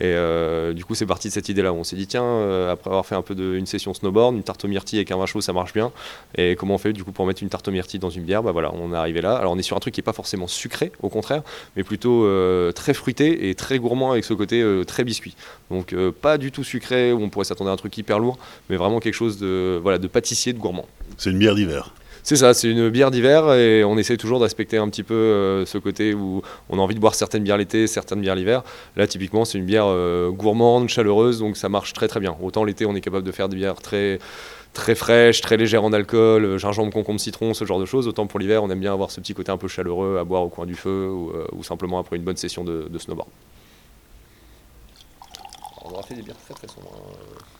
Et 0.00 0.14
du 0.74 0.84
coup, 0.84 0.94
c'est 0.94 1.06
parti 1.06 1.28
de 1.28 1.32
cette 1.32 1.48
idée-là. 1.48 1.72
On 1.72 1.84
s'est 1.84 1.96
dit, 1.96 2.06
tiens, 2.06 2.70
après 2.70 2.83
avoir 2.86 3.06
fait 3.06 3.14
un 3.14 3.22
peu 3.22 3.34
de, 3.34 3.54
une 3.54 3.66
session 3.66 3.94
snowboard, 3.94 4.34
une 4.34 4.42
tarte 4.42 4.64
aux 4.64 4.68
myrtilles 4.68 4.98
avec 4.98 5.10
un 5.10 5.16
vin 5.16 5.26
chaud, 5.26 5.40
ça 5.40 5.52
marche 5.52 5.72
bien. 5.72 5.92
Et 6.36 6.56
comment 6.56 6.74
on 6.74 6.78
fait 6.78 6.92
du 6.92 7.04
coup 7.04 7.12
pour 7.12 7.26
mettre 7.26 7.42
une 7.42 7.48
tarte 7.48 7.68
aux 7.68 7.70
myrtilles 7.70 8.00
dans 8.00 8.10
une 8.10 8.24
bière? 8.24 8.42
Bah 8.42 8.52
voilà, 8.52 8.72
on 8.74 8.92
est 8.92 8.96
arrivé 8.96 9.20
là. 9.20 9.36
Alors 9.36 9.52
on 9.52 9.58
est 9.58 9.62
sur 9.62 9.76
un 9.76 9.80
truc 9.80 9.94
qui 9.94 10.00
est 10.00 10.04
pas 10.04 10.12
forcément 10.12 10.46
sucré, 10.46 10.92
au 11.02 11.08
contraire, 11.08 11.42
mais 11.76 11.84
plutôt 11.84 12.24
euh, 12.24 12.72
très 12.72 12.94
fruité 12.94 13.48
et 13.48 13.54
très 13.54 13.78
gourmand 13.78 14.12
avec 14.12 14.24
ce 14.24 14.34
côté 14.34 14.62
euh, 14.62 14.84
très 14.84 15.04
biscuit. 15.04 15.34
Donc 15.70 15.92
euh, 15.92 16.12
pas 16.12 16.38
du 16.38 16.52
tout 16.52 16.64
sucré 16.64 17.12
où 17.12 17.22
on 17.22 17.28
pourrait 17.28 17.44
s'attendre 17.44 17.70
à 17.70 17.72
un 17.72 17.76
truc 17.76 17.96
hyper 17.96 18.18
lourd, 18.18 18.38
mais 18.68 18.76
vraiment 18.76 19.00
quelque 19.00 19.14
chose 19.14 19.38
de 19.38 19.78
voilà 19.82 19.98
de 19.98 20.06
pâtissier, 20.06 20.52
de 20.52 20.58
gourmand. 20.58 20.86
C'est 21.16 21.30
une 21.30 21.38
bière 21.38 21.54
d'hiver. 21.54 21.92
C'est 22.24 22.36
ça, 22.36 22.54
c'est 22.54 22.70
une 22.70 22.88
bière 22.88 23.10
d'hiver 23.10 23.52
et 23.52 23.84
on 23.84 23.98
essaie 23.98 24.16
toujours 24.16 24.40
de 24.40 24.46
un 24.46 24.88
petit 24.88 25.02
peu 25.02 25.12
euh, 25.12 25.66
ce 25.66 25.76
côté 25.76 26.14
où 26.14 26.40
on 26.70 26.78
a 26.78 26.80
envie 26.80 26.94
de 26.94 27.00
boire 27.00 27.14
certaines 27.14 27.44
bières 27.44 27.58
l'été, 27.58 27.86
certaines 27.86 28.22
bières 28.22 28.34
l'hiver. 28.34 28.62
Là, 28.96 29.06
typiquement, 29.06 29.44
c'est 29.44 29.58
une 29.58 29.66
bière 29.66 29.84
euh, 29.86 30.30
gourmande, 30.30 30.88
chaleureuse, 30.88 31.40
donc 31.40 31.58
ça 31.58 31.68
marche 31.68 31.92
très 31.92 32.08
très 32.08 32.20
bien. 32.20 32.34
Autant 32.40 32.64
l'été, 32.64 32.86
on 32.86 32.94
est 32.96 33.02
capable 33.02 33.26
de 33.26 33.32
faire 33.32 33.50
des 33.50 33.56
bières 33.56 33.74
très 33.74 34.18
très 34.72 34.94
fraîches, 34.94 35.42
très 35.42 35.58
légères 35.58 35.84
en 35.84 35.92
alcool, 35.92 36.46
euh, 36.46 36.58
gingembre, 36.58 36.90
concombre, 36.90 37.20
citron, 37.20 37.52
ce 37.52 37.66
genre 37.66 37.78
de 37.78 37.84
choses. 37.84 38.08
Autant 38.08 38.26
pour 38.26 38.40
l'hiver, 38.40 38.64
on 38.64 38.70
aime 38.70 38.80
bien 38.80 38.94
avoir 38.94 39.10
ce 39.10 39.20
petit 39.20 39.34
côté 39.34 39.52
un 39.52 39.58
peu 39.58 39.68
chaleureux 39.68 40.16
à 40.18 40.24
boire 40.24 40.42
au 40.44 40.48
coin 40.48 40.64
du 40.64 40.76
feu 40.76 41.10
ou, 41.10 41.62
simplement 41.62 41.98
après 41.98 42.16
une 42.16 42.24
bonne 42.24 42.38
session 42.38 42.64
de, 42.64 42.88
snowboard. 42.98 43.28
On 45.84 45.90
aura 45.90 46.02
fait 46.02 46.14
des 46.14 46.22
bières 46.22 46.38
très 46.42 46.54
très 46.54 46.68
sombres. 46.68 46.90
Hein. 46.96 47.53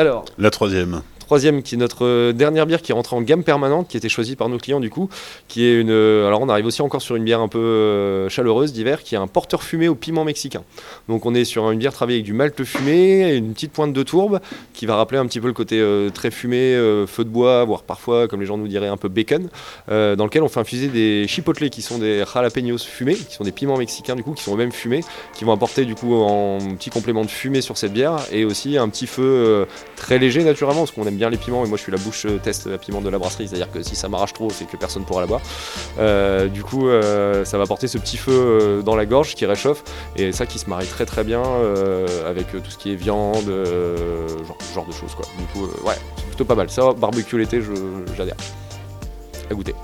Alors. 0.00 0.24
La 0.38 0.50
troisième 0.50 1.02
troisième 1.28 1.62
qui 1.62 1.74
est 1.74 1.78
notre 1.78 2.06
euh, 2.06 2.32
dernière 2.32 2.64
bière 2.64 2.80
qui 2.80 2.90
est 2.90 2.94
rentrée 2.94 3.14
en 3.14 3.20
gamme 3.20 3.44
permanente, 3.44 3.86
qui 3.88 3.98
été 3.98 4.08
choisie 4.08 4.34
par 4.34 4.48
nos 4.48 4.56
clients 4.56 4.80
du 4.80 4.88
coup, 4.88 5.10
qui 5.46 5.62
est 5.62 5.78
une. 5.78 5.90
Euh, 5.90 6.26
alors 6.26 6.40
on 6.40 6.48
arrive 6.48 6.64
aussi 6.64 6.80
encore 6.80 7.02
sur 7.02 7.16
une 7.16 7.24
bière 7.24 7.40
un 7.40 7.48
peu 7.48 7.58
euh, 7.58 8.30
chaleureuse 8.30 8.72
d'hiver, 8.72 9.02
qui 9.02 9.14
est 9.14 9.18
un 9.18 9.26
porteur 9.26 9.62
fumé 9.62 9.88
au 9.88 9.94
piment 9.94 10.24
mexicain. 10.24 10.62
Donc 11.06 11.26
on 11.26 11.34
est 11.34 11.44
sur 11.44 11.70
une 11.70 11.78
bière 11.78 11.92
travaillée 11.92 12.20
avec 12.20 12.24
du 12.24 12.32
malt 12.32 12.64
fumé, 12.64 13.34
une 13.34 13.52
petite 13.52 13.72
pointe 13.72 13.92
de 13.92 14.02
tourbe, 14.02 14.40
qui 14.72 14.86
va 14.86 14.96
rappeler 14.96 15.18
un 15.18 15.26
petit 15.26 15.38
peu 15.38 15.48
le 15.48 15.52
côté 15.52 15.84
très 16.14 16.30
fumé, 16.30 16.74
feu 17.06 17.24
de 17.24 17.28
bois, 17.28 17.62
voire 17.64 17.82
parfois, 17.82 18.26
comme 18.26 18.40
les 18.40 18.46
gens 18.46 18.56
nous 18.56 18.68
diraient, 18.68 18.88
un 18.88 18.96
peu 18.96 19.08
bacon, 19.08 19.50
dans 19.88 20.24
lequel 20.24 20.42
on 20.42 20.48
fait 20.48 20.60
infuser 20.60 20.88
des 20.88 21.26
chipotle 21.28 21.68
qui 21.68 21.82
sont 21.82 21.98
des 21.98 22.24
jalapenos 22.32 22.84
fumés, 22.86 23.16
qui 23.16 23.34
sont 23.34 23.44
des 23.44 23.52
piments 23.52 23.76
mexicains 23.76 24.16
du 24.16 24.22
coup, 24.22 24.32
qui 24.32 24.44
sont 24.44 24.54
eux-mêmes 24.54 24.72
fumés, 24.72 25.04
qui 25.34 25.44
vont 25.44 25.52
apporter 25.52 25.84
du 25.84 25.94
coup 25.94 26.14
un 26.14 26.58
petit 26.76 26.88
complément 26.88 27.22
de 27.22 27.30
fumée 27.30 27.60
sur 27.60 27.76
cette 27.76 27.92
bière, 27.92 28.16
et 28.32 28.46
aussi 28.46 28.78
un 28.78 28.88
petit 28.88 29.06
feu 29.06 29.66
très 29.96 30.18
léger 30.18 30.42
naturellement, 30.42 30.80
parce 30.80 30.92
qu'on 30.92 31.06
aime 31.06 31.17
bien 31.18 31.28
les 31.28 31.36
piments 31.36 31.64
et 31.64 31.68
moi 31.68 31.76
je 31.76 31.82
suis 31.82 31.92
la 31.92 31.98
bouche 31.98 32.24
euh, 32.26 32.38
test 32.38 32.66
à 32.66 32.78
piment 32.78 33.00
de 33.00 33.10
la 33.10 33.18
brasserie, 33.18 33.48
c'est-à-dire 33.48 33.70
que 33.70 33.82
si 33.82 33.96
ça 33.96 34.08
m'arrache 34.08 34.32
trop, 34.32 34.48
c'est 34.50 34.66
que 34.66 34.76
personne 34.76 35.04
pourra 35.04 35.20
la 35.20 35.26
boire. 35.26 35.40
Euh, 35.98 36.48
du 36.48 36.62
coup, 36.62 36.88
euh, 36.88 37.44
ça 37.44 37.58
va 37.58 37.66
porter 37.66 37.88
ce 37.88 37.98
petit 37.98 38.16
feu 38.16 38.82
dans 38.84 38.96
la 38.96 39.04
gorge 39.04 39.34
qui 39.34 39.44
réchauffe 39.44 39.82
et 40.16 40.32
ça 40.32 40.46
qui 40.46 40.58
se 40.58 40.70
marie 40.70 40.86
très 40.86 41.04
très 41.04 41.24
bien 41.24 41.42
avec 42.26 42.50
tout 42.50 42.70
ce 42.70 42.78
qui 42.78 42.92
est 42.92 42.96
viande, 42.96 43.46
genre, 44.46 44.58
genre, 44.74 44.86
de 44.86 44.92
choses 44.92 45.14
quoi. 45.14 45.26
Du 45.38 45.44
coup, 45.46 45.66
ouais, 45.84 45.94
c'est 46.16 46.26
plutôt 46.26 46.44
pas 46.44 46.54
mal. 46.54 46.70
Ça, 46.70 46.92
barbecue 46.92 47.38
l'été, 47.38 47.60
j'adhère. 48.16 48.36
À 49.50 49.54
goûter. 49.54 49.74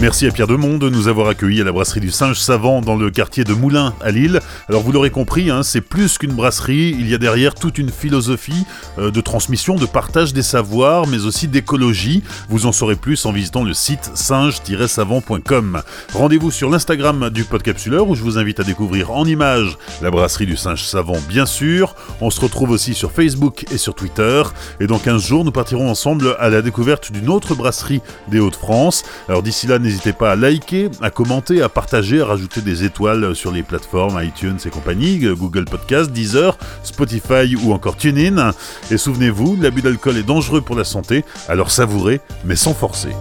Merci 0.00 0.28
à 0.28 0.30
Pierre 0.30 0.46
Demonde 0.46 0.78
de 0.78 0.90
nous 0.90 1.08
avoir 1.08 1.26
accueillis 1.26 1.60
à 1.60 1.64
la 1.64 1.72
brasserie 1.72 1.98
du 1.98 2.12
Singe 2.12 2.38
Savant 2.38 2.80
dans 2.80 2.94
le 2.94 3.10
quartier 3.10 3.42
de 3.42 3.52
Moulins 3.52 3.94
à 4.00 4.12
Lille. 4.12 4.38
Alors 4.68 4.82
vous 4.82 4.92
l'aurez 4.92 5.10
compris, 5.10 5.50
hein, 5.50 5.64
c'est 5.64 5.80
plus 5.80 6.18
qu'une 6.18 6.34
brasserie, 6.34 6.94
il 6.96 7.08
y 7.08 7.14
a 7.16 7.18
derrière 7.18 7.56
toute 7.56 7.78
une 7.78 7.90
philosophie 7.90 8.64
euh, 8.98 9.10
de 9.10 9.20
transmission, 9.20 9.74
de 9.74 9.86
partage 9.86 10.32
des 10.32 10.44
savoirs, 10.44 11.08
mais 11.08 11.24
aussi 11.24 11.48
d'écologie. 11.48 12.22
Vous 12.48 12.66
en 12.66 12.72
saurez 12.72 12.94
plus 12.94 13.26
en 13.26 13.32
visitant 13.32 13.64
le 13.64 13.74
site 13.74 14.12
singe-savant.com. 14.14 15.82
Rendez-vous 16.14 16.52
sur 16.52 16.70
l'Instagram 16.70 17.28
du 17.30 17.42
Podcapsuleur 17.42 18.08
où 18.08 18.14
je 18.14 18.22
vous 18.22 18.38
invite 18.38 18.60
à 18.60 18.64
découvrir 18.64 19.10
en 19.10 19.24
images 19.24 19.78
la 20.00 20.12
brasserie 20.12 20.46
du 20.46 20.56
Singe 20.56 20.84
Savant 20.84 21.18
bien 21.28 21.44
sûr. 21.44 21.96
On 22.20 22.30
se 22.30 22.40
retrouve 22.40 22.70
aussi 22.70 22.94
sur 22.94 23.10
Facebook 23.10 23.64
et 23.72 23.78
sur 23.78 23.96
Twitter. 23.96 24.44
Et 24.78 24.86
dans 24.86 25.00
15 25.00 25.26
jours, 25.26 25.44
nous 25.44 25.50
partirons 25.50 25.90
ensemble 25.90 26.36
à 26.38 26.50
la 26.50 26.62
découverte 26.62 27.10
d'une 27.10 27.28
autre 27.28 27.56
brasserie 27.56 28.00
des 28.28 28.38
Hauts-de-France. 28.38 29.02
Alors 29.28 29.42
d'ici 29.42 29.66
là, 29.66 29.80
n'hésitez 29.88 30.12
pas 30.12 30.32
à 30.32 30.36
liker, 30.36 30.90
à 31.00 31.08
commenter, 31.10 31.62
à 31.62 31.70
partager, 31.70 32.20
à 32.20 32.26
rajouter 32.26 32.60
des 32.60 32.84
étoiles 32.84 33.34
sur 33.34 33.50
les 33.50 33.62
plateformes 33.62 34.22
iTunes 34.22 34.58
et 34.66 34.68
compagnie, 34.68 35.20
Google 35.20 35.64
Podcast, 35.64 36.12
Deezer, 36.12 36.58
Spotify 36.82 37.56
ou 37.56 37.72
encore 37.72 37.96
TuneIn. 37.96 38.52
Et 38.90 38.98
souvenez-vous, 38.98 39.56
l'abus 39.58 39.80
d'alcool 39.80 40.18
est 40.18 40.22
dangereux 40.22 40.60
pour 40.60 40.76
la 40.76 40.84
santé, 40.84 41.24
alors 41.48 41.70
savourez, 41.70 42.20
mais 42.44 42.56
sans 42.56 42.74
forcer. 42.74 43.14